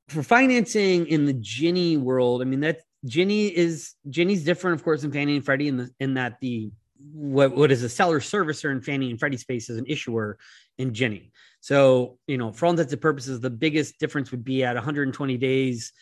For 0.08 0.22
financing 0.22 1.06
in 1.06 1.26
the 1.26 1.34
Ginnie 1.34 1.98
world, 1.98 2.40
I 2.40 2.46
mean 2.46 2.60
that 2.60 2.80
Ginnie 3.04 3.48
is 3.48 3.92
Ginnie's 4.08 4.42
different, 4.42 4.80
of 4.80 4.84
course, 4.84 5.02
than 5.02 5.12
Fannie 5.12 5.36
and 5.36 5.44
Freddie 5.44 5.68
in 5.68 5.76
the 5.76 5.90
in 6.00 6.14
that 6.14 6.38
the 6.40 6.70
what 7.12 7.54
what 7.56 7.72
is 7.72 7.82
a 7.82 7.88
seller 7.88 8.20
servicer 8.20 8.70
in 8.70 8.80
Fannie 8.80 9.10
and 9.10 9.18
Freddie 9.18 9.36
space 9.36 9.70
is 9.70 9.78
an 9.78 9.86
issuer 9.86 10.38
in 10.78 10.94
Ginnie. 10.94 11.32
So 11.60 12.18
you 12.26 12.38
know, 12.38 12.52
for 12.52 12.66
all 12.66 12.72
intents 12.72 12.92
and 12.92 13.02
purposes, 13.02 13.40
the 13.40 13.50
biggest 13.50 13.98
difference 13.98 14.30
would 14.30 14.44
be 14.44 14.64
at 14.64 14.74
120 14.74 15.36
days. 15.36 15.92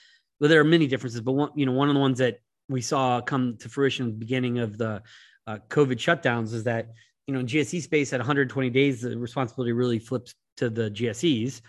Well, 0.41 0.51
there 0.51 0.61
are 0.61 0.65
many 0.65 0.87
differences, 0.87 1.21
but 1.21 1.33
one 1.33 1.51
you 1.55 1.67
know 1.67 1.73
one 1.73 1.89
of 1.89 1.95
the 1.95 2.01
ones 2.01 2.19
that 2.19 2.39
we 2.69 2.81
saw 2.81 3.21
come 3.21 3.57
to 3.59 3.69
fruition 3.69 4.07
at 4.07 4.13
the 4.13 4.19
beginning 4.19 4.59
of 4.59 4.79
the 4.79 5.03
uh, 5.47 5.59
COVID 5.69 5.97
shutdowns 5.97 6.53
is 6.55 6.65
that 6.65 6.89
you 7.27 7.35
know, 7.35 7.41
in 7.41 7.47
GSE 7.47 7.81
space 7.83 8.13
at 8.13 8.21
120 8.21 8.71
days, 8.71 9.01
the 9.01 9.17
responsibility 9.19 9.73
really 9.73 9.99
flips 9.99 10.35
to 10.59 10.69
the 10.69 10.91
GSEs 10.91 11.61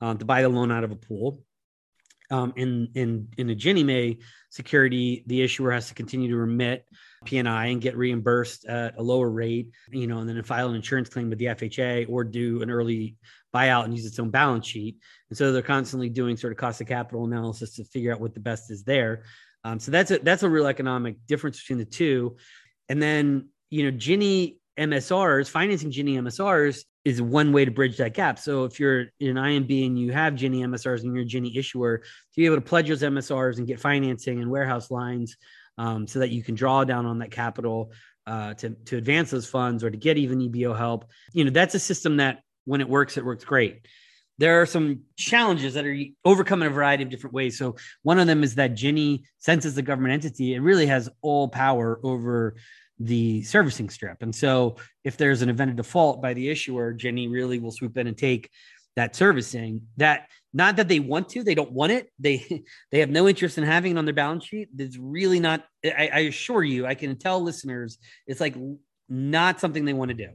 uh, 0.00 0.14
to 0.14 0.24
buy 0.24 0.42
the 0.42 0.48
loan 0.48 0.72
out 0.72 0.84
of 0.84 0.90
a 0.90 0.96
pool. 0.96 1.40
Um, 2.30 2.52
in 2.56 2.88
in 2.94 3.28
in 3.36 3.50
a 3.50 3.54
Ginnie 3.54 3.84
Mae 3.84 4.18
security, 4.50 5.24
the 5.26 5.42
issuer 5.42 5.72
has 5.72 5.88
to 5.88 5.94
continue 5.94 6.30
to 6.30 6.36
remit 6.36 6.86
P&I 7.24 7.74
get 7.74 7.96
reimbursed 7.96 8.66
at 8.66 8.96
a 8.98 9.02
lower 9.02 9.30
rate, 9.30 9.70
you 9.90 10.06
know, 10.06 10.18
and 10.18 10.28
then 10.28 10.42
file 10.42 10.68
an 10.68 10.74
insurance 10.74 11.08
claim 11.08 11.30
with 11.30 11.38
the 11.38 11.46
FHA 11.46 12.06
or 12.08 12.24
do 12.24 12.62
an 12.62 12.70
early 12.70 13.16
buyout 13.54 13.84
and 13.84 13.94
use 13.94 14.06
its 14.06 14.18
own 14.18 14.30
balance 14.30 14.66
sheet. 14.66 14.96
And 15.30 15.38
so 15.38 15.52
they're 15.52 15.62
constantly 15.62 16.08
doing 16.08 16.36
sort 16.36 16.52
of 16.52 16.58
cost 16.58 16.80
of 16.80 16.86
capital 16.86 17.24
analysis 17.24 17.76
to 17.76 17.84
figure 17.84 18.12
out 18.12 18.20
what 18.20 18.34
the 18.34 18.40
best 18.40 18.70
is 18.70 18.84
there. 18.84 19.24
Um, 19.64 19.80
so 19.80 19.90
that's 19.90 20.10
a 20.10 20.18
that's 20.18 20.42
a 20.42 20.48
real 20.48 20.66
economic 20.66 21.16
difference 21.26 21.60
between 21.60 21.78
the 21.78 21.84
two. 21.84 22.36
And 22.88 23.02
then 23.02 23.48
you 23.70 23.84
know, 23.84 23.96
Ginnie 23.96 24.60
MSRs, 24.78 25.48
financing 25.48 25.90
Ginnie 25.90 26.16
MSRs 26.16 26.84
is 27.04 27.20
one 27.22 27.52
way 27.52 27.64
to 27.64 27.70
bridge 27.70 27.96
that 27.98 28.14
gap. 28.14 28.38
So 28.38 28.64
if 28.64 28.80
you're 28.80 29.06
in 29.20 29.36
an 29.36 29.66
IMB 29.66 29.86
and 29.86 29.98
you 29.98 30.12
have 30.12 30.34
Ginnie 30.34 30.62
MSRs 30.62 31.02
and 31.02 31.14
you're 31.14 31.24
a 31.24 31.26
Ginnie 31.26 31.56
issuer, 31.56 31.98
to 31.98 32.36
be 32.36 32.46
able 32.46 32.56
to 32.56 32.62
pledge 32.62 32.88
those 32.88 33.02
MSRs 33.02 33.58
and 33.58 33.66
get 33.66 33.78
financing 33.78 34.40
and 34.40 34.50
warehouse 34.50 34.90
lines 34.90 35.36
um, 35.78 36.06
so 36.06 36.18
that 36.20 36.30
you 36.30 36.42
can 36.42 36.54
draw 36.54 36.84
down 36.84 37.06
on 37.06 37.18
that 37.18 37.30
capital 37.30 37.92
uh, 38.26 38.54
to, 38.54 38.70
to 38.86 38.96
advance 38.96 39.30
those 39.30 39.46
funds 39.46 39.84
or 39.84 39.90
to 39.90 39.96
get 39.96 40.16
even 40.16 40.40
EBO 40.40 40.76
help, 40.76 41.04
you 41.32 41.44
know, 41.44 41.50
that's 41.50 41.74
a 41.74 41.78
system 41.78 42.16
that 42.16 42.40
when 42.64 42.80
it 42.80 42.88
works, 42.88 43.16
it 43.16 43.24
works 43.24 43.44
great. 43.44 43.86
There 44.38 44.60
are 44.60 44.66
some 44.66 45.02
challenges 45.16 45.74
that 45.74 45.86
are 45.86 45.96
overcome 46.24 46.62
in 46.62 46.68
a 46.68 46.70
variety 46.70 47.04
of 47.04 47.10
different 47.10 47.34
ways. 47.34 47.56
So 47.56 47.76
one 48.02 48.18
of 48.18 48.26
them 48.26 48.42
is 48.42 48.56
that 48.56 48.74
Ginnie, 48.74 49.24
since 49.38 49.64
it's 49.64 49.76
a 49.76 49.82
government 49.82 50.14
entity, 50.14 50.54
it 50.54 50.60
really 50.60 50.86
has 50.86 51.08
all 51.22 51.48
power 51.48 52.00
over 52.02 52.56
the 52.98 53.42
servicing 53.42 53.90
strip. 53.90 54.22
And 54.22 54.34
so 54.34 54.76
if 55.02 55.16
there's 55.16 55.42
an 55.42 55.48
event 55.48 55.70
of 55.70 55.76
default 55.76 56.22
by 56.22 56.34
the 56.34 56.48
issuer, 56.48 56.92
Ginnie 56.92 57.28
really 57.28 57.58
will 57.58 57.72
swoop 57.72 57.96
in 57.96 58.06
and 58.06 58.16
take 58.16 58.50
that 58.96 59.16
servicing 59.16 59.82
that 59.96 60.28
not 60.52 60.76
that 60.76 60.86
they 60.86 61.00
want 61.00 61.28
to, 61.30 61.42
they 61.42 61.56
don't 61.56 61.72
want 61.72 61.92
it. 61.92 62.10
They 62.18 62.62
they 62.92 63.00
have 63.00 63.10
no 63.10 63.28
interest 63.28 63.58
in 63.58 63.64
having 63.64 63.92
it 63.92 63.98
on 63.98 64.04
their 64.04 64.14
balance 64.14 64.46
sheet. 64.46 64.68
It's 64.78 64.96
really 64.96 65.40
not, 65.40 65.64
I, 65.84 66.10
I 66.12 66.18
assure 66.20 66.62
you, 66.62 66.86
I 66.86 66.94
can 66.94 67.16
tell 67.16 67.42
listeners, 67.42 67.98
it's 68.26 68.40
like 68.40 68.54
not 69.08 69.60
something 69.60 69.84
they 69.84 69.92
want 69.92 70.10
to 70.10 70.14
do. 70.14 70.28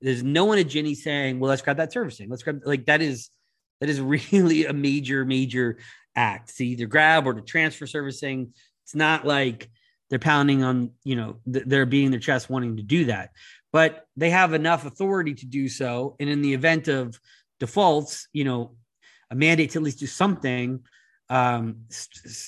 There's 0.00 0.22
no 0.22 0.44
one 0.44 0.58
at 0.58 0.68
Ginnie 0.68 0.94
saying, 0.94 1.40
well, 1.40 1.48
let's 1.48 1.62
grab 1.62 1.78
that 1.78 1.92
servicing. 1.92 2.28
Let's 2.28 2.42
grab 2.42 2.60
like 2.64 2.86
that 2.86 3.00
is 3.00 3.30
that 3.80 3.88
is 3.88 4.00
really 4.32 4.66
a 4.66 4.72
major, 4.72 5.24
major 5.24 5.78
act 6.14 6.56
to 6.58 6.66
either 6.66 6.86
grab 6.86 7.26
or 7.26 7.34
to 7.34 7.40
transfer 7.40 7.86
servicing. 7.86 8.52
It's 8.84 8.94
not 8.94 9.26
like 9.26 9.70
they're 10.12 10.18
pounding 10.18 10.62
on, 10.62 10.90
you 11.04 11.16
know, 11.16 11.36
th- 11.50 11.64
they're 11.66 11.86
beating 11.86 12.10
their 12.10 12.20
chest 12.20 12.50
wanting 12.50 12.76
to 12.76 12.82
do 12.82 13.06
that. 13.06 13.30
But 13.72 14.04
they 14.14 14.28
have 14.28 14.52
enough 14.52 14.84
authority 14.84 15.32
to 15.32 15.46
do 15.46 15.70
so. 15.70 16.16
And 16.20 16.28
in 16.28 16.42
the 16.42 16.52
event 16.52 16.86
of 16.86 17.18
defaults, 17.58 18.28
you 18.34 18.44
know, 18.44 18.76
a 19.30 19.34
mandate 19.34 19.70
to 19.70 19.78
at 19.78 19.82
least 19.82 20.00
do 20.00 20.06
something, 20.06 20.80
um, 21.30 21.86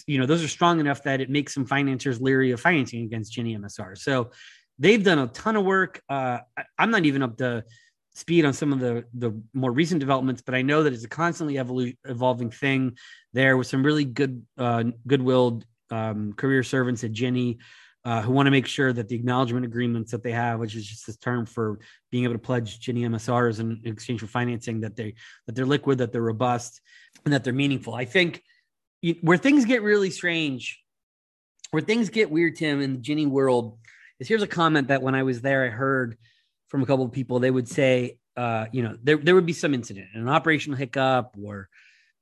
you 0.06 0.18
know, 0.18 0.26
those 0.26 0.44
are 0.44 0.48
strong 0.48 0.78
enough 0.78 1.04
that 1.04 1.22
it 1.22 1.30
makes 1.30 1.54
some 1.54 1.64
financiers 1.64 2.20
leery 2.20 2.50
of 2.50 2.60
financing 2.60 3.02
against 3.02 3.32
Ginnie 3.32 3.56
MSR. 3.56 3.96
So 3.96 4.32
they've 4.78 5.02
done 5.02 5.18
a 5.18 5.28
ton 5.28 5.56
of 5.56 5.64
work. 5.64 6.02
Uh, 6.06 6.40
I'm 6.78 6.90
not 6.90 7.06
even 7.06 7.22
up 7.22 7.38
to 7.38 7.64
speed 8.12 8.44
on 8.44 8.52
some 8.52 8.74
of 8.74 8.80
the 8.80 9.06
the 9.14 9.32
more 9.54 9.72
recent 9.72 10.00
developments, 10.00 10.42
but 10.42 10.54
I 10.54 10.60
know 10.60 10.82
that 10.82 10.92
it's 10.92 11.04
a 11.04 11.08
constantly 11.08 11.54
evolu- 11.54 11.96
evolving 12.04 12.50
thing 12.50 12.98
there 13.32 13.56
with 13.56 13.68
some 13.68 13.82
really 13.82 14.04
good 14.04 14.44
uh, 14.58 14.84
goodwill 15.06 15.62
um, 15.94 16.32
career 16.32 16.62
servants 16.62 17.04
at 17.04 17.12
Ginnie, 17.12 17.58
uh, 18.04 18.20
who 18.20 18.32
want 18.32 18.46
to 18.46 18.50
make 18.50 18.66
sure 18.66 18.92
that 18.92 19.08
the 19.08 19.16
acknowledgement 19.16 19.64
agreements 19.64 20.10
that 20.10 20.22
they 20.22 20.32
have, 20.32 20.60
which 20.60 20.74
is 20.74 20.86
just 20.86 21.06
this 21.06 21.16
term 21.16 21.46
for 21.46 21.78
being 22.10 22.24
able 22.24 22.34
to 22.34 22.38
pledge 22.38 22.80
Ginnie 22.80 23.02
MSRs 23.02 23.60
in 23.60 23.80
exchange 23.84 24.20
for 24.20 24.26
financing, 24.26 24.80
that 24.80 24.96
they 24.96 25.14
that 25.46 25.54
they're 25.54 25.66
liquid, 25.66 25.98
that 25.98 26.12
they're 26.12 26.20
robust, 26.22 26.80
and 27.24 27.32
that 27.32 27.44
they're 27.44 27.52
meaningful. 27.52 27.94
I 27.94 28.04
think 28.04 28.42
where 29.20 29.38
things 29.38 29.64
get 29.64 29.82
really 29.82 30.10
strange, 30.10 30.82
where 31.70 31.82
things 31.82 32.10
get 32.10 32.30
weird, 32.30 32.56
Tim, 32.56 32.80
in 32.80 32.94
the 32.94 32.98
Ginnie 32.98 33.26
world, 33.26 33.78
is 34.18 34.28
here's 34.28 34.42
a 34.42 34.46
comment 34.46 34.88
that 34.88 35.02
when 35.02 35.14
I 35.14 35.22
was 35.22 35.40
there, 35.40 35.64
I 35.64 35.68
heard 35.68 36.18
from 36.68 36.82
a 36.82 36.86
couple 36.86 37.04
of 37.04 37.12
people. 37.12 37.38
They 37.38 37.50
would 37.50 37.68
say, 37.68 38.18
uh, 38.36 38.66
you 38.72 38.82
know, 38.82 38.96
there 39.02 39.16
there 39.16 39.34
would 39.34 39.46
be 39.46 39.52
some 39.54 39.72
incident, 39.72 40.08
an 40.14 40.28
operational 40.28 40.76
hiccup, 40.76 41.36
or 41.42 41.68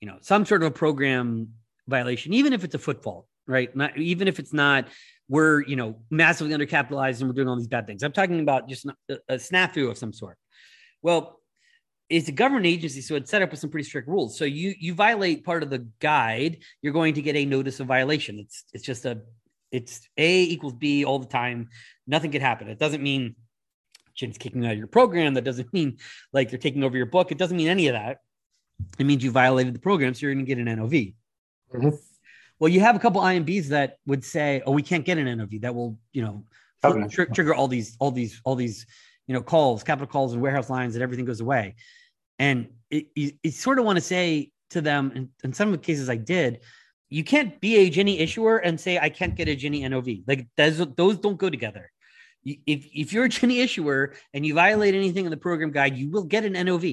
you 0.01 0.07
know, 0.07 0.19
some 0.21 0.45
sort 0.45 0.63
of 0.63 0.69
a 0.69 0.73
program 0.73 1.55
violation, 1.89 2.35
even 2.35 2.53
if 2.53 2.63
it's 2.63 2.75
a 2.77 2.79
foot 2.79 3.03
fault 3.03 3.27
right? 3.47 3.75
Not 3.75 3.97
even 3.99 4.29
if 4.29 4.39
it's 4.39 4.53
not 4.53 4.89
we're 5.29 5.63
you 5.63 5.77
know 5.77 5.97
massively 6.11 6.53
undercapitalized 6.55 7.21
and 7.21 7.29
we're 7.29 7.35
doing 7.35 7.49
all 7.49 7.57
these 7.57 7.67
bad 7.67 7.87
things. 7.87 8.03
I'm 8.03 8.13
talking 8.13 8.41
about 8.41 8.69
just 8.69 8.87
a, 8.87 9.19
a 9.29 9.35
snafu 9.37 9.91
of 9.91 9.97
some 9.97 10.13
sort. 10.13 10.37
Well, 11.01 11.41
it's 12.11 12.29
a 12.29 12.33
government 12.33 12.67
agency, 12.67 13.01
so 13.01 13.15
it's 13.15 13.31
set 13.31 13.41
up 13.41 13.51
with 13.51 13.59
some 13.59 13.71
pretty 13.71 13.89
strict 13.89 14.09
rules. 14.09 14.37
So 14.37 14.45
you 14.45 14.75
you 14.79 14.95
violate 14.95 15.45
part 15.45 15.63
of 15.63 15.71
the 15.71 15.87
guide, 16.01 16.59
you're 16.83 16.93
going 16.93 17.15
to 17.15 17.23
get 17.23 17.37
a 17.37 17.47
notice 17.47 17.81
of 17.81 17.87
violation. 17.87 18.39
It's 18.39 18.65
it's 18.75 18.85
just 18.85 19.07
a 19.07 19.23
it's 19.71 20.07
A 20.19 20.43
equals 20.43 20.75
B 20.75 21.05
all 21.05 21.19
the 21.19 21.27
time. 21.27 21.71
Nothing 22.07 22.31
could 22.31 22.43
happen. 22.43 22.69
It 22.69 22.79
doesn't 22.79 23.03
mean 23.03 23.35
Ginnie's 24.15 24.37
kicking 24.37 24.67
out 24.67 24.73
of 24.73 24.79
your 24.79 24.87
program. 24.87 25.35
That 25.35 25.45
doesn't 25.45 25.73
mean 25.73 25.97
like 26.35 26.51
they're 26.51 26.59
taking 26.59 26.85
over 26.85 26.97
your 26.97 27.07
book. 27.07 27.33
It 27.33 27.39
doesn't 27.39 27.57
mean 27.57 27.69
any 27.69 27.89
of 27.89 27.95
that. 27.95 28.19
It 28.99 29.07
means 29.07 29.25
you 29.25 29.31
violated 29.31 29.75
the 29.75 29.79
program, 29.79 30.13
so 30.13 30.27
you're 30.27 30.35
going 30.35 30.45
to 30.45 30.55
get 30.55 30.59
an 30.59 30.77
NOV. 30.77 30.91
Mm-hmm. 30.93 31.89
Well, 32.63 32.69
you 32.69 32.79
have 32.79 32.95
a 32.95 33.01
couple 33.01 33.21
IMBs 33.21 33.67
that 33.71 33.97
would 34.07 34.25
say, 34.25 34.63
"Oh, 34.65 34.71
we 34.71 34.83
can't 34.83 35.05
get 35.05 35.19
an 35.19 35.27
NOV 35.27 35.63
that 35.63 35.75
will, 35.75 35.99
you 36.13 36.23
know, 36.23 36.45
tr- 37.09 37.25
trigger 37.25 37.53
all 37.53 37.67
these, 37.67 37.97
all 37.99 38.13
these, 38.13 38.41
all 38.45 38.55
these, 38.55 38.87
you 39.27 39.35
know, 39.35 39.43
calls, 39.43 39.83
capital 39.83 40.07
calls, 40.07 40.33
and 40.33 40.41
warehouse 40.41 40.71
lines, 40.71 40.95
and 40.95 41.03
everything 41.03 41.25
goes 41.25 41.41
away." 41.41 41.75
And 42.39 42.69
it, 42.89 43.07
you, 43.17 43.33
you 43.43 43.51
sort 43.51 43.81
of 43.81 43.85
want 43.85 43.97
to 43.97 44.01
say 44.01 44.53
to 44.71 44.81
them, 44.81 45.11
and 45.13 45.29
in 45.43 45.53
some 45.53 45.71
of 45.71 45.73
the 45.73 45.85
cases 45.85 46.09
I 46.09 46.15
did, 46.15 46.61
you 47.11 47.25
can't 47.25 47.61
be 47.61 47.79
a 47.79 47.91
Ginnie 47.91 48.21
issuer 48.21 48.59
and 48.59 48.79
say 48.79 48.97
I 48.97 49.09
can't 49.09 49.35
get 49.35 49.49
a 49.49 49.57
Ginnie 49.57 49.83
NOV. 49.89 50.19
Like 50.29 50.47
those, 50.57 50.79
those 50.95 51.19
don't 51.19 51.39
go 51.39 51.51
together. 51.51 51.91
If 52.45 52.87
if 52.95 53.13
you're 53.13 53.25
a 53.25 53.29
Ginnie 53.29 53.59
issuer 53.59 54.15
and 54.35 54.47
you 54.47 54.55
violate 54.55 54.95
anything 54.95 55.25
in 55.25 55.33
the 55.33 55.37
program 55.37 55.73
guide, 55.73 55.97
you 55.97 56.13
will 56.13 56.27
get 56.27 56.45
an 56.45 56.53
NOV. 56.53 56.85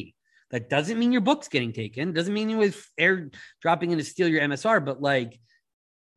That 0.50 0.68
doesn't 0.68 0.98
mean 0.98 1.12
your 1.12 1.22
book's 1.22 1.48
getting 1.48 1.74
taken. 1.74 2.12
Doesn't 2.12 2.34
mean 2.34 2.50
you 2.50 2.58
was 2.58 2.76
air 2.98 3.30
dropping 3.62 3.92
in 3.92 4.00
to 4.00 4.04
steal 4.04 4.28
your 4.28 4.42
MSR. 4.42 4.84
But 4.84 5.00
like 5.00 5.40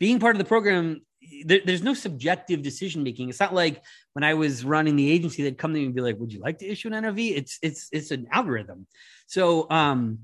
being 0.02 0.18
part 0.18 0.34
of 0.34 0.40
the 0.40 0.44
program 0.44 1.00
there, 1.46 1.60
there's 1.64 1.84
no 1.84 1.94
subjective 1.94 2.60
decision 2.60 3.04
making 3.04 3.28
it's 3.28 3.38
not 3.38 3.54
like 3.54 3.80
when 4.14 4.24
i 4.24 4.34
was 4.34 4.64
running 4.64 4.96
the 4.96 5.08
agency 5.08 5.44
they'd 5.44 5.56
come 5.56 5.72
to 5.72 5.78
me 5.78 5.86
and 5.86 5.94
be 5.94 6.00
like 6.00 6.18
would 6.18 6.32
you 6.32 6.40
like 6.40 6.58
to 6.58 6.66
issue 6.66 6.92
an 6.92 7.00
nov 7.04 7.20
it's 7.20 7.60
it's 7.62 7.88
it's 7.92 8.10
an 8.10 8.26
algorithm 8.32 8.84
so 9.28 9.70
um 9.70 10.18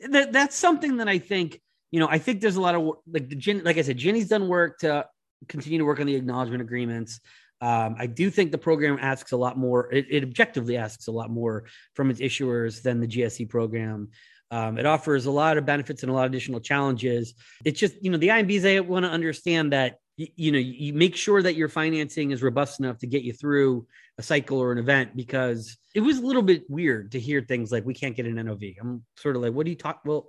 that, 0.00 0.34
that's 0.34 0.54
something 0.54 0.98
that 0.98 1.08
i 1.08 1.18
think 1.18 1.62
you 1.90 1.98
know 1.98 2.08
i 2.10 2.18
think 2.18 2.42
there's 2.42 2.56
a 2.56 2.60
lot 2.60 2.74
of 2.74 2.82
like 3.10 3.26
the 3.30 3.62
like 3.64 3.78
i 3.78 3.82
said 3.82 3.96
Ginnie's 3.96 4.28
done 4.28 4.48
work 4.48 4.80
to 4.80 5.06
continue 5.48 5.78
to 5.78 5.86
work 5.86 5.98
on 5.98 6.06
the 6.06 6.14
acknowledgement 6.14 6.60
agreements 6.60 7.18
um, 7.62 7.94
I 7.96 8.06
do 8.06 8.28
think 8.28 8.50
the 8.50 8.58
program 8.58 8.98
asks 9.00 9.30
a 9.30 9.36
lot 9.36 9.56
more. 9.56 9.88
It, 9.94 10.06
it, 10.10 10.24
objectively 10.24 10.76
asks 10.76 11.06
a 11.06 11.12
lot 11.12 11.30
more 11.30 11.66
from 11.94 12.10
its 12.10 12.18
issuers 12.18 12.82
than 12.82 12.98
the 12.98 13.06
GSE 13.06 13.48
program. 13.48 14.08
Um, 14.52 14.76
it 14.76 14.84
offers 14.84 15.24
a 15.24 15.30
lot 15.30 15.56
of 15.56 15.64
benefits 15.64 16.02
and 16.02 16.10
a 16.10 16.14
lot 16.14 16.26
of 16.26 16.30
additional 16.30 16.60
challenges. 16.60 17.32
It's 17.64 17.80
just, 17.80 17.94
you 18.04 18.10
know, 18.10 18.18
the 18.18 18.28
IMBs, 18.28 18.60
they 18.60 18.78
want 18.80 19.06
to 19.06 19.10
understand 19.10 19.72
that 19.72 19.96
you, 20.18 20.26
you 20.36 20.52
know 20.52 20.58
you 20.58 20.92
make 20.92 21.16
sure 21.16 21.42
that 21.42 21.54
your 21.54 21.70
financing 21.70 22.32
is 22.32 22.42
robust 22.42 22.78
enough 22.78 22.98
to 22.98 23.06
get 23.06 23.22
you 23.22 23.32
through 23.32 23.86
a 24.18 24.22
cycle 24.22 24.58
or 24.58 24.70
an 24.70 24.76
event 24.76 25.16
because 25.16 25.78
it 25.94 26.00
was 26.00 26.18
a 26.18 26.26
little 26.26 26.42
bit 26.42 26.68
weird 26.68 27.12
to 27.12 27.18
hear 27.18 27.40
things 27.40 27.72
like 27.72 27.86
we 27.86 27.94
can't 27.94 28.14
get 28.14 28.26
an 28.26 28.34
NOV. 28.34 28.62
I'm 28.78 29.02
sort 29.16 29.36
of 29.36 29.42
like, 29.42 29.54
what 29.54 29.64
do 29.64 29.70
you 29.70 29.76
talk? 29.76 30.02
Well, 30.04 30.28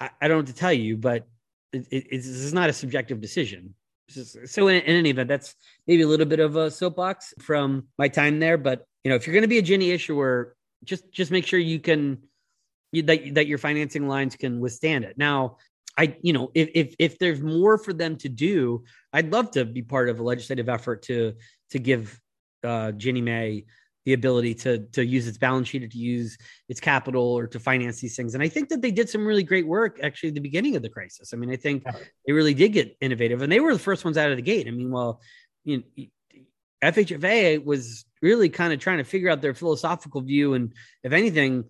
I, 0.00 0.10
I 0.20 0.26
don't 0.26 0.38
know 0.38 0.46
to 0.46 0.52
tell 0.52 0.72
you, 0.72 0.96
but 0.96 1.28
it, 1.72 1.86
it, 1.92 2.06
it's, 2.10 2.26
it's 2.26 2.52
not 2.52 2.68
a 2.68 2.72
subjective 2.72 3.20
decision. 3.20 3.74
So 4.08 4.66
in, 4.66 4.82
in, 4.82 4.96
any 4.96 5.10
event, 5.10 5.28
that's 5.28 5.54
maybe 5.86 6.02
a 6.02 6.08
little 6.08 6.26
bit 6.26 6.40
of 6.40 6.56
a 6.56 6.68
soapbox 6.70 7.32
from 7.40 7.86
my 7.96 8.08
time 8.08 8.40
there. 8.40 8.58
But 8.58 8.86
you 9.04 9.08
know, 9.08 9.14
if 9.14 9.24
you're 9.24 9.34
going 9.34 9.42
to 9.42 9.48
be 9.48 9.58
a 9.58 9.62
Ginnie 9.62 9.90
issuer, 9.90 10.56
just 10.84 11.10
just 11.12 11.30
make 11.30 11.46
sure 11.46 11.58
you 11.58 11.78
can 11.80 12.18
you, 12.96 13.02
that 13.02 13.34
that 13.34 13.46
your 13.46 13.58
financing 13.58 14.08
lines 14.08 14.36
can 14.36 14.60
withstand 14.60 15.04
it. 15.04 15.16
Now, 15.16 15.58
I 15.96 16.16
you 16.22 16.32
know 16.32 16.50
if 16.54 16.70
if 16.74 16.94
if 16.98 17.18
there's 17.18 17.40
more 17.40 17.78
for 17.78 17.92
them 17.92 18.16
to 18.18 18.28
do, 18.28 18.84
I'd 19.12 19.32
love 19.32 19.50
to 19.52 19.64
be 19.64 19.82
part 19.82 20.08
of 20.08 20.18
a 20.20 20.22
legislative 20.22 20.68
effort 20.68 21.02
to 21.02 21.34
to 21.70 21.78
give 21.78 22.20
uh, 22.64 22.92
Ginnie 22.92 23.22
Mae 23.22 23.64
the 24.04 24.12
ability 24.12 24.54
to 24.54 24.78
to 24.92 25.04
use 25.04 25.26
its 25.26 25.36
balance 25.38 25.68
sheet 25.68 25.82
or 25.82 25.88
to 25.88 25.98
use 25.98 26.38
its 26.68 26.80
capital 26.80 27.22
or 27.22 27.46
to 27.48 27.58
finance 27.58 28.00
these 28.00 28.16
things. 28.16 28.34
And 28.34 28.42
I 28.42 28.48
think 28.48 28.68
that 28.68 28.80
they 28.80 28.92
did 28.92 29.10
some 29.10 29.26
really 29.26 29.42
great 29.42 29.66
work 29.66 29.98
actually 30.02 30.30
at 30.30 30.34
the 30.34 30.40
beginning 30.40 30.76
of 30.76 30.82
the 30.82 30.88
crisis. 30.88 31.32
I 31.32 31.36
mean, 31.36 31.50
I 31.50 31.56
think 31.56 31.84
they 32.26 32.32
really 32.32 32.54
did 32.54 32.72
get 32.72 32.96
innovative, 33.00 33.42
and 33.42 33.50
they 33.50 33.60
were 33.60 33.72
the 33.72 33.78
first 33.78 34.04
ones 34.04 34.16
out 34.16 34.30
of 34.30 34.36
the 34.36 34.42
gate. 34.42 34.68
I 34.68 34.70
mean, 34.70 34.90
well, 34.90 35.20
you 35.64 35.78
know, 35.78 36.04
FHFA 36.82 37.64
was 37.64 38.04
really 38.22 38.48
kind 38.48 38.72
of 38.72 38.78
trying 38.78 38.98
to 38.98 39.04
figure 39.04 39.28
out 39.28 39.42
their 39.42 39.54
philosophical 39.54 40.20
view, 40.20 40.54
and 40.54 40.72
if 41.02 41.12
anything, 41.12 41.64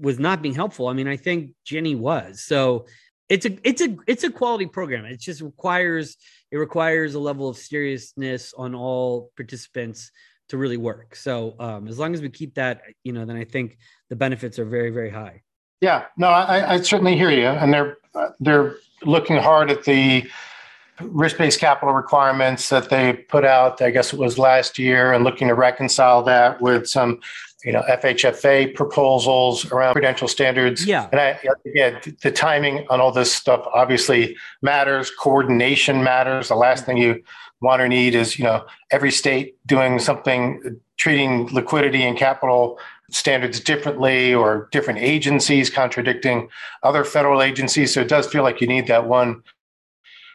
was 0.00 0.18
not 0.18 0.42
being 0.42 0.54
helpful. 0.54 0.88
I 0.88 0.92
mean, 0.92 1.08
I 1.08 1.16
think 1.16 1.52
Ginnie 1.64 1.94
was. 1.94 2.42
So 2.42 2.86
it's 3.28 3.46
a 3.46 3.58
it's 3.68 3.82
a 3.82 3.96
it's 4.06 4.24
a 4.24 4.30
quality 4.30 4.66
program. 4.66 5.04
It 5.04 5.20
just 5.20 5.40
requires 5.40 6.16
it 6.50 6.58
requires 6.58 7.14
a 7.14 7.18
level 7.18 7.48
of 7.48 7.56
seriousness 7.56 8.54
on 8.56 8.74
all 8.74 9.30
participants 9.36 10.10
to 10.48 10.56
really 10.56 10.76
work. 10.76 11.16
So 11.16 11.56
um, 11.58 11.88
as 11.88 11.98
long 11.98 12.14
as 12.14 12.22
we 12.22 12.28
keep 12.28 12.54
that, 12.54 12.82
you 13.02 13.12
know, 13.12 13.24
then 13.24 13.36
I 13.36 13.44
think 13.44 13.78
the 14.10 14.16
benefits 14.16 14.58
are 14.58 14.64
very, 14.64 14.90
very 14.90 15.10
high. 15.10 15.42
Yeah, 15.80 16.04
no, 16.16 16.28
I, 16.28 16.74
I 16.74 16.80
certainly 16.80 17.16
hear 17.16 17.30
you, 17.30 17.46
and 17.46 17.72
they're 17.72 17.98
they're 18.40 18.76
looking 19.02 19.36
hard 19.36 19.70
at 19.70 19.84
the 19.84 20.24
risk-based 21.02 21.60
capital 21.60 21.92
requirements 21.92 22.70
that 22.70 22.88
they 22.88 23.12
put 23.12 23.44
out. 23.44 23.82
I 23.82 23.90
guess 23.90 24.14
it 24.14 24.18
was 24.18 24.38
last 24.38 24.78
year, 24.78 25.12
and 25.12 25.24
looking 25.24 25.48
to 25.48 25.54
reconcile 25.54 26.22
that 26.22 26.62
with 26.62 26.88
some, 26.88 27.20
you 27.66 27.72
know, 27.72 27.82
FHFA 27.88 28.72
proposals 28.74 29.70
around 29.72 29.94
prudential 29.94 30.28
standards. 30.28 30.86
Yeah, 30.86 31.08
and 31.10 31.20
I, 31.20 31.38
again, 31.66 32.00
the 32.22 32.30
timing 32.30 32.86
on 32.88 33.00
all 33.00 33.10
this 33.10 33.34
stuff 33.34 33.66
obviously 33.74 34.36
matters. 34.62 35.10
Coordination 35.10 36.04
matters. 36.04 36.46
The 36.48 36.54
last 36.54 36.86
thing 36.86 36.96
you 36.96 37.24
want 37.60 37.82
or 37.82 37.88
need 37.88 38.14
is 38.14 38.38
you 38.38 38.44
know 38.44 38.64
every 38.90 39.10
state 39.10 39.56
doing 39.66 39.98
something 39.98 40.78
treating 40.96 41.46
liquidity 41.48 42.02
and 42.02 42.16
capital 42.16 42.78
standards 43.10 43.60
differently 43.60 44.34
or 44.34 44.68
different 44.72 45.00
agencies 45.00 45.70
contradicting 45.70 46.48
other 46.82 47.02
federal 47.02 47.40
agencies 47.40 47.94
so 47.94 48.02
it 48.02 48.08
does 48.08 48.26
feel 48.26 48.42
like 48.42 48.60
you 48.60 48.66
need 48.66 48.86
that 48.86 49.08
one 49.08 49.42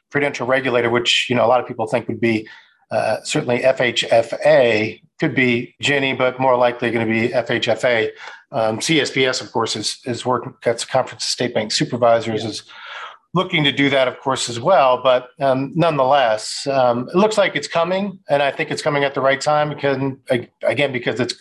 prudential 0.10 0.48
regulator 0.48 0.90
which 0.90 1.28
you 1.30 1.36
know 1.36 1.46
a 1.46 1.48
lot 1.48 1.62
of 1.62 1.68
people 1.68 1.86
think 1.86 2.08
would 2.08 2.20
be 2.20 2.48
uh, 2.92 3.22
certainly 3.24 3.60
FHFA 3.60 5.02
could 5.20 5.34
be 5.34 5.76
Ginnie, 5.82 6.14
but 6.14 6.40
more 6.40 6.58
likely 6.58 6.92
going 6.92 7.08
to 7.08 7.12
be 7.12 7.30
FHFA. 7.30 8.10
Um, 8.52 8.80
CSBS, 8.80 9.42
of 9.42 9.52
course, 9.52 9.76
is 9.76 10.00
is 10.06 10.26
working. 10.26 10.54
That's 10.64 10.84
the 10.84 10.92
Conference 10.92 11.24
of 11.24 11.30
State 11.30 11.54
Bank 11.54 11.72
Supervisors 11.72 12.44
yeah. 12.44 12.50
is 12.50 12.64
looking 13.34 13.64
to 13.64 13.72
do 13.72 13.90
that, 13.90 14.08
of 14.08 14.20
course, 14.20 14.50
as 14.50 14.60
well. 14.60 15.02
But 15.02 15.30
um, 15.40 15.72
nonetheless, 15.74 16.68
um, 16.68 17.08
it 17.10 17.16
looks 17.16 17.38
like 17.38 17.56
it's 17.56 17.68
coming, 17.68 18.20
and 18.30 18.44
I 18.44 18.52
think 18.52 18.72
it's 18.72 18.82
coming 18.82 19.04
at 19.04 19.14
the 19.14 19.22
right 19.22 19.40
time. 19.40 19.70
Because 19.70 19.98
again, 20.64 20.92
because 20.92 21.20
it's 21.20 21.36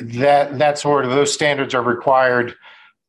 that 0.00 0.58
that 0.58 0.78
sort 0.78 1.04
of 1.04 1.10
those 1.10 1.32
standards 1.32 1.74
are 1.74 1.82
required 1.82 2.54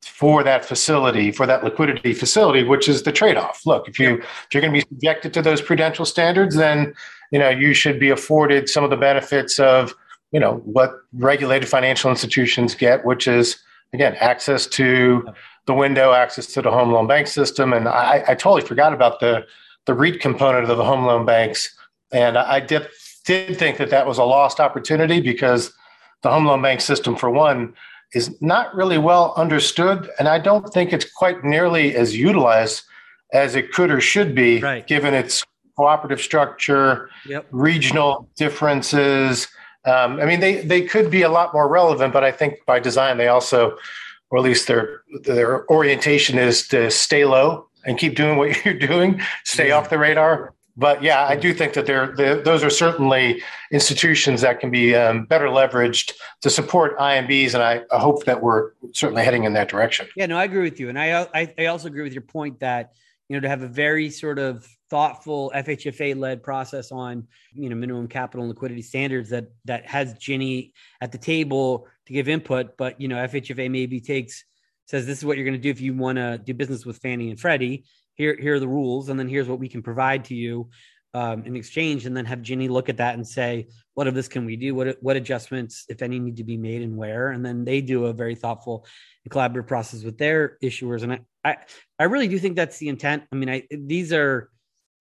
for 0.03 0.43
that 0.43 0.63
facility, 0.63 1.31
for 1.31 1.45
that 1.45 1.63
liquidity 1.63 2.13
facility, 2.13 2.63
which 2.63 2.87
is 2.87 3.03
the 3.03 3.11
trade-off. 3.11 3.65
Look, 3.65 3.89
if 3.89 3.99
you 3.99 4.19
if 4.19 4.47
you're 4.53 4.61
going 4.61 4.73
to 4.73 4.79
be 4.79 4.87
subjected 4.87 5.33
to 5.33 5.41
those 5.41 5.61
prudential 5.61 6.05
standards, 6.05 6.55
then 6.55 6.93
you 7.31 7.39
know 7.39 7.49
you 7.49 7.73
should 7.73 7.99
be 7.99 8.09
afforded 8.09 8.69
some 8.69 8.83
of 8.83 8.89
the 8.89 8.97
benefits 8.97 9.59
of 9.59 9.93
you 10.31 10.39
know 10.39 10.55
what 10.65 11.01
regulated 11.13 11.67
financial 11.67 12.09
institutions 12.09 12.75
get, 12.75 13.05
which 13.05 13.27
is 13.27 13.57
again 13.93 14.15
access 14.19 14.67
to 14.67 15.23
the 15.67 15.73
window 15.73 16.13
access 16.13 16.47
to 16.47 16.61
the 16.61 16.71
home 16.71 16.91
loan 16.91 17.05
bank 17.05 17.27
system. 17.27 17.73
And 17.73 17.87
I, 17.87 18.23
I 18.29 18.35
totally 18.35 18.61
forgot 18.61 18.93
about 18.93 19.19
the, 19.19 19.45
the 19.85 19.93
REIT 19.93 20.19
component 20.19 20.69
of 20.69 20.77
the 20.77 20.83
home 20.83 21.05
loan 21.05 21.25
banks. 21.25 21.75
And 22.11 22.37
I 22.37 22.61
did, 22.61 22.87
did 23.25 23.57
think 23.57 23.77
that 23.77 23.89
that 23.91 24.07
was 24.07 24.17
a 24.17 24.23
lost 24.23 24.59
opportunity 24.59 25.19
because 25.19 25.73
the 26.23 26.29
home 26.31 26.45
loan 26.45 26.61
bank 26.61 26.81
system, 26.81 27.15
for 27.15 27.29
one, 27.29 27.73
is 28.13 28.33
not 28.41 28.73
really 28.73 28.97
well 28.97 29.33
understood. 29.35 30.09
And 30.17 30.29
I 30.29 30.39
don't 30.39 30.73
think 30.73 30.93
it's 30.93 31.09
quite 31.11 31.43
nearly 31.43 31.95
as 31.95 32.15
utilized 32.15 32.83
as 33.33 33.55
it 33.55 33.73
could 33.73 33.91
or 33.91 33.99
should 33.99 34.33
be, 34.33 34.61
right. 34.61 34.87
given 34.87 35.13
its 35.13 35.43
cooperative 35.77 36.19
structure, 36.19 37.09
yep. 37.25 37.47
regional 37.51 38.27
differences. 38.35 39.47
Um, 39.85 40.19
I 40.19 40.25
mean, 40.25 40.41
they, 40.41 40.61
they 40.61 40.81
could 40.81 41.09
be 41.09 41.21
a 41.21 41.29
lot 41.29 41.53
more 41.53 41.69
relevant, 41.69 42.11
but 42.11 42.23
I 42.23 42.31
think 42.31 42.65
by 42.65 42.79
design, 42.79 43.17
they 43.17 43.29
also 43.29 43.77
or 44.29 44.39
at 44.39 44.43
least 44.43 44.67
their 44.67 45.03
their 45.23 45.69
orientation 45.69 46.37
is 46.37 46.67
to 46.69 46.91
stay 46.91 47.25
low 47.25 47.67
and 47.85 47.97
keep 47.97 48.15
doing 48.15 48.37
what 48.37 48.53
you're 48.65 48.73
doing, 48.73 49.21
stay 49.43 49.71
off 49.71 49.89
the 49.89 49.97
radar. 49.97 50.53
But 50.79 51.01
yeah, 51.01 51.25
I 51.25 51.35
do 51.35 51.55
think 51.55 51.73
that 51.73 51.87
they're, 51.87 52.13
they're 52.15 52.39
those 52.39 52.63
are 52.63 52.69
certainly 52.69 53.41
institutions 53.71 54.41
that 54.41 54.59
can 54.59 54.69
be 54.69 54.95
um, 54.95 55.25
better 55.25 55.47
leveraged 55.47 56.13
to 56.41 56.51
support 56.51 56.97
IMBs, 56.99 57.55
and 57.55 57.63
I, 57.63 57.81
I, 57.91 57.99
hope 57.99 58.25
that 58.25 58.43
we're 58.43 58.73
certainly 58.93 59.23
heading 59.23 59.45
in 59.45 59.53
that 59.53 59.69
direction. 59.69 60.07
Yeah, 60.15 60.27
no, 60.27 60.37
I 60.37 60.43
agree 60.43 60.61
with 60.61 60.79
you, 60.79 60.89
and 60.89 60.99
I, 60.99 61.27
I 61.33 61.53
I 61.57 61.65
also 61.65 61.87
agree 61.87 62.03
with 62.03 62.13
your 62.13 62.21
point 62.21 62.59
that 62.59 62.93
you 63.27 63.35
know 63.35 63.39
to 63.39 63.49
have 63.49 63.63
a 63.63 63.67
very 63.67 64.11
sort 64.11 64.37
of 64.37 64.67
thoughtful 64.89 65.51
FHFA 65.55 66.17
led 66.17 66.43
process 66.43 66.91
on 66.91 67.27
you 67.53 67.69
know 67.69 67.75
minimum 67.75 68.07
capital 68.07 68.43
and 68.43 68.49
liquidity 68.49 68.81
standards 68.81 69.29
that 69.29 69.47
that 69.65 69.85
has 69.85 70.13
Ginnie 70.17 70.73
at 71.01 71.11
the 71.11 71.17
table 71.17 71.87
to 72.05 72.13
give 72.13 72.29
input, 72.29 72.77
but 72.77 72.99
you 72.99 73.07
know 73.07 73.15
FHFA 73.15 73.69
maybe 73.69 73.99
takes 73.99 74.43
says 74.85 75.05
this 75.05 75.17
is 75.17 75.25
what 75.25 75.37
you're 75.37 75.45
going 75.45 75.57
to 75.57 75.61
do 75.61 75.69
if 75.69 75.81
you 75.81 75.93
want 75.93 76.17
to 76.17 76.37
do 76.37 76.53
business 76.53 76.85
with 76.85 76.97
Fannie 76.97 77.29
and 77.29 77.39
Freddie. 77.39 77.85
Here 78.15 78.37
here 78.39 78.55
are 78.55 78.59
the 78.59 78.67
rules, 78.67 79.09
and 79.09 79.19
then 79.19 79.27
here's 79.27 79.47
what 79.47 79.59
we 79.59 79.69
can 79.69 79.83
provide 79.83 80.25
to 80.25 80.35
you 80.35 80.69
um, 81.13 81.43
in 81.45 81.55
exchange, 81.55 82.05
and 82.05 82.15
then 82.15 82.25
have 82.25 82.41
Ginnie 82.41 82.67
look 82.67 82.89
at 82.89 82.97
that 82.97 83.15
and 83.15 83.27
say 83.27 83.67
what 83.93 84.07
of 84.07 84.15
this 84.15 84.27
can 84.27 84.45
we 84.45 84.55
do, 84.55 84.73
what 84.73 84.97
what 85.01 85.17
adjustments 85.17 85.85
if 85.89 86.01
any 86.01 86.19
need 86.19 86.37
to 86.37 86.43
be 86.43 86.57
made 86.57 86.81
and 86.81 86.95
where, 86.97 87.29
and 87.29 87.45
then 87.45 87.65
they 87.65 87.81
do 87.81 88.05
a 88.05 88.13
very 88.13 88.35
thoughtful 88.35 88.85
and 89.23 89.31
collaborative 89.31 89.67
process 89.67 90.03
with 90.03 90.17
their 90.17 90.57
issuers, 90.63 91.03
and 91.03 91.13
I 91.13 91.19
I, 91.43 91.57
I 91.99 92.03
really 92.05 92.27
do 92.27 92.39
think 92.39 92.55
that's 92.55 92.77
the 92.77 92.89
intent. 92.89 93.23
I 93.31 93.35
mean, 93.35 93.49
I 93.49 93.67
these 93.71 94.13
are 94.13 94.49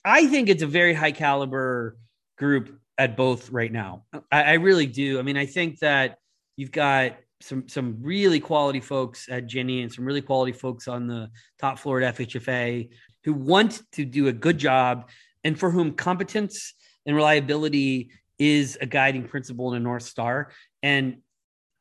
I 0.07 0.29
think 0.29 0.49
it's 0.49 0.63
a 0.63 0.69
very 0.69 0.95
high 0.95 1.11
caliber 1.11 1.99
group 2.39 2.79
at 2.97 3.17
both 3.17 3.51
right 3.51 3.73
now. 3.73 4.05
I, 4.31 4.43
I 4.43 4.53
really 4.55 4.87
do. 4.87 5.19
I 5.19 5.23
mean, 5.23 5.37
I 5.37 5.47
think 5.47 5.81
that 5.81 6.19
you've 6.57 6.71
got 6.71 7.17
some 7.41 7.69
some 7.69 7.99
really 8.01 8.41
quality 8.41 8.81
folks 8.81 9.29
at 9.29 9.47
Ginnie 9.47 9.83
and 9.83 9.93
some 9.93 10.05
really 10.05 10.23
quality 10.23 10.53
folks 10.53 10.87
on 10.89 11.09
the 11.09 11.29
top 11.59 11.79
floor 11.79 12.01
at 12.01 12.17
FHFA 12.17 12.89
who 13.25 13.35
want 13.35 13.83
to 13.93 14.05
do 14.05 14.29
a 14.29 14.33
good 14.33 14.59
job 14.59 15.11
and 15.45 15.59
for 15.59 15.71
whom 15.71 15.93
competence 15.93 16.75
and 17.05 17.17
reliability 17.17 18.11
is 18.39 18.79
a 18.81 18.87
guiding 18.87 19.27
principle 19.27 19.73
and 19.73 19.77
a 19.77 19.81
north 19.81 20.05
star. 20.05 20.51
And 20.83 21.19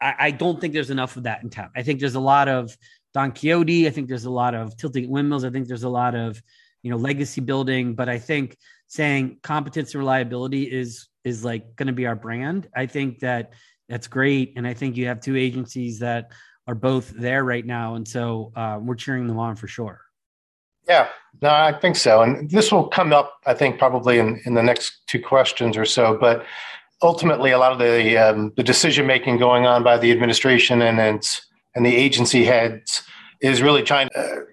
I, 0.02 0.16
I 0.20 0.32
don't 0.32 0.60
think 0.60 0.74
there's 0.74 0.90
enough 0.90 1.16
of 1.16 1.24
that 1.24 1.44
in 1.44 1.50
town. 1.52 1.70
I 1.76 1.84
think 1.84 2.00
there's 2.00 2.16
a 2.16 2.20
lot 2.20 2.48
of 2.48 2.76
Don 3.14 3.32
Quixote. 3.32 3.88
I 3.88 3.92
think 3.92 4.10
there's 4.10 4.26
a 4.26 4.32
lot 4.32 4.56
of 4.56 4.76
tilting 4.78 5.10
windmills. 5.10 5.46
I 5.46 5.52
think 5.52 5.68
there's 5.68 5.84
a 5.84 5.90
lot 5.90 6.16
of 6.16 6.42
you 6.86 6.92
know 6.92 6.98
legacy 6.98 7.42
building. 7.42 7.96
But 7.96 8.08
i 8.08 8.20
think 8.20 8.56
saying 8.88 9.40
competence 9.42 9.96
and 9.96 10.00
reliability 10.00 10.64
is 10.64 11.10
is 11.24 11.44
like 11.44 11.76
going 11.76 11.88
to 11.88 11.94
be 11.94 12.06
our 12.06 12.16
brand. 12.16 12.70
I 12.76 12.86
think 12.86 13.20
that 13.20 13.54
that's 13.90 14.08
great. 14.08 14.54
And 14.56 14.68
i 14.68 14.74
think 14.76 14.96
you 14.96 15.08
have 15.08 15.20
two 15.20 15.36
agencies 15.36 16.00
that 16.00 16.32
are 16.68 16.76
both 16.76 17.10
there 17.10 17.44
right 17.44 17.66
now. 17.66 17.96
And 17.96 18.08
so 18.08 18.52
uh, 18.56 18.80
we're 18.82 18.96
cheering 18.96 19.28
them 19.28 19.38
on 19.38 19.56
for 19.56 19.68
sure. 19.68 20.00
Yeah. 20.88 21.10
No 21.42 21.50
i 21.50 21.74
think 21.74 21.96
so. 21.96 22.22
And 22.22 22.50
this 22.52 22.72
will 22.72 22.88
come 22.88 23.12
up 23.12 23.40
i 23.48 23.56
think 23.56 23.80
probably 23.80 24.20
in, 24.20 24.40
in 24.46 24.54
the 24.54 24.64
next 24.64 25.08
two 25.08 25.20
questions 25.20 25.76
or 25.78 25.86
so. 25.86 26.16
But 26.22 26.46
ultimately 27.02 27.50
a 27.50 27.58
lot 27.58 27.72
of 27.72 27.80
the 27.80 28.16
um, 28.16 28.54
the 28.58 28.64
decision 28.64 29.08
making 29.08 29.40
going 29.40 29.66
on 29.66 29.82
by 29.82 29.98
the 29.98 30.12
administration 30.12 30.84
and 30.84 31.00
its 31.00 31.48
and 31.74 31.84
the 31.84 31.96
agency 31.96 32.46
heads 32.46 33.02
is 33.42 33.64
really 33.64 33.82
trying 33.82 34.10
to 34.10 34.46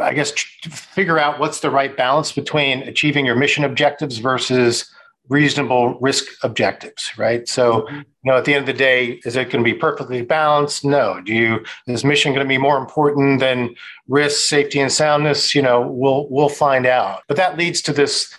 I 0.00 0.14
guess, 0.14 0.30
figure 0.70 1.18
out 1.18 1.38
what's 1.38 1.60
the 1.60 1.70
right 1.70 1.96
balance 1.96 2.32
between 2.32 2.82
achieving 2.82 3.26
your 3.26 3.36
mission 3.36 3.64
objectives 3.64 4.18
versus 4.18 4.90
reasonable 5.28 5.98
risk 6.00 6.24
objectives, 6.42 7.12
right? 7.18 7.46
So, 7.48 7.82
mm-hmm. 7.82 7.96
you 7.96 8.04
know, 8.24 8.36
at 8.38 8.44
the 8.44 8.54
end 8.54 8.60
of 8.60 8.66
the 8.66 8.78
day, 8.78 9.20
is 9.24 9.36
it 9.36 9.50
going 9.50 9.62
to 9.62 9.70
be 9.70 9.74
perfectly 9.74 10.22
balanced? 10.22 10.84
No. 10.84 11.20
Do 11.20 11.34
you 11.34 11.64
is 11.86 12.04
mission 12.04 12.32
going 12.32 12.44
to 12.44 12.48
be 12.48 12.58
more 12.58 12.78
important 12.78 13.40
than 13.40 13.74
risk, 14.08 14.48
safety, 14.48 14.80
and 14.80 14.90
soundness? 14.90 15.54
You 15.54 15.62
know, 15.62 15.82
we'll 15.82 16.28
we'll 16.30 16.48
find 16.48 16.86
out. 16.86 17.22
But 17.28 17.36
that 17.36 17.58
leads 17.58 17.82
to 17.82 17.92
this 17.92 18.34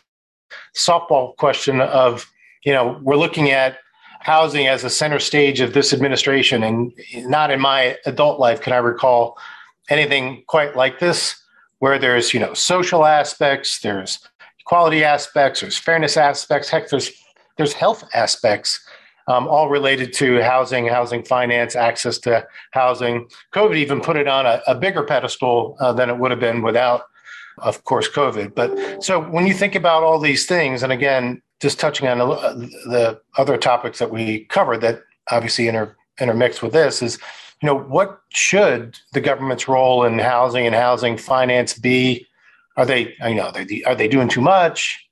softball 0.76 1.36
question 1.38 1.82
of, 1.82 2.26
you 2.64 2.74
know, 2.74 2.99
we're 3.03 3.18
looking 3.18 3.51
at 3.51 3.78
housing 4.22 4.68
as 4.68 4.84
a 4.84 4.89
center 4.89 5.20
stage 5.20 5.62
of 5.62 5.74
this 5.74 5.93
administration, 5.93 6.64
and 6.64 6.91
not 7.16 7.51
in 7.51 7.60
my 7.60 7.97
adult 8.05 8.39
life 8.39 8.62
can 8.62 8.74
I 8.74 8.78
recall 8.78 9.38
anything 9.89 10.43
quite 10.47 10.76
like 10.76 10.99
this, 10.99 11.36
where 11.80 11.97
there's 11.97 12.34
you 12.34 12.39
know 12.39 12.53
social 12.53 13.05
aspects, 13.05 13.80
there's 13.80 14.19
equality 14.59 15.03
aspects, 15.03 15.61
there's 15.61 15.77
fairness 15.77 16.15
aspects, 16.15 16.69
heck, 16.69 16.89
there's 16.89 17.11
there's 17.57 17.73
health 17.73 18.03
aspects. 18.13 18.80
Um, 19.27 19.47
all 19.47 19.69
related 19.69 20.11
to 20.13 20.41
housing, 20.41 20.88
housing 20.88 21.23
finance, 21.23 21.75
access 21.75 22.17
to 22.19 22.47
housing. 22.71 23.30
COVID 23.53 23.75
even 23.75 24.01
put 24.01 24.17
it 24.17 24.27
on 24.27 24.47
a, 24.47 24.59
a 24.65 24.73
bigger 24.73 25.03
pedestal 25.03 25.77
uh, 25.80 25.93
than 25.93 26.09
it 26.09 26.17
would 26.17 26.32
have 26.32 26.39
been 26.39 26.63
without, 26.63 27.03
of 27.59 27.84
course, 27.84 28.09
COVID. 28.09 28.55
But 28.55 29.03
so 29.03 29.19
when 29.21 29.45
you 29.45 29.53
think 29.53 29.75
about 29.75 30.01
all 30.01 30.17
these 30.19 30.47
things, 30.47 30.82
and 30.82 30.91
again, 30.91 31.43
just 31.61 31.80
touching 31.80 32.07
on 32.07 32.17
the 32.17 33.21
other 33.38 33.55
topics 33.57 33.99
that 33.99 34.09
we 34.09 34.45
covered 34.45 34.82
that 34.82 35.03
obviously 35.30 35.67
inter, 35.67 35.95
intermix 36.19 36.63
with 36.63 36.73
this 36.73 37.03
is, 37.03 37.19
you 37.62 37.68
know, 37.68 37.78
what 37.78 38.22
should 38.30 38.97
the 39.14 39.22
government's 39.22 39.68
role 39.68 40.05
in 40.05 40.20
housing 40.20 40.66
and 40.66 40.76
housing 40.76 41.18
finance 41.18 41.74
be? 41.74 42.26
Are 42.78 42.86
they, 42.86 43.16
you 43.28 43.36
know, 43.36 43.47
are 43.47 43.66
they, 43.66 43.84
are 43.84 43.95
they 43.95 44.07
doing 44.07 44.30
too 44.30 44.41
much? 44.41 45.05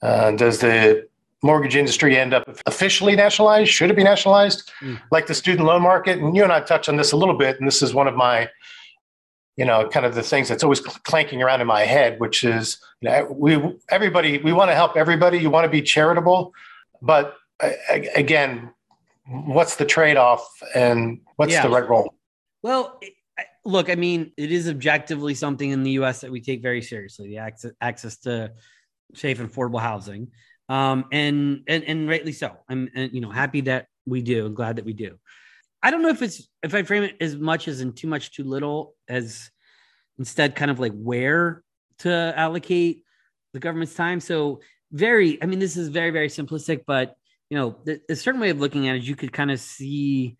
Uh, 0.00 0.30
does 0.32 0.60
the 0.60 1.08
mortgage 1.42 1.74
industry 1.74 2.16
end 2.16 2.34
up 2.34 2.48
officially 2.66 3.16
nationalized? 3.16 3.70
Should 3.70 3.90
it 3.90 3.96
be 3.96 4.04
nationalized? 4.04 4.70
Mm. 4.80 5.00
Like 5.10 5.26
the 5.26 5.34
student 5.34 5.66
loan 5.66 5.82
market? 5.82 6.18
And 6.18 6.36
you 6.36 6.44
and 6.44 6.52
I 6.52 6.60
touched 6.60 6.88
on 6.88 6.96
this 6.96 7.12
a 7.12 7.16
little 7.16 7.36
bit, 7.36 7.58
and 7.58 7.66
this 7.66 7.82
is 7.82 7.94
one 7.94 8.06
of 8.06 8.14
my 8.14 8.48
you 9.58 9.64
know, 9.64 9.88
kind 9.88 10.06
of 10.06 10.14
the 10.14 10.22
things 10.22 10.48
that's 10.48 10.62
always 10.62 10.78
clanking 10.78 11.42
around 11.42 11.60
in 11.60 11.66
my 11.66 11.80
head, 11.80 12.20
which 12.20 12.44
is, 12.44 12.78
you 13.00 13.10
know, 13.10 13.26
we 13.28 13.60
everybody 13.88 14.38
we 14.38 14.52
want 14.52 14.70
to 14.70 14.74
help 14.74 14.96
everybody. 14.96 15.36
You 15.36 15.50
want 15.50 15.64
to 15.64 15.68
be 15.68 15.82
charitable, 15.82 16.54
but 17.02 17.36
again, 18.14 18.70
what's 19.28 19.76
the 19.76 19.84
trade 19.84 20.16
off 20.16 20.46
and 20.74 21.20
what's 21.36 21.52
yeah. 21.52 21.62
the 21.62 21.68
right 21.68 21.88
role? 21.88 22.14
Well, 22.62 23.00
look, 23.64 23.90
I 23.90 23.94
mean, 23.94 24.32
it 24.36 24.50
is 24.50 24.68
objectively 24.68 25.34
something 25.34 25.70
in 25.70 25.82
the 25.82 25.92
U.S. 25.92 26.20
that 26.22 26.30
we 26.30 26.40
take 26.40 26.62
very 26.62 26.82
seriously: 26.82 27.28
the 27.28 27.38
access 27.38 27.72
access 27.80 28.18
to 28.20 28.52
safe 29.14 29.40
and 29.40 29.50
affordable 29.50 29.80
housing, 29.80 30.28
um, 30.68 31.04
and 31.12 31.62
and 31.68 31.84
and 31.84 32.08
rightly 32.08 32.32
so. 32.32 32.56
I'm 32.68 32.88
and, 32.94 33.12
you 33.12 33.20
know 33.20 33.30
happy 33.30 33.62
that 33.62 33.86
we 34.06 34.22
do. 34.22 34.46
and 34.46 34.56
glad 34.56 34.76
that 34.76 34.84
we 34.84 34.92
do. 34.92 35.18
I 35.82 35.90
don't 35.90 36.02
know 36.02 36.08
if 36.08 36.22
it's 36.22 36.48
if 36.62 36.74
I 36.74 36.82
frame 36.82 37.04
it 37.04 37.16
as 37.20 37.36
much 37.36 37.68
as 37.68 37.80
in 37.80 37.92
too 37.92 38.08
much, 38.08 38.32
too 38.32 38.44
little, 38.44 38.94
as 39.08 39.50
instead 40.18 40.56
kind 40.56 40.70
of 40.70 40.80
like 40.80 40.92
where 40.94 41.62
to 42.00 42.32
allocate 42.36 43.04
the 43.52 43.60
government's 43.60 43.94
time. 43.94 44.20
So 44.20 44.60
very, 44.92 45.42
I 45.42 45.46
mean, 45.46 45.58
this 45.58 45.76
is 45.76 45.88
very, 45.88 46.10
very 46.10 46.28
simplistic, 46.28 46.82
but 46.86 47.16
you 47.50 47.56
know, 47.56 47.76
a 48.08 48.16
certain 48.16 48.40
way 48.40 48.50
of 48.50 48.60
looking 48.60 48.88
at 48.88 48.96
it, 48.96 49.02
you 49.02 49.16
could 49.16 49.32
kind 49.32 49.50
of 49.50 49.60
see 49.60 50.36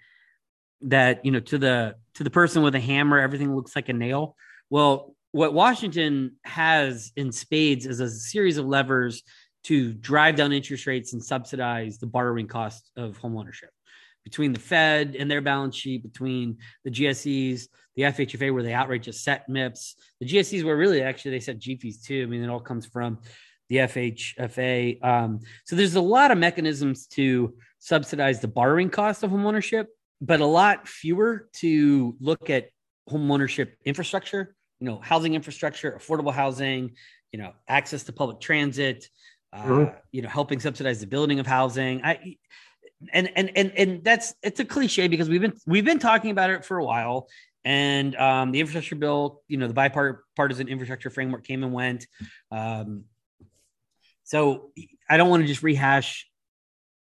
that, 0.82 1.24
you 1.24 1.32
know, 1.32 1.40
to 1.40 1.59
the 1.59 1.94
to 2.14 2.24
the 2.24 2.30
person 2.30 2.62
with 2.62 2.74
a 2.74 2.80
hammer, 2.80 3.18
everything 3.18 3.54
looks 3.54 3.74
like 3.74 3.88
a 3.88 3.92
nail. 3.92 4.36
Well, 4.70 5.14
what 5.32 5.54
Washington 5.54 6.36
has 6.44 7.12
in 7.16 7.32
spades 7.32 7.86
is 7.86 8.00
a 8.00 8.11
series 8.11 8.59
of 8.59 8.66
levers 8.66 9.22
to 9.64 9.92
drive 9.92 10.36
down 10.36 10.52
interest 10.52 10.86
rates 10.86 11.12
and 11.12 11.22
subsidize 11.22 11.98
the 11.98 12.06
borrowing 12.06 12.46
cost 12.46 12.90
of 12.96 13.18
homeownership 13.18 13.70
between 14.24 14.52
the 14.52 14.61
Fed 14.61 15.16
and 15.18 15.30
their 15.30 15.40
balance 15.40 15.74
sheet, 15.74 16.02
between 16.02 16.59
the 16.84 16.90
GSEs, 16.90 17.68
the 17.96 18.02
FHFA, 18.02 18.52
where 18.52 18.62
they 18.62 18.74
outright 18.74 19.02
just 19.02 19.24
set 19.24 19.48
MIPS, 19.48 19.94
the 20.20 20.26
GSEs, 20.26 20.64
were 20.64 20.76
really 20.76 21.02
actually 21.02 21.32
they 21.32 21.40
set 21.40 21.59
g-fees 21.59 22.02
too. 22.02 22.22
I 22.22 22.26
mean, 22.26 22.42
it 22.42 22.50
all 22.50 22.61
comes 22.61 22.86
from 22.86 23.18
the 23.68 23.76
FHFA. 23.76 25.04
Um, 25.04 25.40
so 25.64 25.76
there's 25.76 25.94
a 25.94 26.00
lot 26.00 26.30
of 26.30 26.38
mechanisms 26.38 27.06
to 27.08 27.54
subsidize 27.78 28.40
the 28.40 28.48
borrowing 28.48 28.90
cost 28.90 29.22
of 29.22 29.30
homeownership, 29.30 29.86
but 30.20 30.40
a 30.40 30.46
lot 30.46 30.88
fewer 30.88 31.48
to 31.54 32.16
look 32.20 32.50
at 32.50 32.70
homeownership 33.08 33.72
infrastructure, 33.84 34.54
you 34.80 34.86
know, 34.86 34.98
housing 34.98 35.34
infrastructure, 35.34 35.92
affordable 35.92 36.32
housing, 36.32 36.92
you 37.32 37.38
know, 37.38 37.52
access 37.68 38.04
to 38.04 38.12
public 38.12 38.40
transit, 38.40 39.08
uh, 39.52 39.62
mm-hmm. 39.62 39.96
you 40.12 40.22
know, 40.22 40.28
helping 40.28 40.60
subsidize 40.60 41.00
the 41.00 41.06
building 41.06 41.38
of 41.38 41.46
housing. 41.46 42.02
I, 42.04 42.36
and 43.12 43.30
and 43.36 43.50
and 43.54 43.72
and 43.76 44.04
that's 44.04 44.34
it's 44.42 44.60
a 44.60 44.64
cliche 44.64 45.08
because 45.08 45.28
we've 45.28 45.40
been 45.40 45.52
we've 45.66 45.84
been 45.84 45.98
talking 45.98 46.30
about 46.30 46.50
it 46.50 46.64
for 46.64 46.78
a 46.78 46.84
while 46.84 47.28
and 47.64 48.16
um, 48.16 48.50
the 48.50 48.60
infrastructure 48.60 48.96
bill 48.96 49.42
you 49.46 49.56
know 49.56 49.68
the 49.68 49.74
bipartisan 49.74 50.68
infrastructure 50.68 51.10
framework 51.10 51.44
came 51.44 51.62
and 51.62 51.72
went 51.72 52.06
um, 52.50 53.04
so 54.28 54.70
i 55.08 55.16
don't 55.16 55.28
want 55.28 55.42
to 55.42 55.46
just 55.46 55.62
rehash 55.62 56.28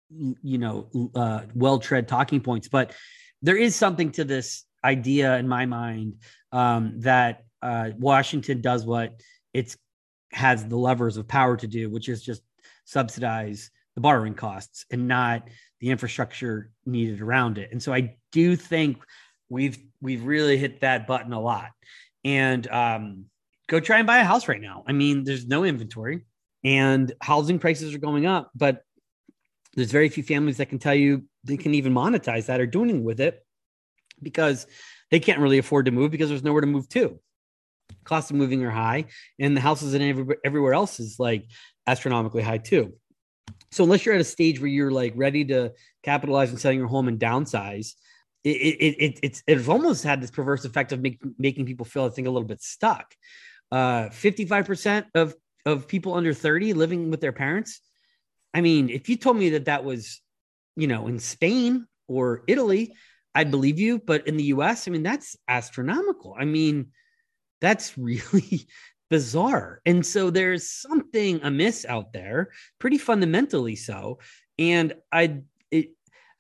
you 0.10 0.58
know 0.58 0.90
uh, 1.16 1.42
well 1.54 1.80
tread 1.80 2.08
talking 2.08 2.42
points 2.42 2.68
but 2.68 2.94
there 3.42 3.58
is 3.58 3.76
something 3.76 4.12
to 4.12 4.24
this 4.24 4.66
idea 4.84 5.38
in 5.38 5.48
my 5.48 5.66
mind 5.66 6.16
um, 6.52 7.00
that 7.02 7.44
uh, 7.62 7.90
washington 7.98 8.62
does 8.62 8.86
what 8.86 9.22
it's 9.54 9.78
has 10.32 10.66
the 10.66 10.78
levers 10.78 11.18
of 11.18 11.28
power 11.28 11.58
to 11.58 11.68
do 11.68 11.90
which 11.90 12.08
is 12.10 12.24
just 12.24 12.42
subsidize 12.86 13.70
the 13.96 14.02
borrowing 14.02 14.34
costs 14.34 14.86
and 14.92 15.08
not 15.08 15.48
the 15.80 15.90
infrastructure 15.90 16.72
needed 16.86 17.22
around 17.22 17.58
it. 17.58 17.70
And 17.72 17.82
so 17.82 17.94
I 17.94 18.16
do 18.32 18.56
think 18.56 19.04
we've 19.50 19.78
we've 20.02 20.24
really 20.24 20.58
hit 20.58 20.82
that 20.82 21.08
button 21.08 21.34
a 21.34 21.40
lot. 21.40 21.70
And 22.24 22.68
um, 22.68 23.26
go 23.68 23.80
try 23.80 23.98
and 23.98 24.08
buy 24.08 24.20
a 24.20 24.24
house 24.24 24.48
right 24.48 24.62
now. 24.62 24.84
I 24.88 24.94
mean, 24.94 25.24
there's 25.24 25.48
no 25.48 25.64
inventory 25.64 26.26
and 26.64 27.12
housing 27.22 27.60
prices 27.60 27.94
are 27.94 28.00
going 28.00 28.26
up, 28.26 28.52
but 28.56 28.84
there's 29.76 29.92
very 29.92 30.10
few 30.10 30.24
families 30.24 30.58
that 30.58 30.68
can 30.68 30.80
tell 30.80 30.96
you 30.96 31.24
they 31.44 31.58
can 31.58 31.74
even 31.74 31.94
monetize 31.94 32.48
that 32.48 32.60
or 32.60 32.66
do 32.66 32.84
anything 32.84 33.04
with 33.04 33.20
it 33.20 33.46
because 34.22 34.68
they 35.12 35.20
can't 35.20 35.40
really 35.40 35.58
afford 35.58 35.86
to 35.86 35.92
move 35.92 36.12
because 36.12 36.30
there's 36.30 36.44
nowhere 36.44 36.62
to 36.62 36.68
move 36.68 36.90
to. 36.90 37.20
Costs 38.04 38.32
of 38.32 38.38
moving 38.38 38.64
are 38.64 38.72
high, 38.72 39.06
and 39.40 39.56
the 39.56 39.62
houses 39.62 39.94
and 39.94 40.04
every, 40.04 40.36
everywhere 40.44 40.74
else 40.74 41.00
is 41.00 41.20
like 41.20 41.46
astronomically 41.88 42.44
high 42.44 42.58
too. 42.58 42.94
So 43.72 43.84
unless 43.84 44.06
you're 44.06 44.16
at 44.16 44.22
a 44.22 44.26
stage 44.26 44.60
where 44.60 44.68
you're 44.68 44.92
like 44.92 45.14
ready 45.16 45.46
to 45.46 45.74
capitalize 46.04 46.52
on 46.52 46.58
selling 46.58 46.80
your 46.80 46.88
home 46.88 47.08
and 47.08 47.20
downsize, 47.20 47.94
it, 48.44 48.50
it, 48.50 48.96
it 49.00 49.20
it's 49.22 49.44
it's 49.48 49.68
almost 49.68 50.04
had 50.04 50.22
this 50.22 50.32
perverse 50.32 50.66
effect 50.66 50.92
of 50.92 51.02
make, 51.02 51.20
making 51.38 51.66
people 51.66 51.86
feel 51.86 52.06
I 52.06 52.10
think 52.10 52.28
a 52.28 52.32
little 52.32 52.48
bit 52.48 52.62
stuck. 52.62 53.14
Uh, 53.72 54.10
55% 54.10 55.06
of 55.14 55.36
of 55.66 55.88
people 55.88 56.14
under 56.14 56.34
30 56.34 56.74
living 56.74 57.12
with 57.12 57.22
their 57.22 57.32
parents. 57.32 57.82
I 58.54 58.62
mean, 58.62 58.90
if 58.90 59.10
you 59.10 59.16
told 59.16 59.38
me 59.38 59.52
that 59.52 59.66
that 59.66 59.84
was, 59.84 60.22
you 60.76 60.88
know, 60.88 61.08
in 61.08 61.20
Spain 61.20 61.86
or 62.08 62.44
Italy, 62.48 62.96
I'd 63.36 63.52
believe 63.52 63.80
you. 63.80 64.00
But 64.00 64.28
in 64.28 64.38
the 64.38 64.46
US, 64.46 64.88
I 64.88 64.92
mean, 64.92 65.04
that's 65.04 65.36
astronomical. 65.48 66.36
I 66.38 66.46
mean, 66.46 66.88
that's 67.62 67.98
really 67.98 68.68
bizarre. 69.10 69.82
And 69.86 70.06
so 70.06 70.30
there's 70.30 70.70
something 70.70 71.42
amiss 71.44 71.86
out 71.86 72.14
there, 72.14 72.50
pretty 72.80 72.98
fundamentally 72.98 73.76
so. 73.76 74.20
And 74.58 74.94
I, 75.12 75.42
it, 75.72 75.90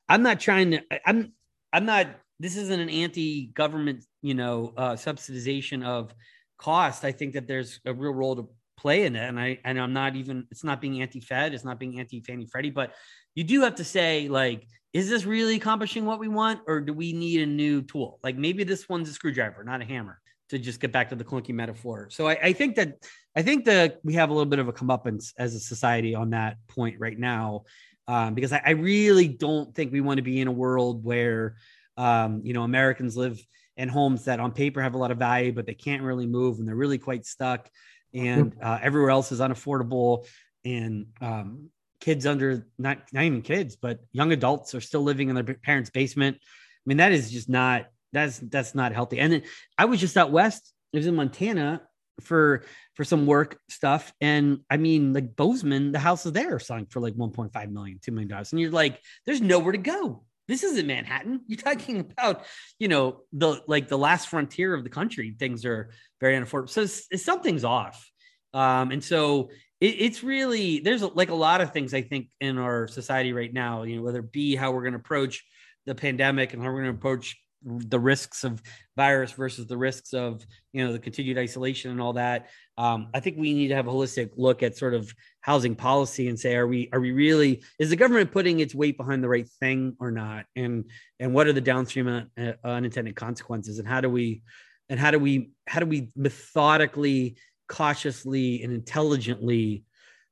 I'm 0.07 0.23
not 0.23 0.39
trying 0.39 0.71
to, 0.71 0.83
I'm, 1.05 1.33
I'm 1.73 1.85
not, 1.85 2.07
this 2.39 2.55
isn't 2.55 2.79
an 2.79 2.89
anti-government, 2.89 4.05
you 4.21 4.33
know, 4.33 4.73
uh, 4.77 4.93
subsidization 4.93 5.83
of 5.83 6.13
cost. 6.57 7.03
I 7.03 7.11
think 7.11 7.33
that 7.33 7.47
there's 7.47 7.79
a 7.85 7.93
real 7.93 8.13
role 8.13 8.35
to 8.35 8.49
play 8.79 9.05
in 9.05 9.15
it. 9.15 9.27
And 9.27 9.39
I, 9.39 9.59
and 9.65 9.79
I'm 9.79 9.93
not 9.93 10.15
even, 10.15 10.47
it's 10.51 10.63
not 10.63 10.79
being 10.79 11.01
anti-Fed, 11.01 11.53
it's 11.53 11.65
not 11.65 11.79
being 11.79 11.99
anti-Fannie 11.99 12.47
Freddie, 12.47 12.69
but 12.69 12.93
you 13.35 13.43
do 13.43 13.61
have 13.61 13.75
to 13.75 13.83
say 13.83 14.29
like, 14.29 14.67
is 14.93 15.09
this 15.09 15.25
really 15.25 15.55
accomplishing 15.55 16.05
what 16.05 16.19
we 16.19 16.27
want 16.27 16.61
or 16.65 16.79
do 16.79 16.93
we 16.93 17.13
need 17.13 17.41
a 17.41 17.45
new 17.45 17.81
tool? 17.81 18.19
Like 18.23 18.37
maybe 18.37 18.63
this 18.63 18.89
one's 18.89 19.09
a 19.09 19.13
screwdriver, 19.13 19.63
not 19.63 19.81
a 19.81 19.85
hammer 19.85 20.19
to 20.49 20.57
just 20.57 20.79
get 20.79 20.91
back 20.91 21.09
to 21.09 21.15
the 21.15 21.23
clunky 21.23 21.53
metaphor. 21.53 22.07
So 22.09 22.27
I, 22.27 22.37
I, 22.41 22.53
think 22.53 22.75
that 22.77 23.05
I 23.35 23.43
think 23.43 23.65
that 23.65 23.99
we 24.03 24.13
have 24.13 24.29
a 24.29 24.33
little 24.33 24.49
bit 24.49 24.59
of 24.59 24.67
a 24.67 24.73
comeuppance 24.73 25.33
as 25.37 25.53
a 25.53 25.59
society 25.59 26.15
on 26.15 26.31
that 26.31 26.57
point 26.67 26.95
right 26.99 27.17
now, 27.17 27.65
um, 28.07 28.33
because 28.33 28.51
I, 28.51 28.61
I, 28.65 28.71
really 28.71 29.27
don't 29.27 29.75
think 29.75 29.91
we 29.91 30.01
want 30.01 30.17
to 30.17 30.23
be 30.23 30.41
in 30.41 30.47
a 30.47 30.51
world 30.51 31.03
where 31.03 31.57
um, 31.97 32.41
you 32.43 32.53
know 32.53 32.63
Americans 32.63 33.15
live 33.15 33.39
in 33.77 33.87
homes 33.89 34.25
that 34.25 34.39
on 34.39 34.51
paper 34.51 34.81
have 34.81 34.95
a 34.95 34.97
lot 34.97 35.11
of 35.11 35.19
value, 35.19 35.53
but 35.53 35.65
they 35.67 35.75
can't 35.75 36.01
really 36.01 36.25
move 36.25 36.57
and 36.57 36.67
they're 36.67 36.75
really 36.75 36.97
quite 36.97 37.25
stuck, 37.25 37.69
and 38.13 38.55
uh, 38.61 38.79
everywhere 38.81 39.11
else 39.11 39.31
is 39.31 39.39
unaffordable, 39.39 40.25
and 40.65 41.07
um, 41.21 41.69
kids 41.99 42.25
under 42.25 42.65
not 42.77 42.99
not 43.13 43.23
even 43.23 43.41
kids, 43.41 43.75
but 43.75 43.99
young 44.11 44.31
adults 44.31 44.73
are 44.75 44.81
still 44.81 45.01
living 45.01 45.29
in 45.29 45.35
their 45.35 45.43
parents' 45.43 45.89
basement. 45.89 46.37
I 46.39 46.83
mean, 46.85 46.97
that 46.97 47.11
is 47.11 47.31
just 47.31 47.49
not 47.49 47.87
that's 48.11 48.39
that's 48.39 48.75
not 48.75 48.93
healthy. 48.93 49.19
And 49.19 49.31
then 49.31 49.43
I 49.77 49.85
was 49.85 49.99
just 49.99 50.17
out 50.17 50.31
west. 50.31 50.73
I 50.93 50.97
was 50.97 51.07
in 51.07 51.15
Montana 51.15 51.81
for 52.21 52.63
for 52.95 53.03
some 53.03 53.25
work 53.25 53.59
stuff. 53.69 54.13
And 54.21 54.59
I 54.69 54.77
mean, 54.77 55.13
like 55.13 55.35
Bozeman, 55.35 55.91
the 55.91 55.99
houses 55.99 56.33
there 56.33 56.59
selling 56.59 56.87
for 56.87 56.99
like 56.99 57.13
1.5 57.13 57.71
million, 57.71 57.99
2 58.01 58.11
million 58.11 58.29
dollars. 58.29 58.51
And 58.51 58.59
you're 58.59 58.71
like, 58.71 58.99
there's 59.25 59.41
nowhere 59.41 59.71
to 59.71 59.77
go. 59.77 60.23
This 60.49 60.63
isn't 60.63 60.87
Manhattan. 60.87 61.41
You're 61.47 61.57
talking 61.57 61.99
about, 61.99 62.45
you 62.79 62.87
know, 62.87 63.21
the 63.31 63.61
like 63.67 63.87
the 63.87 63.97
last 63.97 64.27
frontier 64.27 64.73
of 64.73 64.83
the 64.83 64.89
country. 64.89 65.35
Things 65.37 65.63
are 65.63 65.91
very 66.19 66.35
unaffordable. 66.35 66.69
So 66.69 66.81
it's, 66.81 67.07
it's, 67.11 67.23
something's 67.23 67.63
off. 67.63 68.09
Um, 68.53 68.91
and 68.91 69.03
so 69.03 69.51
it, 69.79 69.95
it's 69.99 70.23
really 70.23 70.79
there's 70.79 71.03
like 71.03 71.29
a 71.29 71.35
lot 71.35 71.61
of 71.61 71.71
things 71.71 71.93
I 71.93 72.01
think 72.01 72.29
in 72.41 72.57
our 72.57 72.87
society 72.87 73.31
right 73.31 73.53
now. 73.53 73.83
You 73.83 73.97
know, 73.97 74.01
whether 74.01 74.19
it 74.19 74.31
be 74.31 74.55
how 74.55 74.71
we're 74.71 74.81
going 74.81 74.93
to 74.93 74.99
approach 74.99 75.45
the 75.85 75.95
pandemic 75.95 76.53
and 76.53 76.61
how 76.61 76.69
we're 76.69 76.81
going 76.81 76.93
to 76.93 76.97
approach 76.97 77.37
the 77.63 77.99
risks 77.99 78.43
of 78.43 78.61
virus 78.95 79.31
versus 79.33 79.67
the 79.67 79.77
risks 79.77 80.13
of 80.13 80.45
you 80.71 80.85
know 80.85 80.93
the 80.93 80.99
continued 80.99 81.37
isolation 81.37 81.91
and 81.91 81.99
all 81.99 82.13
that 82.13 82.47
um, 82.77 83.09
i 83.13 83.19
think 83.19 83.37
we 83.37 83.53
need 83.53 83.67
to 83.67 83.75
have 83.75 83.87
a 83.87 83.91
holistic 83.91 84.29
look 84.37 84.63
at 84.63 84.77
sort 84.77 84.93
of 84.93 85.13
housing 85.41 85.75
policy 85.75 86.27
and 86.27 86.39
say 86.39 86.55
are 86.55 86.67
we 86.67 86.89
are 86.93 86.99
we 86.99 87.11
really 87.11 87.63
is 87.79 87.89
the 87.89 87.95
government 87.95 88.31
putting 88.31 88.59
its 88.59 88.75
weight 88.75 88.97
behind 88.97 89.23
the 89.23 89.29
right 89.29 89.47
thing 89.59 89.95
or 89.99 90.11
not? 90.11 90.45
And 90.55 90.85
and 91.19 91.33
what 91.33 91.47
are 91.47 91.53
the 91.53 91.61
downstream 91.61 92.29
uh, 92.37 92.51
unintended 92.63 93.15
consequences? 93.15 93.79
And 93.79 93.87
how 93.87 94.01
do 94.01 94.09
we 94.09 94.43
and 94.89 94.99
how 94.99 95.11
do 95.11 95.19
we 95.19 95.51
how 95.67 95.79
do 95.79 95.85
we 95.85 96.09
methodically 96.15 97.37
cautiously 97.67 98.63
and 98.63 98.73
intelligently 98.73 99.83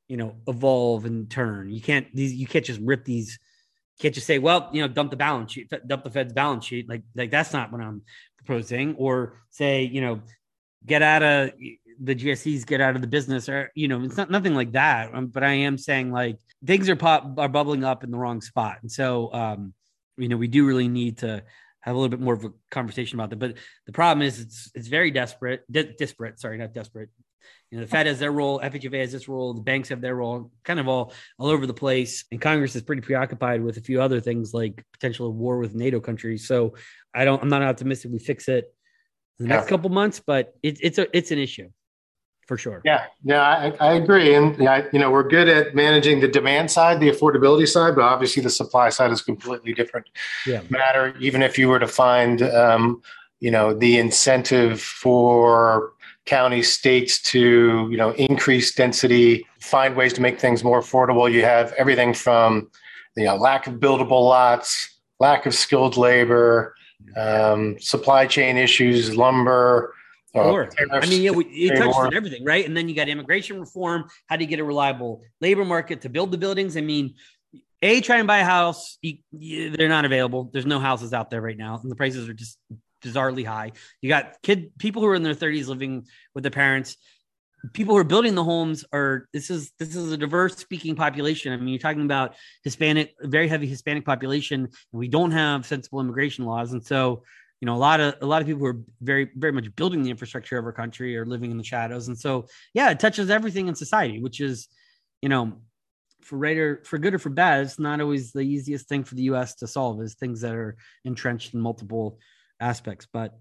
you 0.07 0.17
know 0.17 0.35
evolve 0.47 1.05
and 1.05 1.29
turn? 1.29 1.71
You 1.71 1.81
can't 1.81 2.07
these 2.13 2.33
you 2.33 2.47
can't 2.47 2.65
just 2.65 2.81
rip 2.81 3.05
these 3.05 3.39
can't 3.99 4.13
just 4.13 4.27
say, 4.27 4.37
well, 4.37 4.69
you 4.71 4.81
know, 4.81 4.87
dump 4.87 5.11
the 5.11 5.17
balance 5.17 5.51
sheet, 5.51 5.71
dump 5.87 6.03
the 6.03 6.11
Fed's 6.11 6.33
balance 6.33 6.65
sheet. 6.65 6.87
Like, 6.87 7.03
like 7.15 7.31
that's 7.31 7.53
not 7.53 7.71
what 7.71 7.81
I'm 7.81 8.03
proposing. 8.37 8.95
Or 8.95 9.41
say, 9.49 9.83
you 9.83 10.01
know, 10.01 10.21
get 10.85 11.01
out 11.01 11.23
of 11.23 11.51
the 11.99 12.15
GSEs, 12.15 12.65
get 12.65 12.81
out 12.81 12.95
of 12.95 13.01
the 13.01 13.07
business, 13.07 13.49
or 13.49 13.71
you 13.75 13.87
know, 13.87 14.01
it's 14.03 14.17
not 14.17 14.29
nothing 14.29 14.53
like 14.53 14.73
that. 14.73 15.13
Um, 15.13 15.27
but 15.27 15.43
I 15.43 15.53
am 15.53 15.77
saying 15.77 16.11
like 16.11 16.37
things 16.65 16.89
are 16.89 16.95
pop 16.95 17.37
are 17.37 17.49
bubbling 17.49 17.83
up 17.83 18.03
in 18.03 18.11
the 18.11 18.17
wrong 18.17 18.41
spot, 18.41 18.77
and 18.81 18.91
so 18.91 19.33
um, 19.33 19.73
you 20.17 20.29
know, 20.29 20.37
we 20.37 20.47
do 20.47 20.65
really 20.65 20.87
need 20.87 21.19
to 21.19 21.43
have 21.81 21.95
a 21.95 21.97
little 21.97 22.09
bit 22.09 22.19
more 22.19 22.33
of 22.33 22.43
a 22.43 22.51
conversation 22.69 23.17
about 23.19 23.29
that. 23.29 23.39
But 23.39 23.55
the 23.85 23.93
problem 23.93 24.25
is, 24.25 24.39
it's 24.39 24.71
it's 24.75 24.87
very 24.87 25.11
desperate, 25.11 25.63
di- 25.71 25.95
disparate. 25.97 26.39
Sorry, 26.39 26.57
not 26.57 26.73
desperate. 26.73 27.09
You 27.71 27.77
know, 27.77 27.83
the 27.83 27.89
Fed 27.89 28.05
has 28.05 28.19
their 28.19 28.31
role, 28.31 28.59
FHFA 28.61 29.01
has 29.01 29.11
this 29.11 29.27
role, 29.27 29.53
the 29.53 29.61
banks 29.61 29.89
have 29.89 29.99
their 29.99 30.15
role, 30.15 30.51
kind 30.63 30.79
of 30.79 30.87
all 30.87 31.13
all 31.37 31.47
over 31.47 31.67
the 31.67 31.73
place. 31.73 32.23
And 32.31 32.39
Congress 32.39 32.75
is 32.75 32.81
pretty 32.81 33.01
preoccupied 33.01 33.61
with 33.61 33.77
a 33.77 33.81
few 33.81 34.01
other 34.01 34.21
things 34.21 34.53
like 34.53 34.85
potential 34.93 35.31
war 35.33 35.57
with 35.57 35.75
NATO 35.75 35.99
countries. 35.99 36.47
So 36.47 36.75
I 37.13 37.25
don't, 37.25 37.41
I'm 37.41 37.49
not 37.49 37.61
optimistic 37.63 38.11
we 38.11 38.19
fix 38.19 38.47
it 38.47 38.73
in 39.39 39.47
the 39.47 39.49
next 39.49 39.65
yeah. 39.65 39.69
couple 39.69 39.89
months, 39.89 40.21
but 40.25 40.55
it's 40.63 40.79
it's 40.81 40.97
a 40.97 41.17
it's 41.17 41.31
an 41.31 41.39
issue 41.39 41.69
for 42.47 42.57
sure. 42.57 42.81
Yeah, 42.85 43.05
yeah, 43.23 43.41
I, 43.41 43.73
I 43.79 43.93
agree. 43.95 44.33
And 44.33 44.57
yeah, 44.57 44.87
you 44.93 44.99
know, 44.99 45.11
we're 45.11 45.27
good 45.27 45.49
at 45.49 45.75
managing 45.75 46.21
the 46.21 46.27
demand 46.27 46.71
side, 46.71 46.99
the 46.99 47.11
affordability 47.11 47.67
side, 47.67 47.95
but 47.95 48.03
obviously 48.03 48.41
the 48.41 48.49
supply 48.49 48.89
side 48.89 49.11
is 49.11 49.21
completely 49.21 49.73
different 49.73 50.07
yeah. 50.45 50.61
matter. 50.69 51.13
Even 51.19 51.43
if 51.43 51.57
you 51.57 51.67
were 51.67 51.79
to 51.79 51.87
find, 51.87 52.41
um, 52.41 53.01
you 53.41 53.51
know, 53.51 53.73
the 53.73 53.97
incentive 53.99 54.81
for 54.81 55.91
counties, 56.27 56.71
states 56.71 57.21
to 57.23 57.87
you 57.89 57.97
know 57.97 58.11
increase 58.11 58.73
density, 58.73 59.45
find 59.59 59.95
ways 59.95 60.13
to 60.13 60.21
make 60.21 60.39
things 60.39 60.63
more 60.63 60.81
affordable. 60.81 61.31
You 61.31 61.43
have 61.43 61.73
everything 61.73 62.13
from 62.13 62.69
you 63.15 63.25
know 63.25 63.35
lack 63.35 63.67
of 63.67 63.75
buildable 63.75 64.23
lots, 64.23 64.99
lack 65.19 65.45
of 65.45 65.55
skilled 65.55 65.97
labor, 65.97 66.75
um, 67.15 67.79
supply 67.79 68.27
chain 68.27 68.57
issues, 68.57 69.15
lumber. 69.15 69.93
Uh, 70.35 70.43
sure. 70.51 70.69
I 70.91 71.07
mean, 71.07 71.23
yeah, 71.23 71.31
it 71.35 71.77
touches 71.77 71.95
on 71.95 72.13
everything, 72.13 72.43
right? 72.43 72.65
And 72.65 72.77
then 72.77 72.87
you 72.87 72.95
got 72.95 73.09
immigration 73.09 73.59
reform. 73.59 74.05
How 74.27 74.35
do 74.35 74.43
you 74.43 74.49
get 74.49 74.59
a 74.59 74.63
reliable 74.63 75.21
labor 75.41 75.65
market 75.65 76.01
to 76.01 76.09
build 76.09 76.31
the 76.31 76.37
buildings? 76.37 76.77
I 76.77 76.81
mean, 76.81 77.15
a 77.81 78.01
try 78.01 78.17
and 78.17 78.27
buy 78.27 78.39
a 78.39 78.45
house. 78.45 78.97
They're 79.31 79.89
not 79.89 80.05
available. 80.05 80.49
There's 80.51 80.65
no 80.65 80.79
houses 80.79 81.13
out 81.13 81.29
there 81.29 81.41
right 81.41 81.57
now, 81.57 81.79
and 81.81 81.89
the 81.89 81.95
prices 81.95 82.29
are 82.29 82.33
just 82.33 82.59
bizarrely 83.03 83.45
high. 83.45 83.73
You 84.01 84.09
got 84.09 84.41
kid 84.43 84.71
people 84.77 85.01
who 85.01 85.07
are 85.07 85.15
in 85.15 85.23
their 85.23 85.35
30s 85.35 85.67
living 85.67 86.07
with 86.33 86.43
their 86.43 86.51
parents. 86.51 86.97
People 87.73 87.95
who 87.95 87.99
are 87.99 88.05
building 88.05 88.35
the 88.35 88.43
homes 88.43 88.85
are 88.93 89.27
this 89.33 89.49
is 89.49 89.71
this 89.79 89.95
is 89.95 90.11
a 90.11 90.17
diverse 90.17 90.57
speaking 90.57 90.95
population. 90.95 91.51
I 91.51 91.57
mean, 91.57 91.69
you're 91.69 91.79
talking 91.79 92.03
about 92.03 92.35
Hispanic, 92.63 93.15
very 93.21 93.47
heavy 93.47 93.67
Hispanic 93.67 94.05
population, 94.05 94.61
and 94.61 94.99
we 94.99 95.07
don't 95.07 95.31
have 95.31 95.65
sensible 95.65 95.99
immigration 95.99 96.45
laws, 96.45 96.73
and 96.73 96.85
so 96.85 97.23
you 97.59 97.65
know 97.65 97.73
a 97.73 97.77
lot 97.77 97.99
of 97.99 98.15
a 98.21 98.25
lot 98.25 98.41
of 98.41 98.47
people 98.47 98.59
who 98.59 98.67
are 98.67 98.81
very 99.01 99.31
very 99.35 99.51
much 99.51 99.75
building 99.75 100.03
the 100.03 100.11
infrastructure 100.11 100.57
of 100.57 100.65
our 100.65 100.71
country 100.71 101.17
are 101.17 101.25
living 101.25 101.49
in 101.49 101.57
the 101.57 101.63
shadows, 101.63 102.07
and 102.07 102.17
so 102.17 102.45
yeah, 102.73 102.91
it 102.91 102.99
touches 102.99 103.29
everything 103.29 103.67
in 103.67 103.75
society, 103.75 104.21
which 104.21 104.39
is 104.39 104.67
you 105.21 105.29
know 105.29 105.57
for 106.27 106.37
right 106.37 106.57
or 106.57 106.83
for 106.83 106.97
good 106.97 107.13
or 107.13 107.19
for 107.19 107.29
bad, 107.29 107.63
it's 107.63 107.79
not 107.79 108.01
always 108.01 108.33
the 108.33 108.41
easiest 108.41 108.87
thing 108.87 109.03
for 109.03 109.15
the 109.15 109.23
U.S. 109.23 109.55
to 109.55 109.67
solve. 109.67 110.01
Is 110.01 110.15
things 110.15 110.41
that 110.41 110.53
are 110.53 110.75
entrenched 111.05 111.53
in 111.53 111.61
multiple 111.61 112.19
aspects. 112.59 113.07
But 113.11 113.37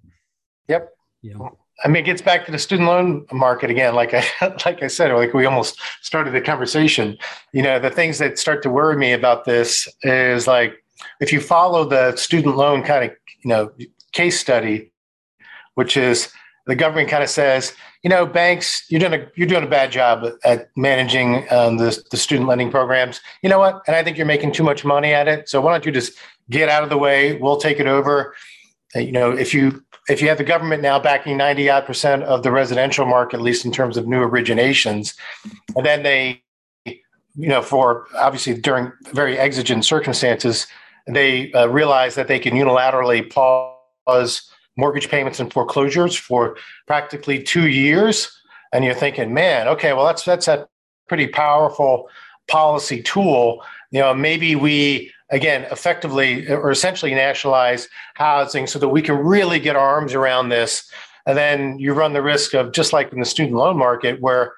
yep, 0.68 0.90
yeah. 1.22 1.36
I 1.84 1.88
mean, 1.88 2.02
it 2.02 2.06
gets 2.06 2.22
back 2.22 2.46
to 2.46 2.52
the 2.52 2.58
student 2.58 2.88
loan 2.88 3.26
market 3.32 3.70
again. 3.70 3.94
Like 3.94 4.14
I 4.14 4.24
like 4.64 4.82
I 4.82 4.86
said, 4.86 5.12
like 5.12 5.34
we 5.34 5.46
almost 5.46 5.80
started 6.02 6.32
the 6.32 6.40
conversation. 6.40 7.18
You 7.52 7.62
know, 7.62 7.78
the 7.78 7.90
things 7.90 8.18
that 8.18 8.38
start 8.38 8.62
to 8.62 8.70
worry 8.70 8.96
me 8.96 9.12
about 9.12 9.44
this 9.44 9.88
is 10.02 10.46
like 10.46 10.82
if 11.20 11.32
you 11.32 11.40
follow 11.40 11.84
the 11.84 12.16
student 12.16 12.56
loan 12.56 12.82
kind 12.82 13.04
of 13.04 13.16
you 13.42 13.48
know 13.48 13.72
case 14.12 14.40
study, 14.40 14.92
which 15.74 15.96
is 15.96 16.32
the 16.66 16.74
government 16.74 17.08
kind 17.08 17.22
of 17.22 17.30
says, 17.30 17.74
you 18.02 18.10
know, 18.10 18.26
banks, 18.26 18.84
you're 18.88 18.98
doing 19.00 19.14
a 19.14 19.26
you're 19.36 19.46
doing 19.46 19.64
a 19.64 19.68
bad 19.68 19.92
job 19.92 20.24
at 20.44 20.68
managing 20.76 21.46
um, 21.52 21.76
the 21.76 22.02
the 22.10 22.16
student 22.16 22.48
lending 22.48 22.70
programs. 22.70 23.20
You 23.42 23.50
know 23.50 23.58
what? 23.58 23.82
And 23.86 23.94
I 23.94 24.02
think 24.02 24.16
you're 24.16 24.26
making 24.26 24.52
too 24.52 24.64
much 24.64 24.84
money 24.84 25.12
at 25.12 25.28
it. 25.28 25.48
So 25.48 25.60
why 25.60 25.72
don't 25.72 25.84
you 25.84 25.92
just 25.92 26.12
get 26.50 26.68
out 26.68 26.82
of 26.82 26.88
the 26.88 26.98
way? 26.98 27.36
We'll 27.36 27.58
take 27.58 27.80
it 27.80 27.86
over 27.86 28.34
you 29.02 29.12
know, 29.12 29.30
if 29.30 29.52
you 29.54 29.82
if 30.08 30.22
you 30.22 30.28
have 30.28 30.38
the 30.38 30.44
government 30.44 30.82
now 30.82 30.98
backing 30.98 31.36
90 31.36 31.68
odd 31.68 31.86
percent 31.86 32.22
of 32.22 32.42
the 32.42 32.50
residential 32.50 33.06
market, 33.06 33.36
at 33.36 33.42
least 33.42 33.64
in 33.64 33.72
terms 33.72 33.96
of 33.96 34.06
new 34.06 34.18
originations, 34.18 35.16
and 35.74 35.84
then 35.84 36.02
they, 36.02 36.42
you 36.84 37.48
know, 37.48 37.62
for 37.62 38.06
obviously 38.16 38.54
during 38.54 38.92
very 39.12 39.36
exigent 39.36 39.84
circumstances, 39.84 40.66
they 41.06 41.52
uh, 41.52 41.66
realize 41.66 42.14
that 42.14 42.28
they 42.28 42.38
can 42.38 42.54
unilaterally 42.54 43.28
pause 43.30 44.50
mortgage 44.76 45.08
payments 45.08 45.40
and 45.40 45.52
foreclosures 45.52 46.16
for 46.16 46.56
practically 46.86 47.42
two 47.42 47.68
years. 47.68 48.30
And 48.72 48.84
you're 48.84 48.94
thinking, 48.94 49.32
man, 49.32 49.68
okay, 49.68 49.92
well, 49.92 50.06
that's 50.06 50.24
that's 50.24 50.48
a 50.48 50.68
pretty 51.08 51.26
powerful 51.26 52.08
policy 52.48 53.02
tool. 53.02 53.64
You 53.90 54.00
know, 54.00 54.14
maybe 54.14 54.56
we 54.56 55.12
again, 55.30 55.66
effectively 55.70 56.48
or 56.48 56.70
essentially 56.70 57.14
nationalize 57.14 57.88
housing 58.14 58.66
so 58.66 58.78
that 58.78 58.88
we 58.88 59.02
can 59.02 59.16
really 59.16 59.58
get 59.58 59.76
our 59.76 59.88
arms 59.88 60.14
around 60.14 60.48
this. 60.48 60.90
And 61.26 61.36
then 61.36 61.78
you 61.78 61.92
run 61.92 62.12
the 62.12 62.22
risk 62.22 62.54
of 62.54 62.72
just 62.72 62.92
like 62.92 63.12
in 63.12 63.18
the 63.18 63.24
student 63.24 63.56
loan 63.56 63.76
market, 63.76 64.20
where 64.20 64.54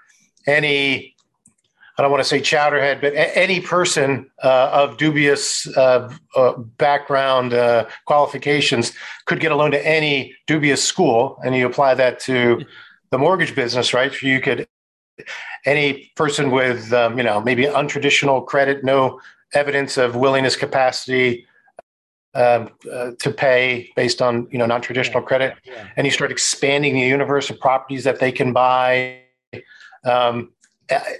any 0.46 1.14
I 1.98 2.02
don't 2.02 2.12
want 2.12 2.22
to 2.22 2.28
say 2.28 2.40
chowderhead, 2.40 3.00
but 3.00 3.12
a- 3.14 3.36
any 3.36 3.60
person 3.60 4.30
uh, 4.44 4.70
of 4.72 4.98
dubious 4.98 5.66
uh, 5.76 6.14
uh, 6.36 6.52
background 6.56 7.54
uh, 7.54 7.86
qualifications 8.06 8.92
could 9.24 9.40
get 9.40 9.50
a 9.50 9.56
loan 9.56 9.72
to 9.72 9.84
any 9.84 10.32
dubious 10.46 10.84
school, 10.84 11.40
and 11.44 11.56
you 11.56 11.66
apply 11.66 11.94
that 11.94 12.20
to 12.20 12.64
the 13.10 13.18
mortgage 13.18 13.54
business, 13.56 13.92
right? 13.92 14.22
You 14.22 14.40
could 14.40 14.68
any 15.64 16.12
person 16.14 16.52
with 16.52 16.92
um, 16.92 17.18
you 17.18 17.24
know 17.24 17.40
maybe 17.40 17.64
untraditional 17.64 18.46
credit, 18.46 18.84
no 18.84 19.20
evidence 19.54 19.96
of 19.96 20.16
willingness 20.16 20.56
capacity 20.56 21.46
um, 22.34 22.70
uh, 22.92 23.12
to 23.18 23.30
pay 23.30 23.90
based 23.96 24.20
on 24.20 24.46
you 24.50 24.58
know 24.58 24.66
non-traditional 24.66 25.22
credit. 25.22 25.56
Yeah. 25.64 25.88
and 25.96 26.06
you 26.06 26.10
start 26.10 26.30
expanding 26.30 26.94
the 26.94 27.00
universe 27.00 27.50
of 27.50 27.58
properties 27.58 28.04
that 28.04 28.20
they 28.20 28.32
can 28.32 28.52
buy. 28.52 29.20
Um, 30.04 30.52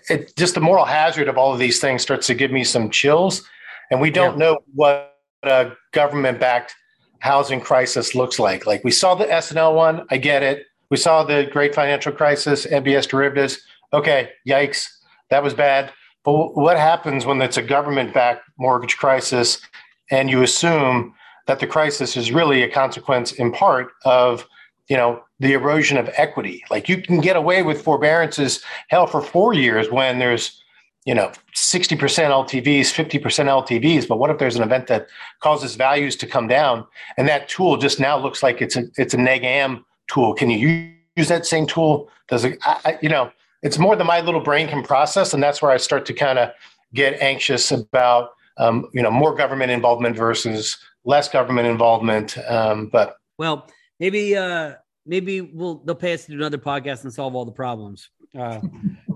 it, 0.09 0.35
just 0.37 0.55
the 0.55 0.61
moral 0.61 0.85
hazard 0.85 1.29
of 1.29 1.37
all 1.37 1.53
of 1.53 1.59
these 1.59 1.81
things 1.81 2.03
starts 2.03 2.27
to 2.29 2.35
give 2.35 2.51
me 2.51 2.65
some 2.65 2.89
chills. 2.91 3.43
And 3.91 4.01
we 4.01 4.11
don't 4.11 4.39
yeah. 4.39 4.47
know 4.47 4.59
what 4.75 5.19
a 5.43 5.73
government-backed 5.93 6.75
housing 7.21 7.61
crisis 7.61 8.15
looks 8.15 8.39
like. 8.39 8.67
Like 8.67 8.85
we 8.85 8.91
saw 8.91 9.15
the 9.15 9.31
S&L 9.31 9.75
one 9.75 10.07
i 10.11 10.17
get 10.17 10.43
it. 10.43 10.67
We 10.91 10.97
saw 10.97 11.23
the 11.23 11.49
great 11.51 11.75
financial 11.75 12.13
crisis 12.13 12.67
mbs 12.67 13.09
derivatives. 13.09 13.59
Okay 13.93 14.31
yikes. 14.47 14.87
That 15.31 15.43
was 15.43 15.53
bad 15.53 15.93
but 16.29 16.55
what 16.57 16.77
happens 16.77 17.25
when 17.25 17.41
it's 17.41 17.57
a 17.57 17.63
government 17.63 18.13
backed 18.13 18.43
mortgage 18.59 18.99
crisis 18.99 19.63
and 20.11 20.29
you 20.29 20.43
assume 20.43 21.15
that 21.47 21.59
the 21.59 21.67
crisis 21.67 22.19
is 22.19 22.33
really 22.33 22.63
a 22.63 22.71
consequence 22.71 23.33
in 23.33 23.51
part 23.51 23.93
of 24.05 24.47
you 24.91 24.97
know 24.97 25.23
the 25.41 25.55
erosion 25.55 25.97
of 25.97 26.11
equity? 26.19 26.63
Like 26.71 26.87
you 26.87 27.01
can 27.01 27.21
get 27.21 27.37
away 27.37 27.63
with 27.63 27.81
forbearances 27.81 28.63
hell 28.89 29.07
for 29.07 29.23
four 29.23 29.55
years 29.55 29.91
when 29.91 30.19
there's 30.19 30.63
you 31.07 31.15
know 31.15 31.33
60% 31.57 31.97
ltvs 31.97 32.93
50% 32.93 33.23
ltvs 33.23 34.07
but 34.07 34.19
what 34.19 34.29
if 34.29 34.37
there's 34.37 34.57
an 34.57 34.63
event 34.63 34.89
that 34.89 35.07
causes 35.41 35.77
values 35.77 36.15
to 36.17 36.27
come 36.27 36.47
down 36.47 36.85
and 37.17 37.27
that 37.27 37.49
tool 37.49 37.79
just 37.79 37.99
now 38.01 38.19
looks 38.19 38.43
like 38.43 38.61
it's 38.61 38.77
a 38.77 38.85
it's 38.99 39.15
a 39.15 39.19
neg 39.19 39.45
am 39.45 39.83
tool? 40.09 40.35
Can 40.35 40.51
you 40.51 40.93
use 41.17 41.29
that 41.29 41.47
same 41.47 41.67
tool? 41.67 42.11
Does 42.29 42.45
it 42.45 42.59
I, 42.67 42.99
you 43.01 43.09
know 43.09 43.33
it's 43.63 43.79
more 43.79 43.97
than 43.97 44.07
my 44.07 44.21
little 44.21 44.41
brain 44.41 44.69
can 44.69 44.83
process, 44.83 45.35
and 45.35 45.43
that's 45.43 45.61
where 45.61 45.71
I 45.71 45.77
start 45.77 46.07
to 46.07 46.15
kind 46.15 46.39
of 46.39 46.51
get 46.95 47.21
anxious 47.21 47.71
about 47.71 48.31
um, 48.57 48.89
you 48.93 49.03
know 49.03 49.11
more 49.11 49.35
government 49.35 49.71
involvement 49.71 50.17
versus 50.17 50.79
less 51.05 51.29
government 51.29 51.67
involvement. 51.67 52.37
Um, 52.49 52.87
but 52.87 53.17
well, 53.39 53.69
maybe 54.01 54.37
uh, 54.37 54.75
maybe 55.07 55.41
we'll 55.41 55.77
they'll 55.85 55.95
pay 55.95 56.15
us 56.15 56.25
to 56.27 56.33
do 56.33 56.39
another 56.39 56.59
podcast 56.59 57.05
and 57.05 57.13
solve 57.13 57.35
all 57.35 57.45
the 57.45 57.53
problems. 57.53 58.11
Uh, 58.39 58.61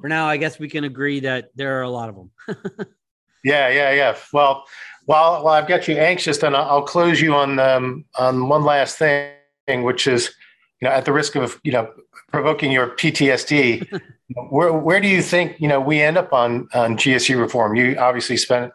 for 0.01 0.09
now, 0.09 0.27
I 0.27 0.37
guess 0.37 0.59
we 0.59 0.69
can 0.69 0.85
agree 0.85 1.21
that 1.21 1.51
there 1.55 1.79
are 1.79 1.83
a 1.83 1.91
lot 1.91 2.09
of 2.09 2.17
them. 2.17 2.31
yeah, 3.45 3.69
yeah, 3.69 3.93
yeah. 3.93 4.17
Well, 4.33 4.65
while 5.07 5.45
while 5.45 5.55
I've 5.55 5.69
got 5.69 5.87
you 5.87 5.97
anxious, 5.97 6.39
then 6.39 6.55
I'll 6.55 6.83
close 6.83 7.21
you 7.21 7.35
on 7.35 7.59
um, 7.59 8.05
on 8.19 8.49
one 8.49 8.65
last 8.65 8.99
thing, 8.99 9.83
which 9.83 10.07
is, 10.07 10.35
you 10.83 10.89
know, 10.89 10.95
at 10.95 11.05
the 11.05 11.13
risk 11.13 11.37
of 11.37 11.61
you 11.63 11.71
know 11.71 11.89
provoking 12.33 12.73
your 12.73 12.89
PTSD, 12.89 14.01
where 14.51 14.73
where 14.73 15.01
do 15.01 15.07
you 15.07 15.23
think 15.23 15.59
you 15.61 15.69
know 15.69 15.81
we 15.81 16.03
end 16.03 16.19
up 16.19 16.33
on 16.33 16.69
on 16.75 16.97
GSE 16.97 17.39
reform? 17.39 17.77
You 17.77 17.97
obviously 17.99 18.37
spent 18.37 18.73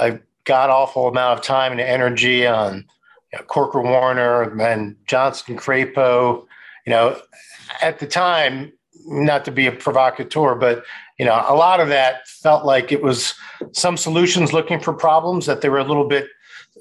a 0.00 0.18
god 0.44 0.68
awful 0.68 1.06
amount 1.06 1.38
of 1.38 1.44
time 1.44 1.72
and 1.72 1.80
energy 1.80 2.44
on 2.44 2.84
you 3.32 3.38
know, 3.38 3.44
Corker 3.44 3.80
Warner 3.80 4.42
and 4.60 4.96
Johnson 5.06 5.56
Crapo. 5.56 6.44
You 6.84 6.90
know, 6.92 7.20
at 7.82 8.00
the 8.00 8.06
time, 8.06 8.72
not 9.06 9.44
to 9.44 9.52
be 9.52 9.66
a 9.66 9.72
provocateur, 9.72 10.56
but 10.56 10.84
you 11.20 11.24
know, 11.24 11.44
a 11.46 11.54
lot 11.54 11.78
of 11.78 11.88
that 11.88 12.26
felt 12.26 12.64
like 12.64 12.90
it 12.90 13.02
was 13.02 13.34
some 13.72 13.96
solutions 13.96 14.52
looking 14.52 14.80
for 14.80 14.92
problems 14.92 15.46
that 15.46 15.60
they 15.60 15.68
were 15.68 15.78
a 15.78 15.84
little 15.84 16.08
bit. 16.08 16.26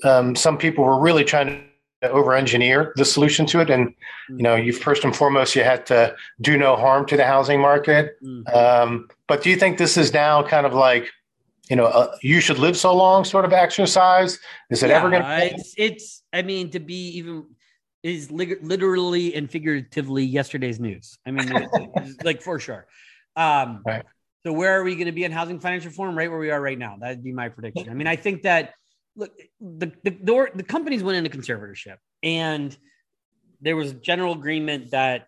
Um, 0.03 0.35
some 0.35 0.57
people 0.57 0.83
were 0.83 0.99
really 0.99 1.23
trying 1.23 1.47
to 1.47 1.61
over-engineer 2.09 2.93
the 2.95 3.05
solution 3.05 3.45
to 3.47 3.59
it, 3.59 3.69
and 3.69 3.93
you 4.29 4.43
know, 4.43 4.55
you 4.55 4.73
first 4.73 5.03
and 5.03 5.15
foremost 5.15 5.55
you 5.55 5.63
had 5.63 5.85
to 5.87 6.15
do 6.41 6.57
no 6.57 6.75
harm 6.75 7.05
to 7.07 7.17
the 7.17 7.25
housing 7.25 7.59
market. 7.61 8.17
Mm-hmm. 8.23 8.55
Um, 8.55 9.09
but 9.27 9.43
do 9.43 9.49
you 9.49 9.55
think 9.55 9.77
this 9.77 9.97
is 9.97 10.13
now 10.13 10.43
kind 10.43 10.65
of 10.65 10.73
like 10.73 11.09
you 11.69 11.75
know, 11.75 11.85
uh, 11.85 12.15
you 12.21 12.39
should 12.39 12.59
live 12.59 12.77
so 12.77 12.95
long 12.95 13.25
sort 13.25 13.45
of 13.45 13.53
exercise? 13.53 14.39
Is 14.69 14.83
it 14.83 14.89
yeah, 14.89 14.97
ever 14.97 15.09
going 15.09 15.21
to? 15.21 15.55
It's, 15.55 15.73
it's, 15.77 16.23
I 16.31 16.41
mean, 16.41 16.69
to 16.71 16.79
be 16.79 17.09
even 17.17 17.45
is 18.03 18.31
li- 18.31 18.55
literally 18.61 19.35
and 19.35 19.49
figuratively 19.49 20.23
yesterday's 20.23 20.79
news. 20.79 21.17
I 21.25 21.31
mean, 21.31 21.51
like 22.23 22.41
for 22.41 22.59
sure. 22.59 22.87
Um, 23.35 23.81
right. 23.85 24.05
So 24.45 24.53
where 24.53 24.79
are 24.79 24.83
we 24.83 24.95
going 24.95 25.07
to 25.07 25.11
be 25.11 25.25
in 25.25 25.31
housing 25.31 25.59
finance 25.59 25.85
reform? 25.85 26.17
Right 26.17 26.29
where 26.29 26.39
we 26.39 26.51
are 26.51 26.61
right 26.61 26.77
now. 26.77 26.97
That'd 26.99 27.23
be 27.23 27.33
my 27.33 27.49
prediction. 27.49 27.89
I 27.89 27.93
mean, 27.93 28.07
I 28.07 28.15
think 28.15 28.43
that 28.43 28.75
look, 29.17 29.31
the 29.59 29.91
the 30.03 30.11
the, 30.11 30.51
the 30.55 30.63
companies 30.63 31.03
went 31.03 31.17
into 31.17 31.35
conservatorship, 31.37 31.97
and 32.23 32.77
there 33.59 33.75
was 33.75 33.93
general 33.93 34.33
agreement 34.33 34.91
that 34.91 35.27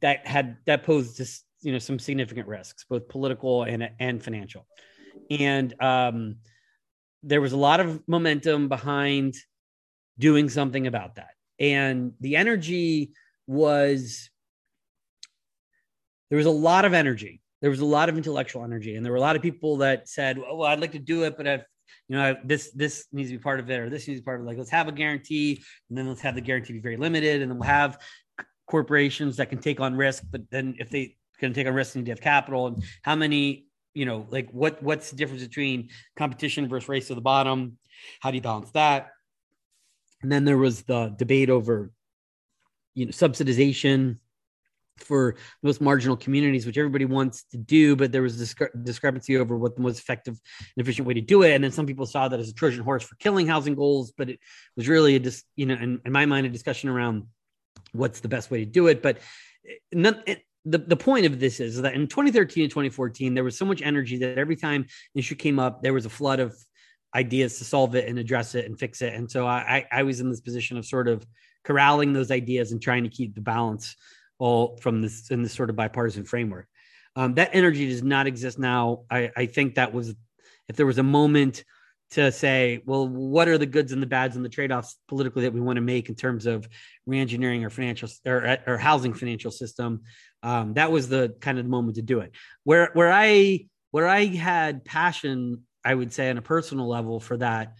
that 0.00 0.26
had 0.26 0.56
that 0.66 0.84
posed 0.84 1.18
this, 1.18 1.42
you 1.60 1.72
know 1.72 1.78
some 1.78 1.98
significant 1.98 2.48
risks, 2.48 2.84
both 2.88 3.08
political 3.08 3.64
and 3.64 3.90
and 3.98 4.22
financial, 4.22 4.66
and 5.30 5.74
um, 5.82 6.36
there 7.22 7.40
was 7.40 7.52
a 7.52 7.56
lot 7.56 7.80
of 7.80 8.02
momentum 8.08 8.68
behind 8.68 9.34
doing 10.18 10.48
something 10.48 10.86
about 10.86 11.16
that. 11.16 11.30
And 11.58 12.12
the 12.20 12.36
energy 12.36 13.12
was 13.46 14.30
there 16.30 16.36
was 16.36 16.46
a 16.46 16.50
lot 16.50 16.84
of 16.84 16.94
energy. 16.94 17.40
There 17.60 17.70
was 17.70 17.80
a 17.80 17.86
lot 17.86 18.08
of 18.08 18.16
intellectual 18.16 18.62
energy 18.62 18.94
and 18.94 19.04
there 19.04 19.12
were 19.12 19.18
a 19.18 19.20
lot 19.20 19.34
of 19.34 19.42
people 19.42 19.78
that 19.78 20.08
said 20.08 20.38
well 20.38 20.62
i'd 20.64 20.78
like 20.80 20.92
to 20.92 20.98
do 21.00 21.24
it 21.24 21.36
but 21.36 21.46
if 21.46 21.64
you 22.08 22.16
know 22.16 22.36
this 22.44 22.70
this 22.72 23.06
needs 23.12 23.30
to 23.30 23.36
be 23.36 23.42
part 23.42 23.60
of 23.60 23.70
it 23.70 23.78
or 23.78 23.90
this 23.90 24.08
needs 24.08 24.18
to 24.18 24.22
be 24.22 24.24
part 24.24 24.40
of 24.40 24.46
it. 24.46 24.48
Like 24.48 24.58
let's 24.58 24.70
have 24.70 24.88
a 24.88 24.92
guarantee 24.92 25.62
and 25.88 25.98
then 25.98 26.08
let's 26.08 26.22
have 26.22 26.34
the 26.34 26.40
guarantee 26.40 26.72
be 26.72 26.80
very 26.80 26.96
limited 26.96 27.42
and 27.42 27.50
then 27.50 27.58
we'll 27.58 27.68
have 27.68 27.98
corporations 28.66 29.36
that 29.36 29.48
can 29.48 29.58
take 29.58 29.80
on 29.80 29.94
risk 29.94 30.24
but 30.30 30.42
then 30.50 30.74
if 30.78 30.90
they 30.90 31.16
can 31.38 31.54
take 31.54 31.66
on 31.66 31.74
risk 31.74 31.92
they 31.92 32.00
need 32.00 32.06
to 32.06 32.12
have 32.12 32.20
capital. 32.20 32.66
And 32.68 32.82
how 33.02 33.14
many 33.14 33.66
you 33.94 34.06
know 34.06 34.26
like 34.30 34.50
what 34.50 34.82
what's 34.82 35.10
the 35.10 35.16
difference 35.16 35.42
between 35.42 35.90
competition 36.16 36.68
versus 36.68 36.88
race 36.88 37.08
to 37.08 37.14
the 37.14 37.20
bottom? 37.20 37.78
How 38.20 38.30
do 38.30 38.36
you 38.36 38.42
balance 38.42 38.70
that? 38.72 39.10
And 40.22 40.32
then 40.32 40.44
there 40.44 40.58
was 40.58 40.82
the 40.82 41.14
debate 41.16 41.50
over, 41.50 41.92
you 42.94 43.06
know, 43.06 43.12
subsidization 43.12 44.18
for 45.00 45.36
most 45.62 45.80
marginal 45.80 46.16
communities, 46.16 46.66
which 46.66 46.78
everybody 46.78 47.04
wants 47.04 47.44
to 47.44 47.56
do, 47.56 47.96
but 47.96 48.12
there 48.12 48.22
was 48.22 48.40
discre- 48.40 48.84
discrepancy 48.84 49.36
over 49.36 49.56
what 49.56 49.76
the 49.76 49.82
most 49.82 49.98
effective 49.98 50.38
and 50.76 50.84
efficient 50.84 51.06
way 51.06 51.14
to 51.14 51.20
do 51.20 51.42
it. 51.42 51.54
And 51.54 51.62
then 51.62 51.72
some 51.72 51.86
people 51.86 52.06
saw 52.06 52.28
that 52.28 52.40
as 52.40 52.48
a 52.48 52.54
Trojan 52.54 52.82
horse 52.82 53.02
for 53.02 53.16
killing 53.16 53.46
housing 53.46 53.74
goals, 53.74 54.12
but 54.16 54.30
it 54.30 54.40
was 54.76 54.88
really 54.88 55.16
a 55.16 55.18
dis- 55.18 55.44
you 55.56 55.66
know, 55.66 55.74
in, 55.74 56.00
in 56.04 56.12
my 56.12 56.26
mind, 56.26 56.46
a 56.46 56.50
discussion 56.50 56.88
around 56.88 57.24
what's 57.92 58.20
the 58.20 58.28
best 58.28 58.50
way 58.50 58.58
to 58.64 58.70
do 58.70 58.86
it. 58.86 59.02
But 59.02 59.18
eh, 59.68 59.74
none, 59.92 60.22
it, 60.26 60.38
eh, 60.38 60.40
the, 60.64 60.78
the 60.78 60.96
point 60.96 61.24
of 61.24 61.40
this 61.40 61.60
is 61.60 61.80
that 61.82 61.94
in 61.94 62.06
2013 62.06 62.64
and 62.64 62.70
2014, 62.70 63.34
there 63.34 63.44
was 63.44 63.56
so 63.56 63.64
much 63.64 63.80
energy 63.80 64.18
that 64.18 64.36
every 64.36 64.56
time 64.56 64.82
an 64.82 64.88
issue 65.14 65.34
came 65.34 65.58
up, 65.58 65.82
there 65.82 65.94
was 65.94 66.04
a 66.04 66.10
flood 66.10 66.40
of 66.40 66.54
ideas 67.14 67.58
to 67.58 67.64
solve 67.64 67.94
it 67.94 68.08
and 68.08 68.18
address 68.18 68.54
it 68.54 68.66
and 68.66 68.78
fix 68.78 69.00
it. 69.00 69.14
And 69.14 69.30
so 69.30 69.46
I, 69.46 69.86
I 69.90 70.02
was 70.02 70.20
in 70.20 70.28
this 70.28 70.40
position 70.40 70.76
of 70.76 70.84
sort 70.84 71.08
of 71.08 71.26
corralling 71.64 72.12
those 72.12 72.30
ideas 72.30 72.72
and 72.72 72.82
trying 72.82 73.04
to 73.04 73.10
keep 73.10 73.34
the 73.34 73.40
balance 73.40 73.96
all 74.38 74.76
from 74.78 75.02
this 75.02 75.30
in 75.30 75.42
this 75.42 75.52
sort 75.52 75.70
of 75.70 75.76
bipartisan 75.76 76.24
framework. 76.24 76.68
Um, 77.16 77.34
that 77.34 77.50
energy 77.52 77.88
does 77.88 78.02
not 78.02 78.26
exist 78.26 78.58
now. 78.58 79.04
I, 79.10 79.30
I 79.36 79.46
think 79.46 79.74
that 79.74 79.92
was 79.92 80.14
if 80.68 80.76
there 80.76 80.86
was 80.86 80.98
a 80.98 81.02
moment 81.02 81.64
to 82.10 82.32
say, 82.32 82.82
well, 82.86 83.06
what 83.06 83.48
are 83.48 83.58
the 83.58 83.66
goods 83.66 83.92
and 83.92 84.02
the 84.02 84.06
bads 84.06 84.34
and 84.36 84.44
the 84.44 84.48
trade-offs 84.48 84.96
politically 85.08 85.42
that 85.42 85.52
we 85.52 85.60
want 85.60 85.76
to 85.76 85.82
make 85.82 86.08
in 86.08 86.14
terms 86.14 86.46
of 86.46 86.66
reengineering 87.06 87.62
our 87.64 87.70
financial 87.70 88.08
or, 88.24 88.58
or 88.66 88.78
housing 88.78 89.12
financial 89.12 89.50
system? 89.50 90.02
Um, 90.42 90.74
that 90.74 90.90
was 90.90 91.08
the 91.08 91.36
kind 91.40 91.58
of 91.58 91.64
the 91.64 91.70
moment 91.70 91.96
to 91.96 92.02
do 92.02 92.20
it. 92.20 92.34
Where 92.64 92.90
where 92.94 93.12
I 93.12 93.66
where 93.90 94.06
I 94.06 94.26
had 94.26 94.84
passion 94.84 95.64
I 95.84 95.94
would 95.94 96.12
say, 96.12 96.28
on 96.28 96.38
a 96.38 96.42
personal 96.42 96.88
level 96.88 97.20
for 97.20 97.36
that 97.38 97.74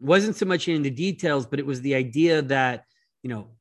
wasn't 0.00 0.36
so 0.36 0.46
much 0.46 0.68
in 0.68 0.82
the 0.82 0.90
details, 0.90 1.46
but 1.46 1.58
it 1.58 1.66
was 1.66 1.80
the 1.80 1.94
idea 1.94 2.42
that, 2.42 2.84
you 3.22 3.30
know, 3.30 3.52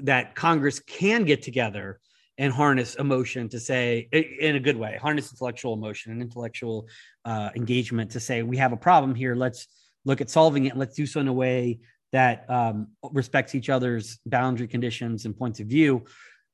that 0.00 0.34
Congress 0.34 0.80
can 0.80 1.24
get 1.24 1.42
together 1.42 2.00
and 2.36 2.52
harness 2.52 2.96
emotion 2.96 3.48
to 3.48 3.60
say, 3.60 4.08
in 4.12 4.56
a 4.56 4.60
good 4.60 4.76
way, 4.76 4.98
harness 5.00 5.30
intellectual 5.30 5.74
emotion 5.74 6.10
and 6.10 6.20
intellectual 6.20 6.88
uh, 7.24 7.50
engagement 7.54 8.10
to 8.10 8.20
say, 8.20 8.42
we 8.42 8.56
have 8.56 8.72
a 8.72 8.76
problem 8.76 9.14
here. 9.14 9.36
Let's 9.36 9.68
look 10.04 10.20
at 10.20 10.30
solving 10.30 10.66
it. 10.66 10.76
Let's 10.76 10.96
do 10.96 11.06
so 11.06 11.20
in 11.20 11.28
a 11.28 11.32
way 11.32 11.78
that 12.12 12.48
um, 12.50 12.88
respects 13.12 13.54
each 13.54 13.70
other's 13.70 14.18
boundary 14.26 14.68
conditions 14.68 15.24
and 15.24 15.36
points 15.36 15.60
of 15.60 15.68
view. 15.68 16.04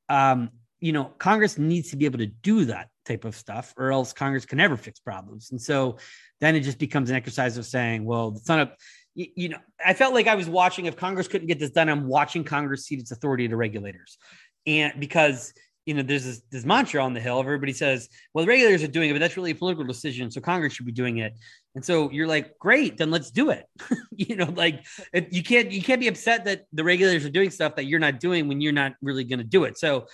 Um, 0.08 0.50
you 0.80 0.92
know, 0.92 1.04
Congress 1.18 1.58
needs 1.58 1.90
to 1.90 1.96
be 1.96 2.06
able 2.06 2.18
to 2.18 2.26
do 2.26 2.66
that 2.66 2.88
type 3.06 3.24
of 3.24 3.34
stuff, 3.34 3.74
or 3.76 3.92
else 3.92 4.12
Congress 4.12 4.46
can 4.46 4.58
never 4.58 4.76
fix 4.76 4.98
problems. 5.00 5.50
And 5.50 5.60
so 5.60 5.98
then 6.40 6.56
it 6.56 6.60
just 6.60 6.78
becomes 6.78 7.10
an 7.10 7.16
exercise 7.16 7.58
of 7.58 7.66
saying, 7.66 8.04
well, 8.04 8.34
it's 8.36 8.48
not 8.48 8.60
a, 8.60 8.72
you, 9.14 9.48
know, 9.48 9.58
I 9.84 9.94
felt 9.94 10.14
like 10.14 10.26
I 10.26 10.34
was 10.34 10.48
watching, 10.48 10.86
if 10.86 10.96
Congress 10.96 11.28
couldn't 11.28 11.48
get 11.48 11.58
this 11.58 11.70
done, 11.70 11.88
I'm 11.88 12.06
watching 12.06 12.44
Congress 12.44 12.86
cede 12.86 13.00
its 13.00 13.10
authority 13.10 13.48
to 13.48 13.56
regulators. 13.56 14.18
And 14.66 14.92
because, 14.98 15.52
you 15.86 15.94
know, 15.94 16.02
there's 16.02 16.24
this, 16.24 16.42
this 16.50 16.64
mantra 16.64 17.02
on 17.02 17.14
the 17.14 17.20
Hill. 17.20 17.40
Everybody 17.40 17.72
says, 17.72 18.08
well, 18.32 18.44
the 18.44 18.48
regulators 18.48 18.82
are 18.82 18.88
doing 18.88 19.10
it, 19.10 19.14
but 19.14 19.18
that's 19.18 19.36
really 19.36 19.50
a 19.50 19.54
political 19.54 19.84
decision. 19.84 20.30
So 20.30 20.40
Congress 20.40 20.74
should 20.74 20.86
be 20.86 20.92
doing 20.92 21.18
it. 21.18 21.34
And 21.74 21.84
so 21.84 22.10
you're 22.10 22.26
like, 22.26 22.58
great, 22.58 22.96
then 22.96 23.10
let's 23.10 23.30
do 23.30 23.50
it. 23.50 23.66
you 24.12 24.36
know, 24.36 24.52
like 24.54 24.84
it, 25.12 25.32
you 25.32 25.42
can't 25.42 25.70
you 25.70 25.82
can't 25.82 26.00
be 26.00 26.08
upset 26.08 26.44
that 26.44 26.66
the 26.72 26.84
regulators 26.84 27.24
are 27.24 27.30
doing 27.30 27.50
stuff 27.50 27.76
that 27.76 27.84
you're 27.84 28.00
not 28.00 28.20
doing 28.20 28.48
when 28.48 28.60
you're 28.60 28.72
not 28.72 28.92
really 29.02 29.24
going 29.24 29.38
to 29.38 29.44
do 29.44 29.64
it. 29.64 29.78
So 29.78 30.06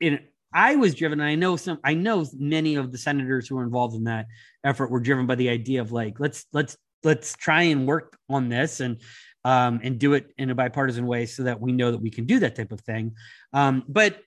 in 0.00 0.20
I 0.52 0.76
was 0.76 0.94
driven, 0.94 1.20
I 1.20 1.34
know 1.34 1.56
some, 1.56 1.78
I 1.84 1.94
know 1.94 2.24
many 2.34 2.76
of 2.76 2.90
the 2.90 2.98
senators 2.98 3.48
who 3.48 3.56
were 3.56 3.64
involved 3.64 3.94
in 3.94 4.04
that 4.04 4.26
effort 4.64 4.90
were 4.90 5.00
driven 5.00 5.26
by 5.26 5.34
the 5.34 5.50
idea 5.50 5.80
of 5.80 5.92
like, 5.92 6.18
let's, 6.20 6.46
let's, 6.52 6.76
let's 7.04 7.34
try 7.34 7.62
and 7.62 7.86
work 7.86 8.18
on 8.28 8.48
this 8.48 8.80
and, 8.80 9.00
um, 9.44 9.80
and 9.82 9.98
do 9.98 10.14
it 10.14 10.32
in 10.36 10.50
a 10.50 10.54
bipartisan 10.54 11.06
way 11.06 11.26
so 11.26 11.44
that 11.44 11.60
we 11.60 11.72
know 11.72 11.90
that 11.90 12.00
we 12.00 12.10
can 12.10 12.26
do 12.26 12.38
that 12.40 12.56
type 12.56 12.72
of 12.72 12.80
thing. 12.80 13.14
Um, 13.52 13.84
but, 13.88 14.20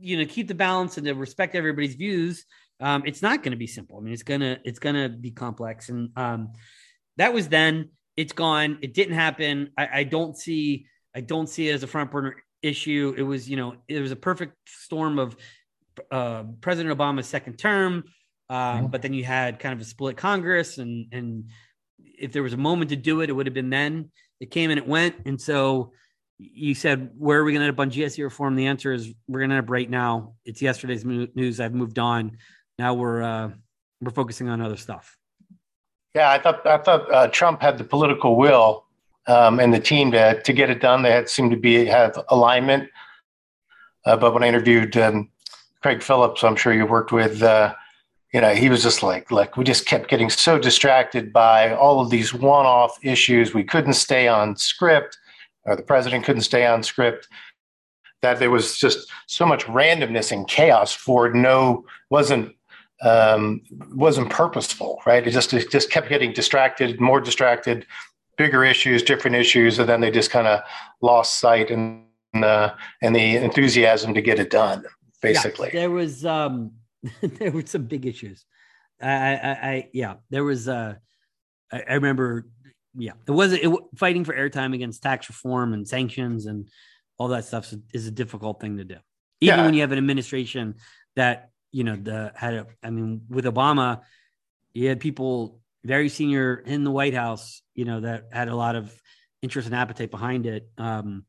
you 0.00 0.16
know, 0.16 0.24
keep 0.26 0.48
the 0.48 0.54
balance 0.54 0.96
and 0.96 1.06
to 1.06 1.14
respect 1.14 1.54
everybody's 1.54 1.94
views. 1.94 2.44
Um, 2.80 3.02
it's 3.06 3.22
not 3.22 3.42
going 3.42 3.52
to 3.52 3.58
be 3.58 3.66
simple. 3.66 3.98
I 3.98 4.00
mean, 4.00 4.12
it's 4.12 4.22
going 4.22 4.40
to, 4.40 4.58
it's 4.64 4.78
to 4.78 5.08
be 5.08 5.30
complex. 5.30 5.88
And, 5.88 6.10
um, 6.16 6.52
that 7.16 7.32
was 7.34 7.48
then 7.48 7.90
it's 8.16 8.32
gone. 8.32 8.78
It 8.80 8.94
didn't 8.94 9.14
happen. 9.14 9.70
I, 9.76 9.88
I 9.92 10.04
don't 10.04 10.36
see, 10.36 10.86
I 11.14 11.20
don't 11.20 11.48
see 11.48 11.68
it 11.68 11.74
as 11.74 11.82
a 11.82 11.86
front 11.86 12.10
burner 12.10 12.36
issue. 12.62 13.14
It 13.16 13.22
was, 13.22 13.48
you 13.48 13.56
know, 13.56 13.76
it 13.86 14.00
was 14.00 14.12
a 14.12 14.16
perfect 14.16 14.56
storm 14.66 15.18
of 15.18 15.36
uh, 16.10 16.44
President 16.60 16.96
Obama's 16.96 17.26
second 17.26 17.58
term, 17.58 18.04
uh, 18.48 18.82
but 18.82 19.02
then 19.02 19.12
you 19.12 19.24
had 19.24 19.58
kind 19.58 19.72
of 19.72 19.80
a 19.80 19.84
split 19.84 20.16
Congress, 20.16 20.78
and 20.78 21.06
and 21.12 21.50
if 22.18 22.32
there 22.32 22.42
was 22.42 22.52
a 22.52 22.58
moment 22.58 22.90
to 22.90 22.96
do 22.96 23.20
it, 23.20 23.30
it 23.30 23.32
would 23.32 23.46
have 23.46 23.54
been 23.54 23.70
then. 23.70 24.10
It 24.40 24.50
came 24.50 24.70
and 24.70 24.78
it 24.78 24.86
went, 24.86 25.16
and 25.26 25.40
so 25.40 25.92
you 26.38 26.74
said, 26.74 27.10
where 27.18 27.40
are 27.40 27.44
we 27.44 27.52
going 27.52 27.60
to 27.60 27.66
end 27.66 27.74
up 27.74 27.80
on 27.80 27.90
GSE 27.90 28.22
reform? 28.22 28.54
The 28.54 28.66
answer 28.66 28.92
is 28.92 29.12
we're 29.26 29.40
going 29.40 29.50
to 29.50 29.56
end 29.56 29.64
up 29.64 29.70
right 29.70 29.90
now. 29.90 30.34
It's 30.44 30.62
yesterday's 30.62 31.04
news. 31.04 31.58
I've 31.58 31.74
moved 31.74 31.98
on. 31.98 32.38
Now 32.78 32.94
we're 32.94 33.22
uh, 33.22 33.50
we're 34.00 34.12
focusing 34.12 34.48
on 34.48 34.60
other 34.60 34.76
stuff. 34.76 35.16
Yeah, 36.14 36.30
I 36.30 36.38
thought 36.38 36.64
I 36.66 36.78
thought 36.78 37.12
uh, 37.12 37.28
Trump 37.28 37.60
had 37.60 37.76
the 37.76 37.84
political 37.84 38.36
will 38.36 38.86
um, 39.26 39.58
and 39.58 39.74
the 39.74 39.80
team 39.80 40.12
to 40.12 40.40
to 40.40 40.52
get 40.52 40.70
it 40.70 40.80
done. 40.80 41.02
They 41.02 41.10
had 41.10 41.28
seemed 41.28 41.50
to 41.50 41.56
be 41.56 41.84
have 41.86 42.18
alignment. 42.28 42.88
Uh, 44.04 44.16
but 44.16 44.32
when 44.32 44.42
I 44.42 44.48
interviewed 44.48 44.96
um, 44.96 45.28
Craig 45.82 46.02
Phillips, 46.02 46.42
I'm 46.42 46.56
sure 46.56 46.72
you 46.72 46.86
worked 46.86 47.12
with, 47.12 47.42
uh, 47.42 47.74
you 48.32 48.40
know, 48.40 48.54
he 48.54 48.68
was 48.68 48.82
just 48.82 49.02
like, 49.02 49.30
like 49.30 49.56
we 49.56 49.64
just 49.64 49.86
kept 49.86 50.08
getting 50.08 50.28
so 50.28 50.58
distracted 50.58 51.32
by 51.32 51.74
all 51.74 52.00
of 52.00 52.10
these 52.10 52.34
one-off 52.34 52.98
issues. 53.02 53.54
We 53.54 53.64
couldn't 53.64 53.94
stay 53.94 54.28
on 54.28 54.56
script, 54.56 55.16
or 55.64 55.76
the 55.76 55.82
president 55.82 56.24
couldn't 56.24 56.42
stay 56.42 56.66
on 56.66 56.82
script. 56.82 57.28
that 58.22 58.38
there 58.38 58.50
was 58.50 58.76
just 58.76 59.10
so 59.26 59.46
much 59.46 59.64
randomness 59.66 60.32
and 60.32 60.48
chaos 60.48 60.92
for 60.92 61.32
no 61.32 61.84
wasn't 62.10 62.54
um, 63.00 63.62
wasn't 63.94 64.28
purposeful, 64.28 65.00
right? 65.06 65.24
It 65.26 65.30
just 65.30 65.52
it 65.54 65.70
just 65.70 65.90
kept 65.90 66.08
getting 66.08 66.32
distracted, 66.32 67.00
more 67.00 67.20
distracted, 67.20 67.86
bigger 68.36 68.64
issues, 68.64 69.02
different 69.02 69.36
issues, 69.36 69.78
and 69.78 69.88
then 69.88 70.00
they 70.00 70.10
just 70.10 70.30
kind 70.30 70.48
of 70.48 70.60
lost 71.00 71.38
sight 71.38 71.70
and 71.70 72.02
uh, 72.34 72.70
and 73.00 73.14
the 73.14 73.36
enthusiasm 73.36 74.14
to 74.14 74.22
get 74.22 74.38
it 74.40 74.50
done. 74.50 74.84
Basically, 75.22 75.70
yeah, 75.72 75.80
there 75.80 75.90
was 75.90 76.24
um, 76.24 76.72
there 77.22 77.50
were 77.50 77.66
some 77.66 77.84
big 77.84 78.06
issues. 78.06 78.44
I, 79.00 79.08
I, 79.08 79.50
I 79.50 79.88
yeah, 79.92 80.14
there 80.30 80.44
was. 80.44 80.68
Uh, 80.68 80.94
I, 81.72 81.82
I 81.88 81.94
remember. 81.94 82.46
Yeah, 82.94 83.12
it 83.26 83.30
wasn't 83.30 83.62
it, 83.62 83.78
fighting 83.96 84.24
for 84.24 84.34
airtime 84.34 84.74
against 84.74 85.02
tax 85.02 85.28
reform 85.28 85.72
and 85.72 85.86
sanctions 85.86 86.46
and 86.46 86.68
all 87.18 87.28
that 87.28 87.44
stuff 87.44 87.72
is 87.92 88.06
a 88.06 88.10
difficult 88.10 88.60
thing 88.60 88.78
to 88.78 88.84
do. 88.84 88.96
Even 89.40 89.58
yeah. 89.58 89.64
when 89.64 89.74
you 89.74 89.82
have 89.82 89.92
an 89.92 89.98
administration 89.98 90.76
that 91.16 91.50
you 91.70 91.84
know 91.84 91.96
the 91.96 92.32
had 92.34 92.54
a, 92.54 92.66
I 92.82 92.90
mean, 92.90 93.22
with 93.28 93.44
Obama, 93.44 94.00
you 94.72 94.88
had 94.88 95.00
people 95.00 95.60
very 95.84 96.08
senior 96.08 96.56
in 96.56 96.84
the 96.84 96.90
White 96.90 97.14
House, 97.14 97.62
you 97.74 97.84
know, 97.84 98.00
that 98.00 98.24
had 98.32 98.48
a 98.48 98.56
lot 98.56 98.76
of 98.76 98.92
interest 99.42 99.66
and 99.66 99.74
appetite 99.74 100.10
behind 100.10 100.46
it. 100.46 100.68
Um, 100.76 101.24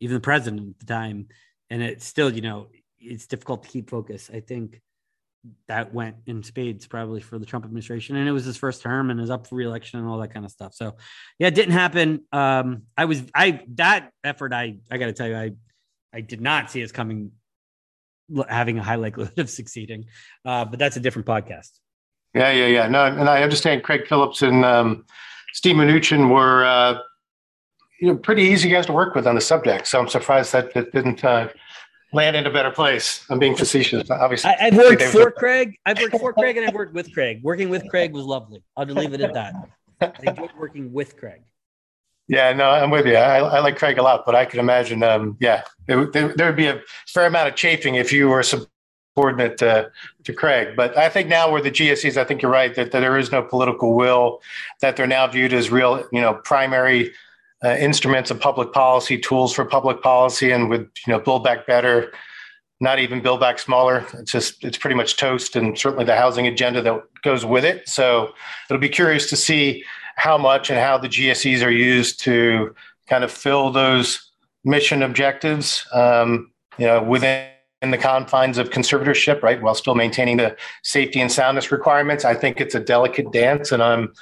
even 0.00 0.14
the 0.14 0.20
president 0.20 0.70
at 0.70 0.78
the 0.78 0.86
time, 0.86 1.28
and 1.70 1.82
it's 1.82 2.04
still, 2.04 2.32
you 2.32 2.42
know, 2.42 2.68
it's 2.98 3.26
difficult 3.26 3.62
to 3.62 3.68
keep 3.68 3.88
focus. 3.88 4.30
I 4.32 4.40
think 4.40 4.80
that 5.68 5.92
went 5.92 6.16
in 6.26 6.42
spades 6.42 6.86
probably 6.86 7.20
for 7.20 7.38
the 7.38 7.46
Trump 7.46 7.64
administration, 7.64 8.16
and 8.16 8.28
it 8.28 8.32
was 8.32 8.44
his 8.44 8.56
first 8.56 8.82
term 8.82 9.10
and 9.10 9.20
is 9.20 9.30
up 9.30 9.46
for 9.46 9.54
reelection 9.54 9.98
and 9.98 10.08
all 10.08 10.18
that 10.18 10.32
kind 10.32 10.44
of 10.44 10.50
stuff. 10.50 10.74
So, 10.74 10.96
yeah, 11.38 11.48
it 11.48 11.54
didn't 11.54 11.72
happen. 11.72 12.24
Um, 12.32 12.82
I 12.96 13.04
was 13.06 13.22
I 13.34 13.62
that 13.74 14.10
effort. 14.24 14.52
I 14.52 14.78
I 14.90 14.98
got 14.98 15.06
to 15.06 15.12
tell 15.12 15.28
you, 15.28 15.36
I 15.36 15.52
I 16.12 16.20
did 16.20 16.40
not 16.40 16.70
see 16.70 16.82
us 16.82 16.92
coming 16.92 17.32
having 18.48 18.78
a 18.78 18.82
high 18.82 18.96
likelihood 18.96 19.38
of 19.38 19.50
succeeding, 19.60 20.06
uh, 20.44 20.64
but 20.64 20.78
that's 20.78 20.96
a 20.96 21.00
different 21.00 21.26
podcast. 21.26 21.70
Yeah, 22.34 22.52
yeah, 22.52 22.66
yeah. 22.66 22.88
No, 22.88 23.04
and 23.04 23.28
I 23.28 23.42
understand 23.42 23.82
Craig 23.82 24.06
Phillips 24.06 24.42
and 24.42 24.64
um, 24.64 25.06
Steve 25.54 25.76
Mnuchin 25.76 26.28
were 26.28 26.64
uh, 26.64 26.98
you 28.00 28.08
know 28.08 28.16
pretty 28.16 28.42
easy 28.42 28.68
guys 28.68 28.86
to 28.86 28.92
work 28.92 29.14
with 29.14 29.26
on 29.26 29.34
the 29.34 29.40
subject. 29.40 29.86
So 29.86 30.00
I'm 30.00 30.08
surprised 30.08 30.52
that 30.52 30.76
it 30.76 30.92
didn't. 30.92 31.24
Uh, 31.24 31.48
land 32.12 32.36
in 32.36 32.46
a 32.46 32.50
better 32.50 32.70
place. 32.70 33.24
I'm 33.30 33.38
being 33.38 33.56
facetious, 33.56 34.10
obviously. 34.10 34.50
I, 34.50 34.64
have 34.64 34.76
worked 34.76 35.02
for 35.02 35.30
Craig. 35.30 35.78
I've 35.86 36.00
worked 36.00 36.18
for 36.18 36.32
Craig, 36.32 36.56
and 36.56 36.66
I've 36.66 36.74
worked 36.74 36.94
with 36.94 37.12
Craig. 37.12 37.40
Working 37.42 37.68
with 37.68 37.88
Craig 37.88 38.12
was 38.12 38.24
lovely. 38.24 38.62
I'll 38.76 38.86
just 38.86 38.96
leave 38.96 39.12
it 39.12 39.20
at 39.20 39.34
that. 39.34 39.54
I 40.00 40.12
enjoyed 40.30 40.50
working 40.58 40.92
with 40.92 41.16
Craig. 41.16 41.42
Yeah, 42.28 42.52
no, 42.52 42.70
I'm 42.70 42.90
with 42.90 43.06
you. 43.06 43.16
I, 43.16 43.38
I 43.38 43.60
like 43.60 43.78
Craig 43.78 43.98
a 43.98 44.02
lot, 44.02 44.26
but 44.26 44.34
I 44.34 44.44
could 44.44 44.58
imagine, 44.58 45.02
um, 45.04 45.36
yeah, 45.40 45.62
there, 45.86 46.06
there, 46.06 46.34
there, 46.34 46.46
would 46.46 46.56
be 46.56 46.66
a 46.66 46.80
fair 47.06 47.26
amount 47.26 47.48
of 47.48 47.54
chafing 47.54 47.94
if 47.94 48.12
you 48.12 48.28
were 48.28 48.42
subordinate 48.42 49.58
to, 49.58 49.90
to 50.24 50.32
Craig. 50.32 50.74
But 50.76 50.98
I 50.98 51.08
think 51.08 51.28
now, 51.28 51.50
where 51.50 51.62
the 51.62 51.70
GSEs, 51.70 52.16
I 52.16 52.24
think 52.24 52.42
you're 52.42 52.50
right 52.50 52.74
that, 52.74 52.90
that 52.90 53.00
there 53.00 53.16
is 53.16 53.30
no 53.30 53.42
political 53.42 53.94
will, 53.94 54.42
that 54.80 54.96
they're 54.96 55.06
now 55.06 55.28
viewed 55.28 55.52
as 55.52 55.70
real, 55.70 56.04
you 56.10 56.20
know, 56.20 56.34
primary 56.34 57.12
uh, 57.64 57.76
instruments 57.76 58.30
of 58.30 58.40
public 58.40 58.72
policy, 58.72 59.18
tools 59.18 59.52
for 59.52 59.64
public 59.64 60.02
policy, 60.02 60.50
and 60.50 60.68
with 60.68 60.82
you 61.06 61.12
know 61.12 61.18
Build 61.18 61.44
Back 61.44 61.66
Better, 61.66 62.12
not 62.80 62.98
even 62.98 63.20
Build 63.20 63.40
Back 63.40 63.58
Smaller. 63.58 64.06
It's 64.14 64.32
just 64.32 64.64
it's 64.64 64.78
pretty 64.78 64.96
much 64.96 65.16
toast, 65.16 65.56
and 65.56 65.78
certainly 65.78 66.04
the 66.04 66.16
housing 66.16 66.46
agenda 66.46 66.82
that 66.82 67.02
goes 67.22 67.44
with 67.44 67.64
it. 67.64 67.88
So 67.88 68.34
it'll 68.68 68.80
be 68.80 68.88
curious 68.88 69.28
to 69.30 69.36
see 69.36 69.84
how 70.16 70.38
much 70.38 70.70
and 70.70 70.78
how 70.78 70.98
the 70.98 71.08
GSEs 71.08 71.64
are 71.64 71.70
used 71.70 72.20
to 72.20 72.74
kind 73.08 73.24
of 73.24 73.30
fill 73.30 73.70
those 73.70 74.30
mission 74.64 75.02
objectives. 75.02 75.86
Um, 75.92 76.50
you 76.78 76.86
know, 76.86 77.02
within 77.02 77.48
in 77.82 77.90
the 77.90 77.98
confines 77.98 78.58
of 78.58 78.70
conservatorship, 78.70 79.42
right, 79.42 79.60
while 79.60 79.74
still 79.74 79.94
maintaining 79.94 80.38
the 80.38 80.56
safety 80.82 81.20
and 81.20 81.30
soundness 81.30 81.70
requirements. 81.70 82.24
I 82.24 82.34
think 82.34 82.60
it's 82.60 82.74
a 82.74 82.80
delicate 82.80 83.32
dance, 83.32 83.70
and 83.70 83.82
I'm 83.82 84.12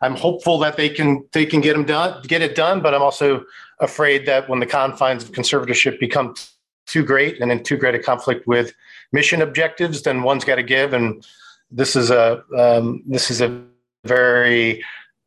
I'm 0.00 0.14
hopeful 0.14 0.58
that 0.58 0.76
they 0.76 0.88
can 0.88 1.24
they 1.32 1.46
can 1.46 1.60
get 1.60 1.74
them 1.74 1.84
done, 1.84 2.22
get 2.22 2.42
it 2.42 2.54
done. 2.54 2.80
But 2.80 2.94
I'm 2.94 3.02
also 3.02 3.44
afraid 3.80 4.26
that 4.26 4.48
when 4.48 4.60
the 4.60 4.66
confines 4.66 5.24
of 5.24 5.32
conservatorship 5.32 5.98
become 5.98 6.34
too 6.86 7.04
great 7.04 7.40
and 7.40 7.52
in 7.52 7.62
too 7.62 7.76
great 7.76 7.94
a 7.94 7.98
conflict 7.98 8.46
with 8.46 8.72
mission 9.12 9.42
objectives, 9.42 10.02
then 10.02 10.22
one's 10.22 10.44
got 10.44 10.56
to 10.56 10.62
give. 10.62 10.92
And 10.92 11.24
this 11.70 11.96
is 11.96 12.10
a 12.10 12.42
um, 12.56 13.02
this 13.06 13.30
is 13.30 13.40
a 13.40 13.62
very 14.04 14.84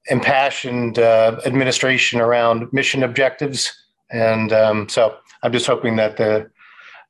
impassioned 0.08 0.98
uh, 0.98 1.40
administration 1.46 2.20
around 2.20 2.72
mission 2.74 3.04
objectives, 3.04 3.72
and 4.10 4.52
um, 4.52 4.90
so 4.90 5.18
I'm 5.44 5.52
just 5.52 5.68
hoping 5.68 5.98
that 5.98 6.18
the 6.18 6.50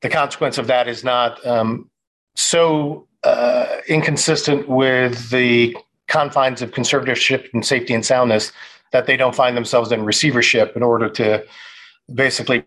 the 0.02 0.08
consequence 0.08 0.58
of 0.58 0.66
that 0.66 0.88
is 0.88 1.04
not 1.04 1.44
um, 1.46 1.88
so 2.34 3.06
uh, 3.22 3.78
inconsistent 3.88 4.68
with 4.68 5.30
the 5.30 5.76
confines 6.12 6.60
of 6.60 6.70
conservatorship 6.70 7.48
and 7.54 7.64
safety 7.64 7.94
and 7.94 8.04
soundness 8.04 8.52
that 8.92 9.06
they 9.06 9.16
don't 9.16 9.34
find 9.34 9.56
themselves 9.56 9.90
in 9.90 10.04
receivership 10.04 10.76
in 10.76 10.82
order 10.82 11.08
to 11.08 11.42
basically 12.14 12.64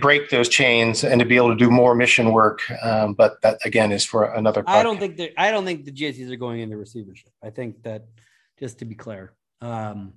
break 0.00 0.28
those 0.30 0.48
chains 0.48 1.04
and 1.04 1.20
to 1.20 1.24
be 1.24 1.36
able 1.36 1.50
to 1.50 1.56
do 1.56 1.70
more 1.70 1.94
mission 1.94 2.32
work. 2.32 2.68
Um, 2.82 3.14
but 3.14 3.40
that 3.42 3.58
again 3.64 3.92
is 3.92 4.04
for 4.04 4.24
another. 4.24 4.64
Part. 4.64 4.76
I 4.76 4.82
don't 4.82 4.98
think 4.98 5.16
that 5.18 5.40
I 5.40 5.52
don't 5.52 5.64
think 5.64 5.84
the 5.84 5.92
GSEs 5.92 6.30
are 6.30 6.36
going 6.36 6.60
into 6.60 6.76
receivership. 6.76 7.30
I 7.42 7.50
think 7.50 7.84
that 7.84 8.06
just 8.58 8.80
to 8.80 8.84
be 8.84 8.96
clear, 8.96 9.32
um, 9.60 10.14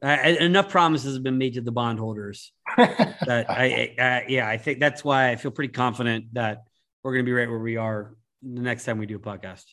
I, 0.00 0.28
enough 0.28 0.68
promises 0.68 1.14
have 1.14 1.24
been 1.24 1.38
made 1.38 1.54
to 1.54 1.60
the 1.60 1.72
bondholders 1.72 2.52
that 2.76 3.46
I, 3.50 3.94
I, 3.98 4.24
yeah 4.28 4.48
I 4.48 4.56
think 4.56 4.78
that's 4.78 5.02
why 5.02 5.30
I 5.30 5.36
feel 5.36 5.50
pretty 5.50 5.72
confident 5.72 6.34
that 6.34 6.64
we're 7.02 7.14
going 7.14 7.24
to 7.24 7.28
be 7.28 7.32
right 7.32 7.48
where 7.48 7.58
we 7.58 7.76
are 7.76 8.14
the 8.42 8.60
next 8.60 8.84
time 8.84 8.98
we 8.98 9.06
do 9.06 9.16
a 9.16 9.18
podcast. 9.18 9.64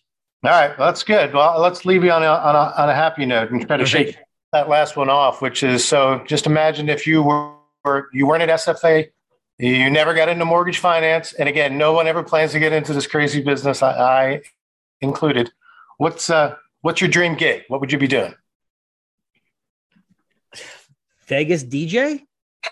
All 0.46 0.52
right, 0.52 0.78
well, 0.78 0.88
that's 0.89 1.02
good. 1.02 1.34
Well, 1.34 1.60
let's 1.60 1.86
leave 1.86 2.04
you 2.04 2.12
on 2.12 2.22
a, 2.22 2.28
on 2.28 2.56
a, 2.56 2.74
on 2.78 2.89
a 2.89 2.93
happy 2.93 3.26
note 3.26 3.50
and 3.50 3.66
try 3.66 3.78
to 3.78 3.86
shake 3.86 4.16
that 4.54 4.70
last 4.70 4.96
one 4.96 5.10
off, 5.10 5.41
which 5.41 5.64
is 5.64 5.84
so 5.84 6.24
just 6.28 6.46
imagine 6.46 6.88
if 6.88 7.08
you 7.08 7.24
were, 7.24 8.10
you 8.14 8.28
weren't 8.28 8.43
at 8.43 8.50
SFA, 8.50 9.10
you 9.58 9.89
never 9.89 10.14
got 10.14 10.30
into 10.30 10.46
mortgage 10.46 10.78
finance. 10.78 11.34
And 11.34 11.50
again, 11.50 11.80
no 11.80 11.93
one 11.93 12.06
ever 12.06 12.22
plans 12.22 12.52
to 12.52 12.60
get 12.60 12.74
into 12.74 12.93
this 12.93 13.08
crazy 13.08 13.41
business, 13.41 13.82
I, 13.82 13.91
I 13.91 14.41
included. 15.02 15.52
What's, 15.98 16.30
uh, 16.30 16.58
what's 16.82 17.02
your 17.02 17.10
dream 17.10 17.34
gig? 17.34 17.64
What 17.68 17.82
would 17.82 17.91
you 17.91 17.98
be 17.98 18.08
doing? 18.08 18.36
Vegas 21.26 21.64
DJ? 21.64 22.22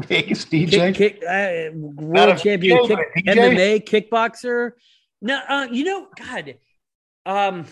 Vegas 0.00 0.46
DJ? 0.46 0.92
Kick, 0.92 1.20
kick, 1.20 1.22
uh, 1.22 1.70
world 1.76 2.38
champion, 2.38 2.88
kick, 2.88 2.98
MMA, 3.24 3.84
kickboxer. 3.84 4.72
No, 5.22 5.40
uh, 5.48 5.68
you 5.70 5.84
know, 5.84 6.08
God, 6.18 6.56
um, 7.26 7.66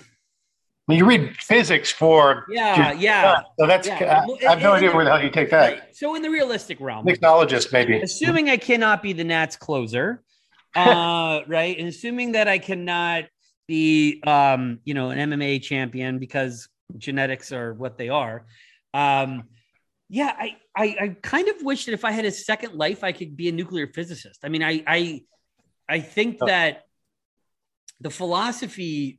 when 0.87 0.99
you 0.99 1.05
read 1.05 1.37
physics 1.37 1.91
for 1.91 2.45
yeah, 2.51 2.93
yeah. 2.93 3.43
So 3.59 3.67
that's 3.67 3.87
yeah. 3.87 4.25
I, 4.27 4.47
I 4.47 4.51
have 4.51 4.63
no 4.63 4.73
idea 4.73 4.95
where 4.95 5.05
the 5.05 5.11
hell 5.11 5.23
you 5.23 5.31
take 5.31 5.51
that. 5.51 5.73
Right. 5.73 5.97
So 5.97 6.15
in 6.15 6.23
the 6.23 6.31
realistic 6.31 6.81
realm, 6.81 7.07
mixologist 7.07 7.73
maybe. 7.73 8.01
Assuming 8.01 8.51
I 8.51 8.57
cannot 8.57 9.03
be 9.03 9.13
the 9.13 9.25
Nats 9.25 9.57
closer, 9.57 10.23
uh, 10.77 11.41
right, 11.47 11.79
and 11.79 11.89
assuming 11.89 12.33
that 12.33 12.49
I 12.49 12.59
cannot 12.59 13.25
be, 13.69 14.23
um, 14.27 14.81
you 14.85 14.95
know, 14.95 15.11
an 15.11 15.31
MMA 15.31 15.63
champion 15.63 16.19
because 16.19 16.69
genetics 16.99 17.53
are 17.53 17.75
what 17.75 17.97
they 17.97 18.09
are. 18.09 18.47
Um, 18.93 19.45
yeah, 20.09 20.35
I, 20.39 20.57
I, 20.77 20.97
I 21.01 21.17
kind 21.23 21.49
of 21.49 21.63
wish 21.63 21.87
that 21.87 21.93
if 21.93 22.05
I 22.05 22.11
had 22.11 22.25
a 22.25 22.31
second 22.31 22.75
life, 22.75 23.03
I 23.03 23.13
could 23.13 23.37
be 23.37 23.49
a 23.49 23.53
nuclear 23.53 23.87
physicist. 23.87 24.41
I 24.45 24.49
mean, 24.49 24.63
I, 24.63 24.83
I, 24.87 25.23
I 25.89 26.01
think 26.01 26.39
oh. 26.43 26.47
that 26.47 26.83
the 28.03 28.11
philosophy 28.11 29.17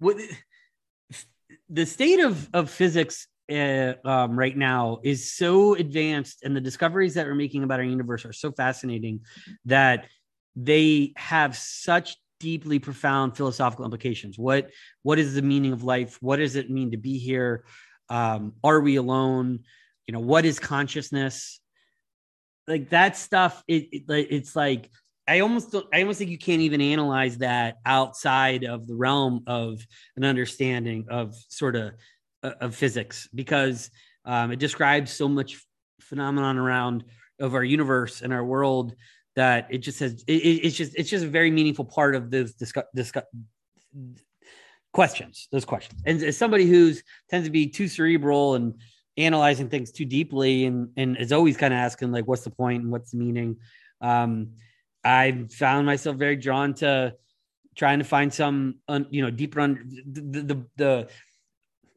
the 1.69 1.85
state 1.85 2.19
of 2.19 2.49
of 2.53 2.69
physics 2.69 3.27
uh, 3.51 3.93
um, 4.05 4.37
right 4.37 4.55
now 4.55 4.99
is 5.03 5.31
so 5.31 5.75
advanced 5.75 6.43
and 6.43 6.55
the 6.55 6.61
discoveries 6.61 7.13
that 7.15 7.25
we're 7.25 7.35
making 7.35 7.63
about 7.63 7.79
our 7.79 7.85
universe 7.85 8.25
are 8.25 8.33
so 8.33 8.51
fascinating 8.51 9.21
that 9.65 10.07
they 10.55 11.13
have 11.17 11.55
such 11.57 12.15
deeply 12.39 12.79
profound 12.79 13.35
philosophical 13.37 13.85
implications. 13.85 14.37
What 14.37 14.69
what 15.01 15.19
is 15.19 15.33
the 15.33 15.41
meaning 15.41 15.71
of 15.73 15.83
life? 15.83 16.17
What 16.21 16.37
does 16.37 16.55
it 16.55 16.69
mean 16.69 16.91
to 16.91 16.97
be 16.97 17.17
here? 17.17 17.65
Um, 18.09 18.53
are 18.63 18.79
we 18.81 18.97
alone? 18.97 19.59
You 20.07 20.13
know 20.13 20.19
what 20.19 20.45
is 20.45 20.59
consciousness? 20.59 21.59
Like 22.67 22.89
that 22.89 23.17
stuff 23.17 23.63
it, 23.67 23.87
it 23.91 24.03
it's 24.09 24.55
like 24.55 24.89
I 25.27 25.39
almost 25.39 25.73
I 25.93 26.01
almost 26.01 26.19
think 26.19 26.31
you 26.31 26.37
can't 26.37 26.61
even 26.61 26.81
analyze 26.81 27.37
that 27.37 27.77
outside 27.85 28.65
of 28.65 28.87
the 28.87 28.95
realm 28.95 29.43
of 29.47 29.85
an 30.17 30.25
understanding 30.25 31.05
of 31.09 31.35
sort 31.47 31.75
of 31.75 31.93
uh, 32.43 32.51
of 32.59 32.75
physics 32.75 33.29
because 33.33 33.89
um, 34.25 34.51
it 34.51 34.59
describes 34.59 35.11
so 35.11 35.29
much 35.29 35.65
phenomenon 36.01 36.57
around 36.57 37.05
of 37.39 37.55
our 37.55 37.63
universe 37.63 38.21
and 38.21 38.33
our 38.33 38.43
world 38.43 38.95
that 39.35 39.67
it 39.69 39.79
just 39.79 39.99
has 39.99 40.23
it, 40.27 40.33
it's 40.33 40.75
just 40.75 40.93
it's 40.95 41.09
just 41.09 41.23
a 41.23 41.29
very 41.29 41.51
meaningful 41.51 41.85
part 41.85 42.15
of 42.15 42.29
those 42.29 42.53
discuss, 42.53 42.85
discuss 42.93 43.23
questions 44.91 45.47
those 45.51 45.65
questions. 45.65 46.01
And 46.05 46.21
as 46.21 46.37
somebody 46.37 46.65
who's 46.65 47.01
tends 47.29 47.47
to 47.47 47.51
be 47.51 47.67
too 47.67 47.87
cerebral 47.87 48.55
and 48.55 48.75
analyzing 49.17 49.69
things 49.69 49.91
too 49.91 50.05
deeply 50.05 50.65
and 50.65 50.89
and 50.97 51.15
is 51.17 51.31
always 51.31 51.55
kind 51.55 51.73
of 51.73 51.77
asking 51.77 52.11
like 52.11 52.25
what's 52.25 52.43
the 52.43 52.49
point 52.49 52.83
and 52.83 52.91
what's 52.91 53.11
the 53.11 53.17
meaning 53.17 53.55
Um, 54.01 54.49
I 55.03 55.45
found 55.49 55.85
myself 55.85 56.17
very 56.17 56.35
drawn 56.35 56.73
to 56.75 57.15
trying 57.75 57.99
to 57.99 58.05
find 58.05 58.33
some, 58.33 58.75
you 59.09 59.21
know, 59.21 59.31
deeper 59.31 59.59
under 59.59 59.83
the, 59.83 60.41
the, 60.41 60.65
the 60.77 61.07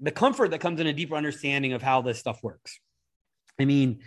the 0.00 0.10
comfort 0.10 0.50
that 0.50 0.60
comes 0.60 0.78
in 0.80 0.86
a 0.86 0.92
deeper 0.92 1.16
understanding 1.16 1.72
of 1.72 1.82
how 1.82 2.02
this 2.02 2.18
stuff 2.18 2.42
works. 2.42 2.78
I 3.58 3.64
mean, 3.64 4.00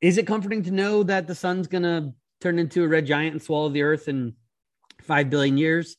is 0.00 0.18
it 0.18 0.26
comforting 0.26 0.62
to 0.64 0.70
know 0.70 1.02
that 1.02 1.26
the 1.26 1.34
sun's 1.34 1.66
gonna 1.66 2.12
turn 2.40 2.58
into 2.58 2.84
a 2.84 2.88
red 2.88 3.06
giant 3.06 3.32
and 3.32 3.42
swallow 3.42 3.68
the 3.68 3.82
earth 3.82 4.08
in 4.08 4.34
five 5.02 5.30
billion 5.30 5.58
years? 5.58 5.96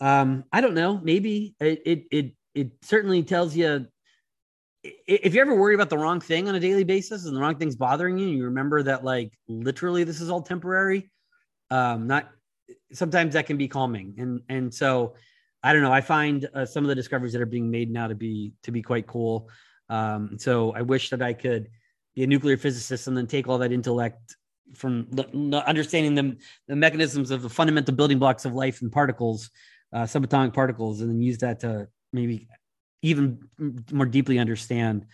Um, 0.00 0.44
I 0.52 0.60
don't 0.60 0.74
know. 0.74 1.00
Maybe 1.02 1.54
it 1.60 1.82
it 1.84 2.04
it, 2.10 2.32
it 2.54 2.70
certainly 2.82 3.22
tells 3.22 3.56
you 3.56 3.86
if 4.82 5.34
you 5.34 5.40
ever 5.40 5.54
worry 5.54 5.74
about 5.74 5.90
the 5.90 5.98
wrong 5.98 6.20
thing 6.20 6.48
on 6.48 6.54
a 6.54 6.60
daily 6.60 6.84
basis 6.84 7.26
and 7.26 7.36
the 7.36 7.40
wrong 7.40 7.56
thing's 7.56 7.76
bothering 7.76 8.18
you, 8.18 8.28
you 8.28 8.44
remember 8.44 8.82
that 8.82 9.04
like 9.04 9.32
literally 9.46 10.04
this 10.04 10.20
is 10.20 10.30
all 10.30 10.42
temporary. 10.42 11.10
Um, 11.70 12.06
not 12.06 12.30
sometimes 12.92 13.34
that 13.34 13.46
can 13.46 13.56
be 13.56 13.68
calming, 13.68 14.14
and 14.18 14.40
and 14.48 14.74
so 14.74 15.14
I 15.62 15.72
don't 15.72 15.82
know. 15.82 15.92
I 15.92 16.00
find 16.00 16.48
uh, 16.54 16.64
some 16.64 16.84
of 16.84 16.88
the 16.88 16.94
discoveries 16.94 17.32
that 17.32 17.42
are 17.42 17.46
being 17.46 17.70
made 17.70 17.90
now 17.90 18.08
to 18.08 18.14
be 18.14 18.52
to 18.62 18.72
be 18.72 18.82
quite 18.82 19.06
cool. 19.06 19.48
Um, 19.88 20.38
so 20.38 20.72
I 20.72 20.82
wish 20.82 21.10
that 21.10 21.22
I 21.22 21.32
could 21.32 21.68
be 22.14 22.22
a 22.22 22.26
nuclear 22.26 22.56
physicist 22.56 23.06
and 23.06 23.16
then 23.16 23.26
take 23.26 23.48
all 23.48 23.58
that 23.58 23.72
intellect 23.72 24.36
from 24.74 25.08
understanding 25.66 26.14
the, 26.14 26.36
the 26.68 26.76
mechanisms 26.76 27.30
of 27.30 27.42
the 27.42 27.48
fundamental 27.48 27.94
building 27.94 28.18
blocks 28.18 28.44
of 28.44 28.54
life 28.54 28.82
and 28.82 28.92
particles, 28.92 29.50
uh, 29.92 30.04
subatomic 30.04 30.54
particles, 30.54 31.00
and 31.00 31.10
then 31.10 31.20
use 31.20 31.38
that 31.38 31.60
to 31.60 31.88
maybe 32.12 32.48
even 33.02 33.40
more 33.90 34.06
deeply 34.06 34.38
understand 34.38 35.06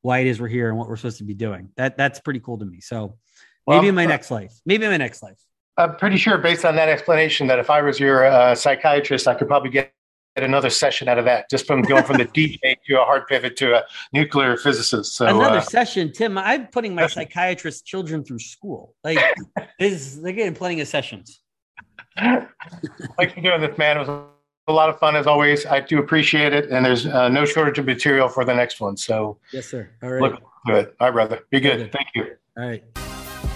why 0.00 0.20
it 0.20 0.26
is 0.26 0.40
we're 0.40 0.48
here 0.48 0.68
and 0.68 0.78
what 0.78 0.88
we're 0.88 0.96
supposed 0.96 1.18
to 1.18 1.24
be 1.24 1.34
doing. 1.34 1.70
That 1.76 1.96
that's 1.96 2.20
pretty 2.20 2.40
cool 2.40 2.58
to 2.58 2.64
me. 2.64 2.80
So 2.80 3.18
maybe 3.66 3.80
well, 3.80 3.88
in 3.88 3.94
my 3.94 4.04
uh, 4.04 4.08
next 4.08 4.30
life, 4.30 4.54
maybe 4.66 4.84
in 4.84 4.90
my 4.90 4.96
next 4.96 5.22
life. 5.22 5.38
I'm 5.76 5.96
pretty 5.96 6.18
sure, 6.18 6.38
based 6.38 6.64
on 6.64 6.76
that 6.76 6.88
explanation, 6.88 7.46
that 7.46 7.58
if 7.58 7.70
I 7.70 7.80
was 7.80 7.98
your 7.98 8.24
uh, 8.26 8.54
psychiatrist, 8.54 9.26
I 9.26 9.34
could 9.34 9.48
probably 9.48 9.70
get 9.70 9.92
another 10.36 10.70
session 10.70 11.08
out 11.08 11.18
of 11.18 11.24
that, 11.24 11.48
just 11.50 11.66
from 11.66 11.82
going 11.82 12.04
from 12.04 12.18
the 12.18 12.24
DJ 12.36 12.76
to 12.86 13.00
a 13.00 13.04
hard 13.04 13.26
pivot 13.26 13.56
to 13.58 13.76
a 13.76 13.84
nuclear 14.12 14.56
physicist. 14.56 15.16
So 15.16 15.26
another 15.26 15.58
uh, 15.58 15.62
session, 15.62 16.12
Tim. 16.12 16.36
I'm 16.38 16.66
putting 16.68 16.94
my 16.94 17.06
psychiatrist 17.06 17.86
children 17.86 18.24
through 18.24 18.40
school. 18.40 18.94
Like, 19.04 19.18
is 19.78 20.20
they're 20.20 20.32
getting 20.32 20.54
plenty 20.54 20.80
of 20.80 20.88
sessions. 20.88 21.40
Thanks 22.18 23.34
for 23.34 23.40
doing 23.40 23.60
this, 23.60 23.76
man. 23.78 23.96
It 23.96 24.06
was 24.06 24.26
a 24.68 24.72
lot 24.72 24.90
of 24.90 24.98
fun 24.98 25.16
as 25.16 25.26
always. 25.26 25.66
I 25.66 25.80
do 25.80 25.98
appreciate 25.98 26.52
it, 26.52 26.70
and 26.70 26.84
there's 26.84 27.06
uh, 27.06 27.28
no 27.28 27.44
shortage 27.44 27.78
of 27.78 27.86
material 27.86 28.28
for 28.28 28.44
the 28.44 28.54
next 28.54 28.80
one. 28.80 28.96
So 28.96 29.38
yes, 29.52 29.66
sir. 29.66 29.90
All 30.02 30.10
right. 30.10 30.22
Look 30.22 30.42
good. 30.66 30.92
All 31.00 31.08
right, 31.08 31.12
brother. 31.12 31.40
Be 31.50 31.60
good. 31.60 31.90
Thank 31.92 32.08
you. 32.14 32.36
All 32.56 32.66
right. 32.66 33.11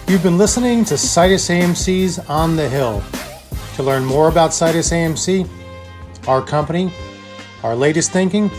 You've 0.09 0.23
been 0.23 0.37
listening 0.37 0.85
to 0.85 0.97
Situs 0.97 1.49
AMC's 1.49 2.17
On 2.29 2.55
the 2.55 2.69
Hill. 2.69 3.03
To 3.75 3.83
learn 3.83 4.05
more 4.05 4.29
about 4.29 4.51
Citus 4.51 4.93
AMC, 4.93 5.49
our 6.29 6.41
company, 6.41 6.93
our 7.61 7.75
latest 7.75 8.13
thinking, 8.13 8.49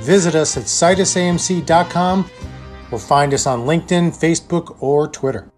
visit 0.00 0.34
us 0.34 0.56
at 0.56 0.64
situsamc.com 0.64 2.28
or 2.90 2.98
find 2.98 3.32
us 3.32 3.46
on 3.46 3.60
LinkedIn, 3.60 4.18
Facebook, 4.18 4.82
or 4.82 5.06
Twitter. 5.06 5.49